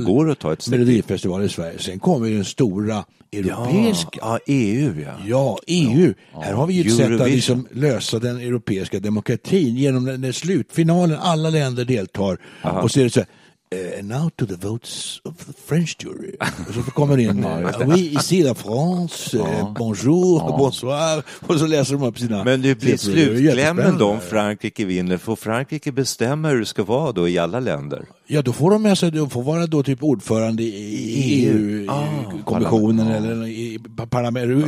Melodifestival 0.70 1.44
i 1.44 1.50
Sverige. 1.50 1.80
Sen 1.80 2.00
kommer 2.00 2.30
den 2.30 2.46
stora 2.46 3.04
europeiska. 3.32 4.20
Ja, 4.22 4.40
EU 4.46 5.02
ja. 5.02 5.12
Ja, 5.26 5.60
EU. 5.68 6.14
Här 6.42 6.54
har 6.54 6.68
vi 6.68 6.74
ju 6.74 6.90
ett 6.90 6.98
sätt 6.98 7.22
att 7.22 7.30
liksom 7.30 7.68
lösa 7.72 8.20
den 8.20 8.38
europeiska 8.38 9.00
demokratin 9.00 9.76
genom 9.76 10.06
den, 10.06 10.22
den 10.22 10.34
slutfinalen. 10.34 11.18
Alla 11.22 11.50
länder 11.50 11.86
deltar. 11.86 12.38
Aha. 12.64 12.82
Och 12.82 12.92
så 12.92 13.00
är 13.00 13.04
det 13.04 13.10
så 13.10 13.20
här, 13.20 13.30
Uh, 13.76 14.04
now 14.04 14.30
to 14.30 14.46
the 14.46 14.56
votes 14.56 15.22
of 15.24 15.46
the 15.46 15.54
French 15.66 15.98
jury. 16.00 16.36
Och 16.68 16.74
så 16.74 16.82
kommer 16.82 17.18
det 17.18 17.24
in, 17.24 17.46
uh, 17.46 17.88
oui, 17.88 18.16
ici 18.20 18.44
la 18.44 18.54
France, 18.54 19.38
uh, 19.38 19.74
bonjour, 19.80 20.58
bonsoir. 20.58 21.24
Och 21.48 21.60
så 21.60 21.68
läser 21.68 21.94
de 21.94 22.04
upp 22.04 22.20
sina... 22.20 22.44
Men 22.44 22.62
det 22.62 22.76
blir 22.76 22.98
slutklämmen 22.98 23.98
då 23.98 24.10
om 24.10 24.20
Frankrike 24.22 24.86
vinner. 24.86 25.18
Får 25.18 25.36
Frankrike 25.36 25.92
bestämma 25.92 26.50
hur 26.50 26.60
det 26.60 26.66
ska 26.66 26.84
vara 26.84 27.12
då 27.12 27.30
i 27.30 27.38
alla 27.38 27.60
länder? 27.60 28.06
Ja, 28.28 28.42
då 28.42 28.54
får 28.54 28.72
de 28.72 28.82
med 28.82 28.98
sig, 28.98 29.12
de 29.12 29.30
får 29.30 29.44
vara 29.44 29.68
då 29.68 29.84
typ 29.84 30.04
ordförande 30.04 30.64
i 30.64 31.46
EU-kommissionen 31.46 33.08
ah, 33.08 33.16
eller 33.16 33.48
i 33.48 33.76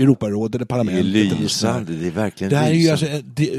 Europarådet 0.04 0.56
eller 0.56 0.66
parlamentet. 0.66 1.14
Det 1.14 1.20
är 1.22 1.42
lysande, 1.42 1.92
det 1.92 2.08
är 2.08 2.12
verkligen 2.12 2.52
Det 2.52 2.58
här 2.58 2.70
är 2.70 2.74
ju 2.74 2.90
alltså 2.90 3.06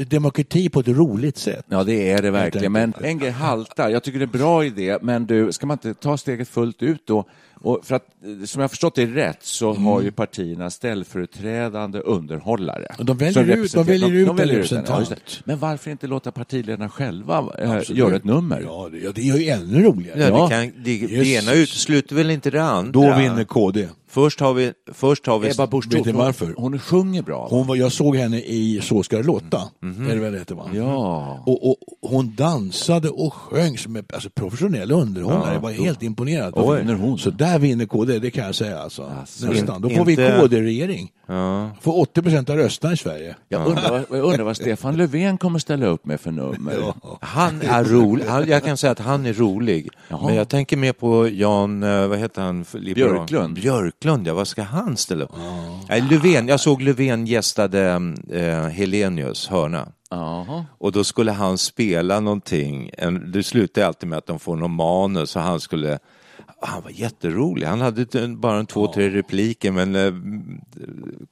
demokrati 0.07 0.69
på 0.69 0.79
ett 0.79 0.87
roligt 0.87 1.37
sätt. 1.37 1.65
Ja, 1.69 1.83
det 1.83 2.11
är 2.11 2.21
det 2.21 2.31
verkligen. 2.31 2.71
Men 2.71 2.93
en 3.01 3.19
grej 3.19 3.31
haltar. 3.31 3.89
Jag 3.89 4.03
tycker 4.03 4.19
det 4.19 4.23
är 4.23 4.27
en 4.33 4.39
bra 4.39 4.65
idé, 4.65 4.97
men 5.01 5.25
du, 5.25 5.38
ska 5.51 5.65
man 5.65 5.75
inte 5.75 5.93
ta 5.93 6.17
steget 6.17 6.47
fullt 6.47 6.83
ut 6.83 7.07
då 7.07 7.25
och 7.61 7.79
för 7.83 7.95
att, 7.95 8.05
som 8.45 8.61
jag 8.61 8.69
förstått 8.69 8.95
det 8.95 9.05
rätt 9.05 9.37
så 9.41 9.71
mm. 9.71 9.85
har 9.85 10.01
ju 10.01 10.11
partierna 10.11 10.69
ställföreträdande 10.69 11.99
underhållare. 11.99 12.95
De 12.99 13.17
väljer 13.17 13.57
ut, 13.57 13.73
de 13.73 13.83
väljer 13.83 14.11
ut 14.11 14.27
de 14.27 14.35
väljer 14.35 14.55
en 14.55 14.61
representant. 14.61 15.09
Ja, 15.09 15.15
Men 15.43 15.59
varför 15.59 15.91
inte 15.91 16.07
låta 16.07 16.31
partiledarna 16.31 16.89
själva 16.89 17.53
äh, 17.59 17.97
göra 17.97 18.15
ett 18.15 18.23
nummer? 18.23 18.61
Ja, 18.61 18.89
det, 18.91 18.97
ja, 18.97 19.11
det 19.15 19.21
är 19.21 19.37
ju 19.37 19.49
ännu 19.49 19.83
roligare. 19.83 20.19
Ja, 20.19 20.43
det, 20.43 20.55
kan, 20.55 20.83
det, 20.83 21.07
det 21.07 21.27
ena 21.27 21.53
utesluter 21.53 22.15
väl 22.15 22.31
inte 22.31 22.51
det 22.51 22.63
andra? 22.63 22.91
Då 22.91 23.17
vinner 23.17 23.43
KD. 23.43 23.87
Först 24.11 24.39
har 24.39 24.53
vi... 24.53 24.73
Först 24.93 25.25
har 25.27 25.39
vi 25.39 25.51
Ebba 25.51 25.67
Busch 25.67 25.85
Vet 25.93 26.05
ni 26.05 26.11
Thor, 26.11 26.19
varför? 26.19 26.45
Hon, 26.45 26.55
hon 26.55 26.79
sjunger 26.79 27.21
bra. 27.21 27.47
Hon 27.49 27.67
var, 27.67 27.75
jag 27.75 27.91
såg 27.91 28.15
henne 28.15 28.39
i 28.41 28.79
Så 28.83 29.03
ska 29.03 29.17
det 29.17 29.23
låta. 29.23 29.57
Är 29.81 30.15
det 30.15 30.19
väl 30.19 30.33
det 30.33 30.39
heter 30.39 30.55
va? 30.55 30.69
Ja. 30.73 31.43
Och, 31.45 31.69
och 31.69 31.75
hon 32.01 32.35
dansade 32.35 33.09
och 33.09 33.33
sjöng 33.33 33.77
som 33.77 33.95
en 33.95 34.05
alltså, 34.13 34.29
professionell 34.29 34.91
underhållare. 34.91 35.53
Jag 35.53 35.61
var 35.61 35.71
helt 35.71 36.03
imponerad. 36.03 36.53
Oj. 36.55 36.79
Vinner 36.79 36.93
hon? 36.93 37.17
Så 37.19 37.29
där 37.29 37.59
vinner 37.59 37.85
KD, 37.85 38.19
det 38.19 38.31
kan 38.31 38.45
jag 38.45 38.55
säga. 38.55 38.79
Alltså. 38.79 39.11
Nästan. 39.41 39.75
In- 39.75 39.81
Då 39.81 39.89
får 39.89 40.05
vi 40.05 40.15
KD-regering. 40.15 41.11
Ja. 41.29 41.69
Får 41.81 41.99
80 41.99 42.21
procent 42.21 42.49
av 42.49 42.55
rösterna 42.57 42.93
i 42.93 42.97
Sverige. 42.97 43.35
Jag 43.47 43.67
undrar, 43.67 43.89
vad- 43.91 44.19
jag 44.19 44.25
undrar 44.25 44.43
vad 44.43 44.55
Stefan 44.57 44.97
Löfven 44.97 45.37
kommer 45.37 45.59
ställa 45.59 45.85
upp 45.85 46.05
med 46.05 46.21
för 46.21 46.31
nummer. 46.31 46.93
Han 47.21 47.61
är 47.61 47.83
rolig. 47.83 48.25
Jag 48.47 48.63
kan 48.63 48.77
säga 48.77 48.91
att 48.91 48.99
han 48.99 49.25
är 49.25 49.33
rolig. 49.33 49.89
Jaha. 50.07 50.25
Men 50.25 50.35
jag 50.35 50.47
tänker 50.49 50.77
mer 50.77 50.93
på 50.93 51.27
Jan, 51.27 51.83
eh, 51.83 52.07
vad 52.07 52.17
heter 52.19 52.41
han? 52.41 52.65
liberal? 52.73 53.13
Björklund. 53.13 53.53
Björklund, 53.55 54.27
ja. 54.27 54.33
Vad 54.33 54.47
ska 54.47 54.63
han 54.63 54.97
ställa 54.97 55.23
upp? 55.23 55.31
Nej, 55.89 56.03
Löfven, 56.11 56.47
jag 56.47 56.59
såg 56.59 56.81
Löfven 56.81 57.25
gästade 57.25 58.13
eh, 58.31 58.67
Helenius 58.67 59.47
hörna. 59.47 59.87
Jaha. 60.11 60.65
Och 60.77 60.91
då 60.91 61.03
skulle 61.03 61.31
han 61.31 61.57
spela 61.57 62.19
någonting. 62.19 62.91
Det 63.33 63.43
slutar 63.43 63.81
alltid 63.81 64.09
med 64.09 64.17
att 64.17 64.25
de 64.27 64.39
får 64.39 64.55
någon 64.55 64.71
manus 64.75 65.35
och 65.35 65.41
han 65.41 65.59
skulle 65.59 65.99
han 66.61 66.81
var 66.83 66.91
jätterolig. 66.91 67.67
Han 67.67 67.81
hade 67.81 68.27
bara 68.27 68.59
en 68.59 68.65
två, 68.65 68.93
tre 68.93 69.09
repliker 69.09 69.71
men 69.71 69.95
eh, 69.95 70.13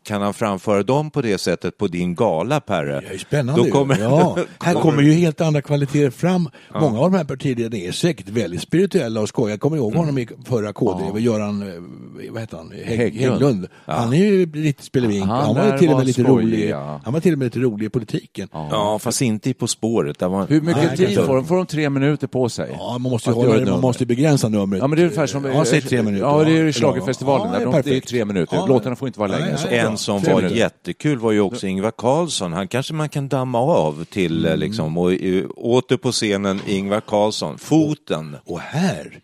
kan 0.04 0.22
han 0.22 0.34
framföra 0.34 0.84
dem 0.84 1.12
på 1.12 1.22
det 1.22 1.38
sättet 1.38 1.78
på 1.78 1.88
din 1.88 2.16
gala, 2.16 2.60
Perre? 2.60 3.02
Det 3.02 3.08
är 3.08 3.14
ju 3.14 3.20
spännande. 3.20 3.64
Då 3.64 3.72
kommer, 3.72 4.00
ja. 4.00 4.38
Här 4.60 4.74
kommer 4.82 5.02
ju 5.04 5.12
helt 5.12 5.42
andra 5.42 5.62
kvaliteter 5.62 6.10
fram. 6.10 6.50
Många 6.74 7.00
av 7.00 7.12
de 7.12 7.18
här 7.18 7.24
partiledarna 7.24 7.78
är 7.78 7.92
säkert 7.92 8.30
väldigt 8.30 8.62
spirituella 8.62 9.22
och 9.22 9.30
skojiga. 9.30 9.54
Jag 9.54 9.60
kommer 9.62 9.78
ihåg 9.78 9.94
honom 9.94 10.18
i 10.18 10.28
förra 10.46 10.74
KD, 10.74 11.04
ja. 11.14 11.20
Göran, 11.20 11.62
eh, 11.62 12.32
vad 12.32 12.42
heter 12.42 12.58
han, 12.58 12.72
Hägg, 12.86 13.16
Hägglund. 13.16 13.68
Han 13.86 14.14
är 14.14 14.18
ju 14.18 14.46
lite 14.46 14.84
spelevink. 14.84 15.26
Han 15.26 15.46
Han, 15.46 15.56
var 15.56 15.78
till 15.78 15.90
och 15.90 15.98
med 15.98 16.08
lite 16.08 16.24
skojig, 16.24 16.48
rolig. 16.48 16.70
ja. 16.70 17.02
Han 17.04 17.14
var 17.14 17.20
till 17.20 17.34
och 17.34 17.40
med 17.40 17.46
lite 17.46 17.60
rolig 17.60 17.86
i 17.86 17.90
politiken. 17.90 18.50
Ja. 18.52 18.68
Ja, 18.72 19.00
fast 19.00 19.22
inte 19.22 19.50
i 19.50 19.54
På 19.54 19.68
spåret. 19.68 20.22
Var... 20.22 20.48
Hur 20.48 20.62
mycket 20.62 20.84
Nej, 20.84 20.98
tid 20.98 21.16
får 21.26 21.36
de? 21.36 21.46
Får 21.46 21.56
de 21.56 21.66
tre 21.66 21.90
minuter 21.90 22.28
på 22.28 22.50
sig? 22.50 22.78
man 22.78 23.02
måste, 23.02 23.32
hålla, 23.32 23.72
man 23.72 23.82
måste 23.82 24.06
begränsa 24.06 24.50
numret. 24.50 24.82
Ja, 24.82 24.88
men 24.88 24.98
det 24.98 25.04
är 25.04 25.17
ungefär 25.18 25.28
som... 25.28 25.46
Ja, 25.46 25.66
säg 25.66 25.82
tre 25.82 26.04
minuter. 26.04 26.26
Ja, 26.26 26.44
det 26.44 26.58
är 26.58 26.72
schlagerfestivalen. 26.72 27.62
Ja, 27.62 27.72
det 27.72 27.78
är 27.78 27.84
De- 27.94 28.02
tre 28.02 28.26
minuter. 28.26 28.56
Ja. 28.56 28.66
Låtarna 28.66 28.96
får 28.96 29.08
inte 29.08 29.20
vara 29.20 29.32
längre 29.38 29.58
så. 29.58 29.68
nej. 29.68 29.80
En 29.80 29.98
som 29.98 30.22
Tre 30.22 30.34
var 30.34 30.42
minuter. 30.42 30.60
jättekul 30.60 31.18
var 31.20 31.32
ju 31.32 31.40
också 31.42 31.68
Ingvar 31.68 31.92
Carlsson. 31.98 32.54
Han 32.54 32.68
kanske 32.68 32.94
man 32.94 33.10
kan 33.10 33.28
damma 33.28 33.60
av 33.60 34.04
till 34.06 34.40
Mm. 34.40 34.52
eh, 34.52 34.58
liksom. 34.58 34.98
Och 34.98 35.14
eh, 35.14 35.46
åter 35.56 35.98
på 35.98 36.12
scenen 36.12 36.60
Ingvar 36.68 37.02
Carlsson. 37.02 37.58
Foten. 37.58 38.36
Och 38.46 38.60
här 38.60 39.20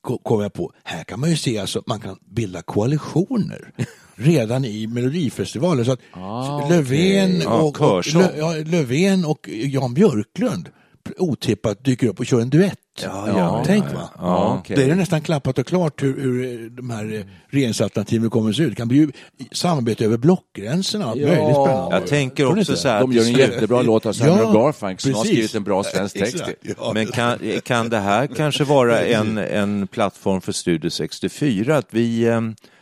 ko- 0.00 0.18
kom 0.18 0.40
jag 0.42 0.52
på, 0.52 0.72
här 0.84 1.04
kan 1.04 1.20
man 1.20 1.30
ju 1.30 1.36
se 1.36 1.58
alltså 1.58 1.82
man 1.86 2.00
kan 2.00 2.16
bilda 2.30 2.62
koalitioner 2.62 3.70
redan 4.14 4.64
i 4.64 4.86
Melodifestivalen. 4.86 5.84
Så 5.84 5.92
att 5.92 6.00
Ah, 6.12 6.68
Löfven. 6.68 7.40
Ja, 7.40 7.60
och, 7.62 7.76
ja, 8.38 8.54
Löfven 8.66 9.24
och 9.24 9.48
Jan 9.48 9.94
Björklund 9.94 10.68
otippat 11.16 11.84
dyker 11.84 12.06
upp 12.08 12.18
och 12.20 12.26
kör 12.26 12.40
en 12.40 12.50
duett. 12.50 12.78
ja, 13.02 13.62
Tänk 13.66 13.84
ja, 13.84 13.94
va? 13.94 14.10
Ja, 14.18 14.56
okej. 14.60 14.76
Det 14.76 14.84
är 14.84 14.94
nästan 14.94 15.20
klappat 15.20 15.58
och 15.58 15.66
klart 15.66 16.02
hur, 16.02 16.20
hur 16.20 16.70
de 16.70 16.90
här 16.90 17.14
eh, 17.14 17.20
regeringsalternativen 17.50 18.30
kommer 18.30 18.50
att 18.50 18.56
se 18.56 18.62
ut. 18.62 18.70
Det 18.70 18.76
kan 18.76 18.88
bli 18.88 18.98
ju 18.98 19.10
samarbete 19.52 20.04
över 20.04 20.16
blockgränserna. 20.16 21.04
Allt 21.06 21.20
Ja. 21.20 21.26
möjligt 21.28 21.56
spännande. 21.56 21.96
Jag 21.96 22.06
tänker 22.06 22.58
också 22.58 22.76
så 22.76 22.88
här. 22.88 23.00
De 23.00 23.12
gör 23.12 23.24
en 23.24 23.32
jättebra 23.32 23.82
låt 23.82 24.06
av 24.06 24.12
Simon 24.12 24.38
Ja, 24.38 24.44
och 24.46 24.54
Garfunkel 24.54 25.02
som 25.02 25.14
har 25.14 25.24
skrivit 25.24 25.54
en 25.54 25.64
bra 25.64 25.84
svensk 25.84 26.18
text. 26.18 26.44
Men 26.94 27.06
kan, 27.06 27.38
kan 27.64 27.88
det 27.88 27.98
här 27.98 28.26
kanske 28.26 28.64
vara 28.64 29.00
en, 29.00 29.38
en 29.38 29.86
plattform 29.86 30.40
för 30.40 30.52
Studio 30.52 30.90
64? 30.90 31.76
Att 31.76 31.88
vi 31.90 32.22
eh, 32.24 32.40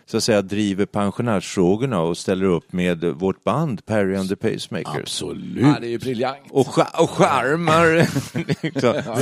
så 0.09 0.17
att 0.17 0.23
säga 0.23 0.43
driver 0.43 0.87
pensionärsfrågorna 0.87 2.01
och 2.01 2.17
ställer 2.17 2.45
upp 2.47 2.73
med 2.73 3.05
vårt 3.05 3.45
band 3.45 3.87
Perry 3.87 4.17
and 4.17 4.29
the 4.29 4.37
Pacemakers. 4.37 4.97
Absolut. 5.03 5.63
Ja, 5.63 5.77
det 5.81 5.87
är 5.87 5.91
ju 5.91 5.99
briljant. 5.99 6.39
Och, 6.51 6.79
och 7.03 7.11
charmar. 7.11 8.07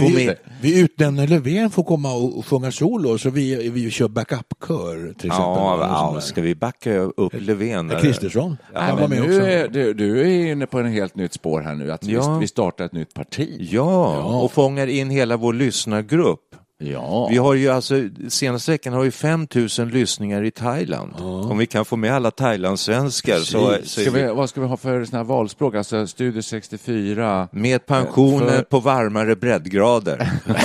Vi, 0.00 0.14
med. 0.26 0.36
vi 0.60 0.80
utnämner 0.80 1.26
Löfven 1.26 1.70
får 1.70 1.84
komma 1.84 2.12
och 2.14 2.46
sjunga 2.46 2.72
solo 2.72 3.18
så 3.18 3.30
vi, 3.30 3.68
vi 3.68 3.90
kör 3.90 4.08
backup-kör 4.08 4.96
till 4.96 5.26
exempel. 5.26 5.32
Ja, 5.36 6.12
ja, 6.14 6.20
ska 6.20 6.40
vi 6.40 6.54
backa 6.54 6.94
upp 6.98 7.32
Löfven? 7.40 7.90
Kristersson. 8.00 8.56
Nej, 8.74 8.82
Han 8.82 8.98
var 9.00 9.08
med 9.08 9.18
nu 9.22 9.36
också. 9.36 9.48
är, 9.48 9.68
du, 9.68 9.94
du 9.94 10.20
är 10.20 10.52
inne 10.52 10.66
på 10.66 10.78
en 10.78 10.92
helt 10.92 11.16
nytt 11.16 11.32
spår 11.32 11.60
här 11.60 11.74
nu, 11.74 11.92
att 11.92 12.04
Ja. 12.06 12.32
vi, 12.34 12.40
vi 12.40 12.46
startar 12.46 12.84
ett 12.84 12.92
nytt 12.92 13.14
parti. 13.14 13.68
Ja, 13.70 14.22
och 14.42 14.52
fångar 14.52 14.86
in 14.86 15.10
hela 15.10 15.36
vår 15.36 15.52
lyssnargrupp. 15.52 16.40
Ja. 16.78 17.28
Vi 17.30 17.36
har 17.36 17.54
ju 17.54 17.68
alltså, 17.68 17.94
senaste 18.28 18.70
veckan 18.70 18.92
har 18.92 19.02
vi 19.02 19.10
5 19.10 19.46
000 19.78 19.88
lyssningar 19.88 20.42
i 20.44 20.50
Thailand. 20.50 21.12
Om 21.20 21.58
vi 21.58 21.66
kan 21.66 21.84
få 21.84 21.96
med 21.96 22.14
alla 22.14 22.30
thailandssvenskar 22.30 23.38
så, 23.38 23.76
så 23.84 24.00
Ska 24.00 24.10
vi, 24.10 24.22
vi, 24.22 24.28
vad 24.28 24.48
ska 24.48 24.60
vi 24.60 24.66
ha 24.66 24.76
för 24.76 25.04
såna 25.04 25.18
här 25.18 25.24
valspråk? 25.24 25.74
Alltså 25.74 26.06
Studio 26.06 26.42
64. 26.42 27.48
med 27.52 27.86
pensioner 27.86 28.48
För- 28.56 28.62
på 28.62 28.80
varmare 28.80 29.36
breddgrader. 29.36 30.30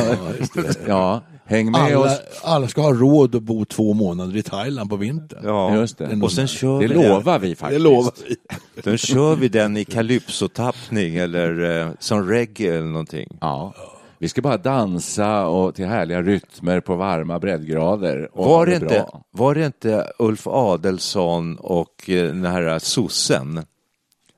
Ja, 0.87 1.21
häng 1.45 1.71
med 1.71 1.81
Alla, 1.81 1.99
oss. 1.99 2.19
alla 2.43 2.67
ska 2.67 2.81
ha 2.81 2.93
råd 2.93 3.35
att 3.35 3.43
bo 3.43 3.65
två 3.65 3.93
månader 3.93 4.37
i 4.37 4.43
Thailand 4.43 4.89
på 4.89 4.95
vintern. 4.95 5.39
Ja, 5.43 5.75
Just 5.75 5.97
det. 5.97 6.19
och 6.23 6.31
sen 6.31 6.47
kör 6.47 6.81
Det 6.81 6.87
vi 6.87 6.93
lovar 6.93 7.39
vi 7.39 7.55
faktiskt. 7.55 7.79
Det 7.79 7.83
lovar 7.89 8.13
vi. 8.27 8.35
Den 8.81 8.97
kör 8.97 9.35
vi 9.35 9.47
den 9.49 9.77
i 9.77 9.85
calypsotappning 9.85 11.15
eller 11.15 11.81
eh, 11.81 11.89
som 11.99 12.29
reggae 12.29 12.77
eller 12.77 12.87
någonting. 12.87 13.37
Ja. 13.41 13.73
Vi 14.21 14.29
ska 14.29 14.41
bara 14.41 14.57
dansa 14.57 15.47
och 15.47 15.75
till 15.75 15.85
härliga 15.85 16.21
rytmer 16.21 16.79
på 16.79 16.95
varma 16.95 17.39
breddgrader. 17.39 18.29
Och 18.31 18.45
Var 18.45 18.57
ha 18.57 18.65
det, 18.65 18.73
inte, 18.75 18.85
bra. 18.85 19.23
var 19.31 19.55
det 19.55 19.65
inte 19.65 20.11
Ulf 20.19 20.47
Adelsson 20.47 21.55
och 21.55 22.09
eh, 22.09 22.25
den 22.27 22.45
här 22.45 22.79
sossen, 22.79 23.65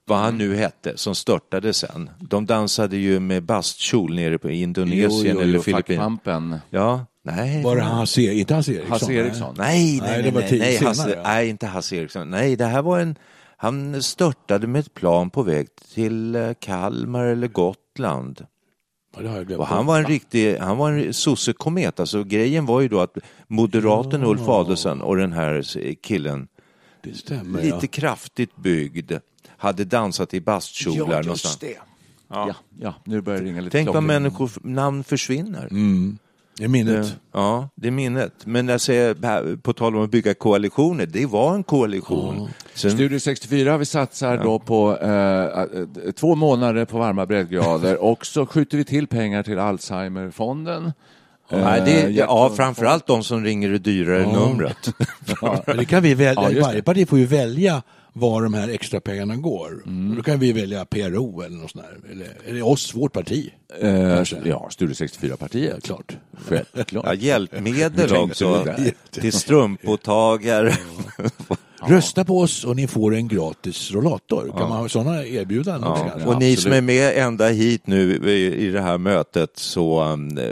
vad 0.05 0.17
han 0.19 0.37
nu 0.37 0.55
hette, 0.55 0.97
som 0.97 1.15
störtade 1.15 1.73
sen? 1.73 2.09
De 2.19 2.45
dansade 2.45 2.97
ju 2.97 3.19
med 3.19 3.43
bastkjol 3.43 4.15
nere 4.15 4.37
på 4.37 4.49
Indonesien 4.49 5.39
eller 5.39 5.59
Filippinerna. 5.59 6.59
Ja, 6.69 7.05
nej. 7.23 7.63
Var 7.63 7.75
det 7.75 7.81
Hasse, 7.81 8.21
inte 8.21 8.53
Hasse 8.55 8.71
Eriksson? 8.71 8.91
Hasse 8.91 9.13
Eriksson. 9.13 9.55
Nej, 9.57 9.99
nej, 10.01 10.01
Nej, 10.01 10.11
nej, 10.11 10.23
det 10.23 10.31
var 10.31 10.41
nej, 10.41 10.49
tid 10.49 10.59
nej, 10.59 10.75
senare, 10.77 10.89
Hasse, 10.89 11.09
ja. 11.15 11.23
nej, 11.23 11.49
inte 11.49 11.67
Hasse 11.67 11.95
Eriksson. 11.95 12.29
Nej, 12.29 12.55
det 12.55 12.65
här 12.65 12.81
var 12.81 12.99
en, 12.99 13.15
han 13.57 14.01
störtade 14.03 14.67
med 14.67 14.79
ett 14.79 14.93
plan 14.93 15.29
på 15.29 15.43
väg 15.43 15.67
till 15.93 16.35
eh, 16.35 16.51
Kalmar 16.59 17.25
eller 17.25 17.47
Gotland. 17.47 18.45
Och 19.57 19.67
han 19.67 19.85
var 19.85 19.99
en 19.99 20.05
riktig, 20.05 20.57
han 20.57 20.77
var 20.77 20.91
en 20.91 21.13
sossekomet. 21.13 21.99
Alltså 21.99 22.23
grejen 22.23 22.65
var 22.65 22.81
ju 22.81 22.87
då 22.87 22.99
att 22.99 23.17
moderaten 23.47 24.23
Ulf 24.23 24.47
Adelsohn 24.47 25.01
och 25.01 25.17
den 25.17 25.33
här 25.33 25.61
killen, 26.01 26.47
Det 27.01 27.13
stämmer, 27.17 27.61
lite 27.61 27.77
ja. 27.81 27.87
kraftigt 27.91 28.55
byggd, 28.55 29.11
hade 29.57 29.85
dansat 29.85 30.33
i 30.33 30.41
bastkjolar 30.41 31.23
någonstans. 31.23 31.57
det. 31.57 31.77
Ja. 32.27 32.55
Ja, 32.79 32.93
nu 33.03 33.21
börjar 33.21 33.39
det 33.39 33.45
ringa 33.45 33.61
lite 33.61 33.77
Tänk 33.77 33.89
vad 33.93 34.03
människor 34.03 34.51
namn 34.63 35.03
försvinner. 35.03 35.67
Det 36.61 36.65
är 36.65 36.69
minnet. 36.69 37.15
Ja, 37.33 37.69
det 37.75 37.87
är 37.87 37.91
minnet. 37.91 38.33
Men 38.45 38.67
jag 38.67 38.81
säger, 38.81 39.55
på 39.55 39.73
tal 39.73 39.95
om 39.95 40.03
att 40.03 40.11
bygga 40.11 40.33
koalitioner, 40.33 41.05
det 41.05 41.25
var 41.25 41.55
en 41.55 41.63
koalition. 41.63 42.49
Sen, 42.73 42.91
Studio 42.91 43.19
64, 43.19 43.77
vi 43.77 43.85
satsar 43.85 44.37
då 44.37 44.59
på 44.59 44.97
eh, 44.97 45.61
eh, 45.61 46.11
två 46.11 46.35
månader 46.35 46.85
på 46.85 46.97
varma 46.97 47.25
breddgrader 47.25 48.03
och 48.03 48.25
så 48.25 48.45
skjuter 48.45 48.77
vi 48.77 48.83
till 48.85 49.07
pengar 49.07 49.43
till 49.43 49.59
Alzheimerfonden. 49.59 50.91
nej, 51.51 51.81
det, 51.85 52.03
Eh, 52.03 52.09
ja, 52.09 52.51
framförallt 52.55 53.07
de 53.07 53.23
som 53.23 53.43
ringer 53.43 53.69
det 53.69 53.77
dyrare 53.79 54.25
numret. 54.33 54.93
Men 55.67 55.77
det 55.77 55.85
kan 55.85 56.03
vi 56.03 56.13
välja, 56.13 56.51
Ja, 56.51 56.61
varje 56.65 56.77
det. 56.79 56.83
parti 56.83 57.09
får 57.09 57.19
ju 57.19 57.25
välja 57.25 57.81
var 58.13 58.43
de 58.43 58.53
här 58.53 58.69
extra 58.69 58.99
pengarna 58.99 59.35
går. 59.35 59.83
Mm. 59.85 60.15
Då 60.15 60.23
kan 60.23 60.39
vi 60.39 60.51
välja 60.51 60.85
PRO 60.85 61.41
eller 61.41 61.57
något 61.57 61.71
sånt 61.71 61.85
där. 61.85 62.11
Eller, 62.11 62.27
eller 62.45 62.67
oss, 62.67 62.95
vårt 62.95 63.13
parti. 63.13 63.53
Eh, 63.81 64.23
ja, 64.45 64.69
Studio 64.69 64.93
64-partiet. 64.93 65.83
Klart. 65.83 66.17
Självklart. 66.47 67.05
Ja, 67.11 67.13
hjälpmedel 67.13 68.15
också 68.15 68.65
till 69.11 69.33
strumpåtagare. 69.33 70.73
Rösta 71.83 72.25
på 72.25 72.39
oss 72.39 72.63
och 72.63 72.75
ni 72.75 72.87
får 72.87 73.15
en 73.15 73.27
gratis 73.27 73.91
rollator. 73.91 74.53
Kan 74.57 74.69
man 74.69 74.77
ha 74.77 74.89
sådana 74.89 75.25
erbjudanden 75.25 75.91
också 75.91 76.03
kanske? 76.03 76.29
Och 76.29 76.39
ni 76.39 76.53
absolut. 76.53 76.59
som 76.59 76.71
är 76.73 76.81
med 76.81 77.17
ända 77.17 77.47
hit 77.47 77.87
nu 77.87 78.15
i 78.15 78.67
i 78.67 78.71
det 78.71 78.81
här 78.81 78.97
mötet 78.97 79.51
så, 79.57 80.03
um, 80.03 80.37
eh, 80.37 80.45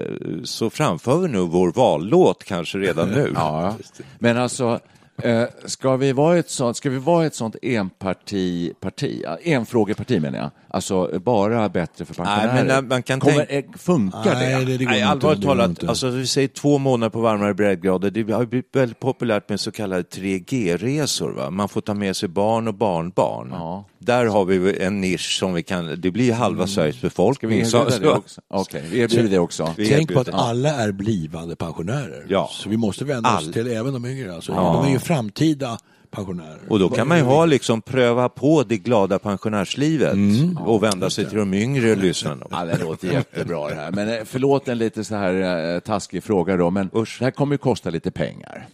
så 0.43 0.69
framför 0.69 1.17
vi 1.17 1.27
nu 1.27 1.39
vår 1.39 1.71
vallåt 1.71 2.43
kanske 2.43 2.77
redan 2.77 3.09
nu. 3.15 3.31
Ja, 3.35 3.75
men 4.19 4.37
alltså, 4.37 4.79
eh, 5.23 5.43
ska, 5.65 5.95
vi 5.97 6.11
vara 6.13 6.37
ett 6.37 6.49
sånt, 6.49 6.77
ska 6.77 6.89
vi 6.89 6.97
vara 6.97 7.25
ett 7.25 7.35
sånt 7.35 7.55
enparti, 7.61 8.73
parti, 8.79 9.21
ja, 9.23 9.37
enfrågeparti 9.43 10.19
menar 10.21 10.39
jag, 10.39 10.51
alltså 10.67 11.19
bara 11.19 11.69
bättre 11.69 12.05
för 12.05 12.13
pensionärer? 12.13 12.53
men 12.53 12.67
när 12.67 12.81
man 12.81 13.03
kan 13.03 13.19
Kommer, 13.19 13.45
tänka- 13.45 13.53
eh, 13.53 13.63
funkar 13.77 14.33
Nej, 14.33 14.65
det? 14.65 14.77
det, 14.77 14.85
Nej, 14.85 15.01
allvarligt 15.01 15.43
talat, 15.43 15.83
alltså 15.83 16.09
vi 16.09 16.27
säger 16.27 16.47
två 16.47 16.77
månader 16.77 17.09
på 17.09 17.19
varmare 17.21 17.53
breddgrader. 17.53 18.11
Det 18.11 18.31
har 18.33 18.45
blivit 18.45 18.75
väldigt 18.75 18.99
populärt 18.99 19.49
med 19.49 19.59
så 19.59 19.71
kallade 19.71 20.01
3G-resor. 20.03 21.31
Va? 21.31 21.49
Man 21.49 21.69
får 21.69 21.81
ta 21.81 21.93
med 21.93 22.15
sig 22.15 22.29
barn 22.29 22.67
och 22.67 22.73
barnbarn. 22.73 23.49
Ja. 23.51 23.85
Där 23.99 24.25
har 24.25 24.45
vi 24.45 24.79
en 24.83 25.01
nisch 25.01 25.37
som 25.39 25.53
vi 25.53 25.63
kan, 25.63 26.01
det 26.01 26.11
blir 26.11 26.33
halva 26.33 26.67
Sveriges 26.67 26.95
Ska 26.95 27.05
vi 27.05 27.09
befolkning. 27.09 27.51
erbjuda 27.59 27.91
Så- 27.91 27.99
det 27.99 28.09
också? 28.09 28.41
Okej, 28.47 28.83
vi 28.91 28.99
erbjuder 28.99 29.29
det 29.29 29.39
också. 29.39 29.73
Vi 29.77 29.89
Tänk 29.89 30.13
på 30.13 30.19
att 30.19 30.27
erbjuder. 30.27 30.45
alla 30.49 30.69
är 30.69 30.91
blivande 30.91 31.55
pensionärer. 31.55 32.25
Ja. 32.29 32.49
Så 32.51 32.69
vi 32.69 32.77
måste 32.77 33.05
vända 33.05 33.37
oss 33.37 33.45
All. 33.47 33.53
till 33.53 33.67
även 33.67 33.93
de 33.93 34.05
yngre. 34.05 34.35
Alltså. 34.35 34.51
De 34.53 34.85
är 34.85 34.89
ju 34.91 34.99
framtida 35.13 35.77
pensionärer. 36.11 36.59
Och 36.69 36.79
då 36.79 36.89
kan 36.89 37.07
man 37.07 37.17
ju 37.17 37.23
ha 37.23 37.45
liksom 37.45 37.81
pröva 37.81 38.29
på 38.29 38.63
det 38.63 38.77
glada 38.77 39.19
pensionärslivet 39.19 40.13
Mm. 40.13 40.57
och 40.57 40.83
vända 40.83 41.09
sig 41.09 41.29
till 41.29 41.37
de 41.37 41.53
yngre 41.53 41.95
lyssnarna. 41.95 42.45
Ja, 42.51 42.65
det 42.65 42.83
låter 42.83 43.11
jättebra 43.11 43.69
det 43.69 43.75
här. 43.75 43.91
Men 43.91 44.09
eh, 44.09 44.19
förlåt 44.25 44.67
en 44.67 44.77
lite 44.77 45.03
så 45.03 45.15
här 45.15 45.73
eh, 45.75 45.79
taskig 45.79 46.23
fråga 46.23 46.57
då, 46.57 46.69
men 46.69 46.89
Usch. 46.95 47.15
det 47.19 47.25
här 47.25 47.31
kommer 47.31 47.53
ju 47.53 47.57
kosta 47.57 47.89
lite 47.89 48.11
pengar. 48.11 48.67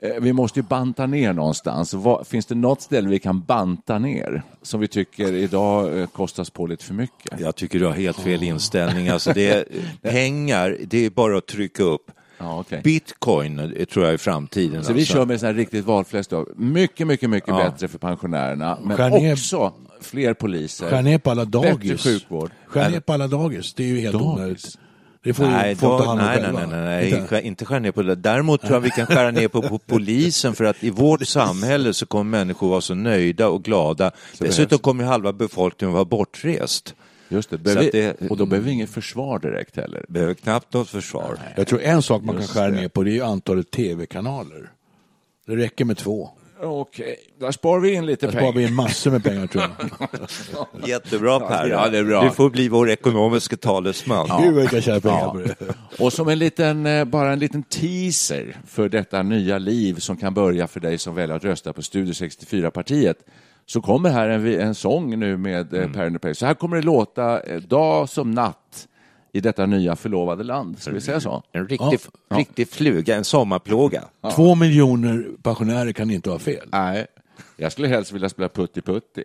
Eh, 0.00 0.10
Vi 0.20 0.32
måste 0.32 0.58
ju 0.58 0.62
banta 0.62 1.06
ner 1.06 1.32
någonstans. 1.32 1.94
Finns 2.24 2.46
det 2.46 2.54
något 2.54 2.82
ställe 2.82 3.08
vi 3.08 3.18
kan 3.18 3.40
banta 3.40 3.98
ner 3.98 4.42
som 4.62 4.80
vi 4.80 4.88
tycker 4.88 5.32
idag 5.32 6.08
kostas 6.12 6.50
på 6.50 6.66
lite 6.66 6.84
för 6.84 6.94
mycket? 6.94 7.40
Jag 7.40 7.56
tycker 7.56 7.78
du 7.78 7.84
har 7.86 7.92
helt 7.92 8.20
fel 8.20 8.42
inställning. 8.42 9.08
Alltså 9.08 9.32
det 9.32 9.48
är, 9.50 9.64
pengar, 10.10 10.76
det 10.86 11.06
är 11.06 11.10
bara 11.10 11.38
att 11.38 11.46
trycka 11.46 11.82
upp. 11.82 12.10
Ja, 12.42 12.60
okej. 12.60 12.80
Bitcoin 12.84 13.58
eh, 13.58 13.84
tror 13.84 14.04
jag 14.04 14.14
är 14.14 14.18
framtiden. 14.18 14.84
Så 14.84 14.92
vi 14.92 15.00
alltså. 15.00 15.14
kör 15.14 15.26
med 15.26 15.40
sån 15.40 15.46
här 15.46 15.54
riktigt 15.54 15.84
valfläsk 15.84 16.30
då. 16.30 16.46
Mycket, 16.56 17.06
mycket, 17.06 17.30
mycket 17.30 17.48
Ja. 17.48 17.56
bättre 17.70 17.88
för 17.88 17.98
pensionärerna. 17.98 18.78
Men 18.84 18.96
Skär 18.96 19.10
ner- 19.10 19.32
också 19.32 19.72
fler 20.00 20.34
poliser. 20.34 20.88
Skär 20.90 21.02
ner 21.02 21.18
på 21.18 21.30
alla 21.30 21.44
Bättre 21.44 21.70
dagis. 21.70 22.02
sjukvård. 22.04 22.50
Skär 22.66 22.90
ner 22.90 23.00
på 23.00 23.12
alla 23.12 23.26
dagis. 23.26 23.74
Det 23.74 23.82
är 23.82 23.86
ju 23.88 24.00
helt 24.00 24.14
onödigt. 24.14 24.78
Det 25.24 25.34
får 25.34 25.44
Nej, 25.44 25.70
ju 25.70 25.76
folk 25.76 25.92
ta 25.92 25.98
då, 25.98 26.04
hand 26.08 26.20
om 26.20 26.26
nej, 26.26 26.36
nej, 26.36 26.44
själva. 26.44 26.60
nej, 26.60 26.80
nej, 26.80 27.10
nej, 27.10 27.20
Inte? 27.20 27.40
inte, 27.46 27.64
skära 27.64 27.78
ner 27.78 27.92
på 27.92 28.02
det. 28.02 28.14
Däremot 28.14 28.60
tror 28.60 28.72
jag 28.72 28.80
vi 28.80 28.90
kan 28.90 29.06
skära 29.06 29.30
ner 29.30 29.48
på, 29.48 29.62
på 29.62 29.78
polisen 29.78 30.54
för 30.54 30.64
att 30.64 30.84
i 30.84 30.90
vårt 30.90 31.26
samhälle 31.26 31.92
så 31.94 32.06
kommer 32.06 32.38
människor 32.38 32.68
vara 32.68 32.80
så 32.80 32.94
nöjda 32.94 33.48
och 33.48 33.62
glada. 33.64 34.10
Dessutom 34.38 34.66
behövs. 34.68 34.82
kommer 34.82 35.04
halva 35.04 35.32
befolkningen 35.32 35.94
vara 35.94 36.04
bortrest. 36.04 36.94
Just 37.32 37.50
det. 37.50 37.58
Behöver, 37.58 37.90
det- 37.92 38.30
Och 38.30 38.36
då 38.36 38.46
behöver 38.46 38.66
vi 38.66 38.72
inget 38.72 38.90
försvar 38.90 39.38
direkt 39.38 39.76
heller. 39.76 40.04
Behöver 40.08 40.34
knappt 40.34 40.72
något 40.74 40.88
försvar. 40.88 41.38
Jag 41.56 41.66
tror 41.66 41.80
en 41.82 42.02
sak 42.02 42.22
man 42.22 42.34
kan 42.34 42.42
Just 42.42 42.54
skära 42.54 42.70
det. 42.70 42.80
ner 42.80 42.88
på 42.88 43.02
det 43.02 43.10
är 43.10 43.14
ju 43.14 43.22
antalet 43.22 43.70
tv-kanaler. 43.70 44.70
Det 45.46 45.56
räcker 45.56 45.84
med 45.84 45.96
två. 45.96 46.30
Okej, 46.64 47.16
där 47.40 47.50
sparar 47.52 47.80
vi 47.80 47.94
in 47.94 48.06
lite 48.06 48.26
Där 48.26 48.32
sparar 48.32 48.46
vi 48.46 48.52
pengar. 48.52 48.68
in 48.68 48.74
massor 48.74 49.10
med 49.10 49.24
pengar 49.24 49.46
tror 49.46 49.64
jag. 49.64 50.88
Jättebra 50.88 51.40
Per. 51.40 51.66
Ja, 51.68 51.88
det 51.88 51.98
är 51.98 52.04
bra. 52.04 52.24
Du 52.24 52.30
får 52.30 52.50
bli 52.50 52.68
vår 52.68 52.90
ekonomiska 52.90 53.56
talesman. 53.56 54.42
Gud 54.42 54.54
vad 54.54 54.62
jag 54.62 54.70
kan 54.70 54.82
tjäna 54.82 55.00
pengar 55.00 55.18
Ja. 55.20 55.30
på 55.32 55.38
det. 55.38 55.56
Och 56.04 56.12
som 56.12 56.28
en 56.28 56.38
liten, 56.38 56.86
eh, 56.86 57.04
bara 57.04 57.32
en 57.32 57.38
liten 57.38 57.62
teaser 57.62 58.56
för 58.66 58.88
detta 58.88 59.22
nya 59.22 59.58
liv 59.58 59.94
som 59.94 60.16
kan 60.16 60.34
börja 60.34 60.66
för 60.66 60.80
dig 60.80 60.98
som 60.98 61.14
väljer 61.14 61.36
att 61.36 61.44
rösta 61.44 61.72
på 61.72 61.82
Studio 61.82 62.12
64-partiet 62.12 63.16
så 63.72 63.80
kommer 63.80 64.10
här 64.10 64.28
en, 64.28 64.46
en 64.60 64.74
sång 64.74 65.18
nu 65.18 65.36
med 65.36 65.74
Mm. 65.74 65.88
eh, 65.88 65.92
Per 65.92 66.06
Underpay. 66.06 66.34
Så 66.34 66.46
här 66.46 66.54
kommer 66.54 66.76
det 66.76 66.82
låta 66.82 67.40
eh, 67.40 67.60
dag 67.60 68.08
som 68.08 68.30
natt 68.30 68.88
i 69.32 69.40
detta 69.40 69.66
nya 69.66 69.96
förlovade 69.96 70.44
land. 70.44 70.78
Ska 70.78 70.90
vi 70.90 71.00
säga 71.00 71.20
så? 71.20 71.42
En 71.52 71.68
riktig, 71.68 71.98
riktig 72.30 72.68
fluga, 72.68 73.16
en 73.16 73.24
sommarplåga. 73.24 74.04
Två 74.34 74.54
miljoner 74.54 75.26
pensionärer 75.42 75.92
kan 75.92 76.10
inte 76.10 76.30
ha 76.30 76.38
fel. 76.38 76.68
Nej, 76.72 77.06
jag 77.56 77.72
skulle 77.72 77.88
helst 77.88 78.12
vilja 78.12 78.28
spela 78.28 78.48
Putti 78.48 78.80
Putti. 78.82 79.24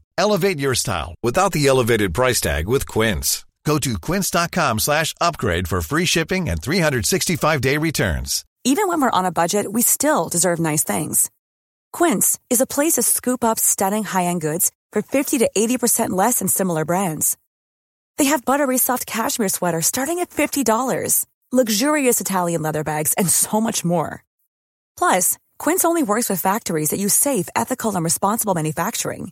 Elevate 0.21 0.59
your 0.59 0.75
style 0.75 1.15
without 1.23 1.51
the 1.51 1.65
elevated 1.65 2.13
price 2.13 2.39
tag 2.39 2.67
with 2.67 2.85
Quince. 2.85 3.43
Go 3.65 3.79
to 3.79 3.97
quince.com 3.97 4.77
slash 4.77 5.15
upgrade 5.19 5.67
for 5.67 5.81
free 5.81 6.05
shipping 6.05 6.47
and 6.47 6.61
365-day 6.61 7.77
returns. 7.77 8.45
Even 8.63 8.87
when 8.87 9.01
we're 9.01 9.17
on 9.19 9.25
a 9.25 9.31
budget, 9.31 9.65
we 9.73 9.81
still 9.81 10.29
deserve 10.29 10.59
nice 10.59 10.83
things. 10.83 11.31
Quince 11.91 12.37
is 12.51 12.61
a 12.61 12.67
place 12.67 12.93
to 12.93 13.01
scoop 13.01 13.43
up 13.43 13.57
stunning 13.57 14.03
high-end 14.03 14.41
goods 14.41 14.71
for 14.91 15.01
50 15.01 15.39
to 15.39 15.49
80% 15.57 16.11
less 16.11 16.37
than 16.37 16.47
similar 16.47 16.85
brands. 16.85 17.35
They 18.17 18.25
have 18.25 18.45
buttery 18.45 18.77
soft 18.77 19.07
cashmere 19.07 19.49
sweaters 19.49 19.87
starting 19.87 20.19
at 20.19 20.29
$50, 20.29 21.25
luxurious 21.51 22.21
Italian 22.21 22.61
leather 22.61 22.83
bags, 22.83 23.15
and 23.17 23.27
so 23.27 23.59
much 23.59 23.83
more. 23.83 24.23
Plus, 24.99 25.39
Quince 25.57 25.83
only 25.83 26.03
works 26.03 26.29
with 26.29 26.39
factories 26.41 26.89
that 26.89 26.99
use 26.99 27.15
safe, 27.15 27.49
ethical, 27.55 27.95
and 27.95 28.03
responsible 28.03 28.53
manufacturing. 28.53 29.31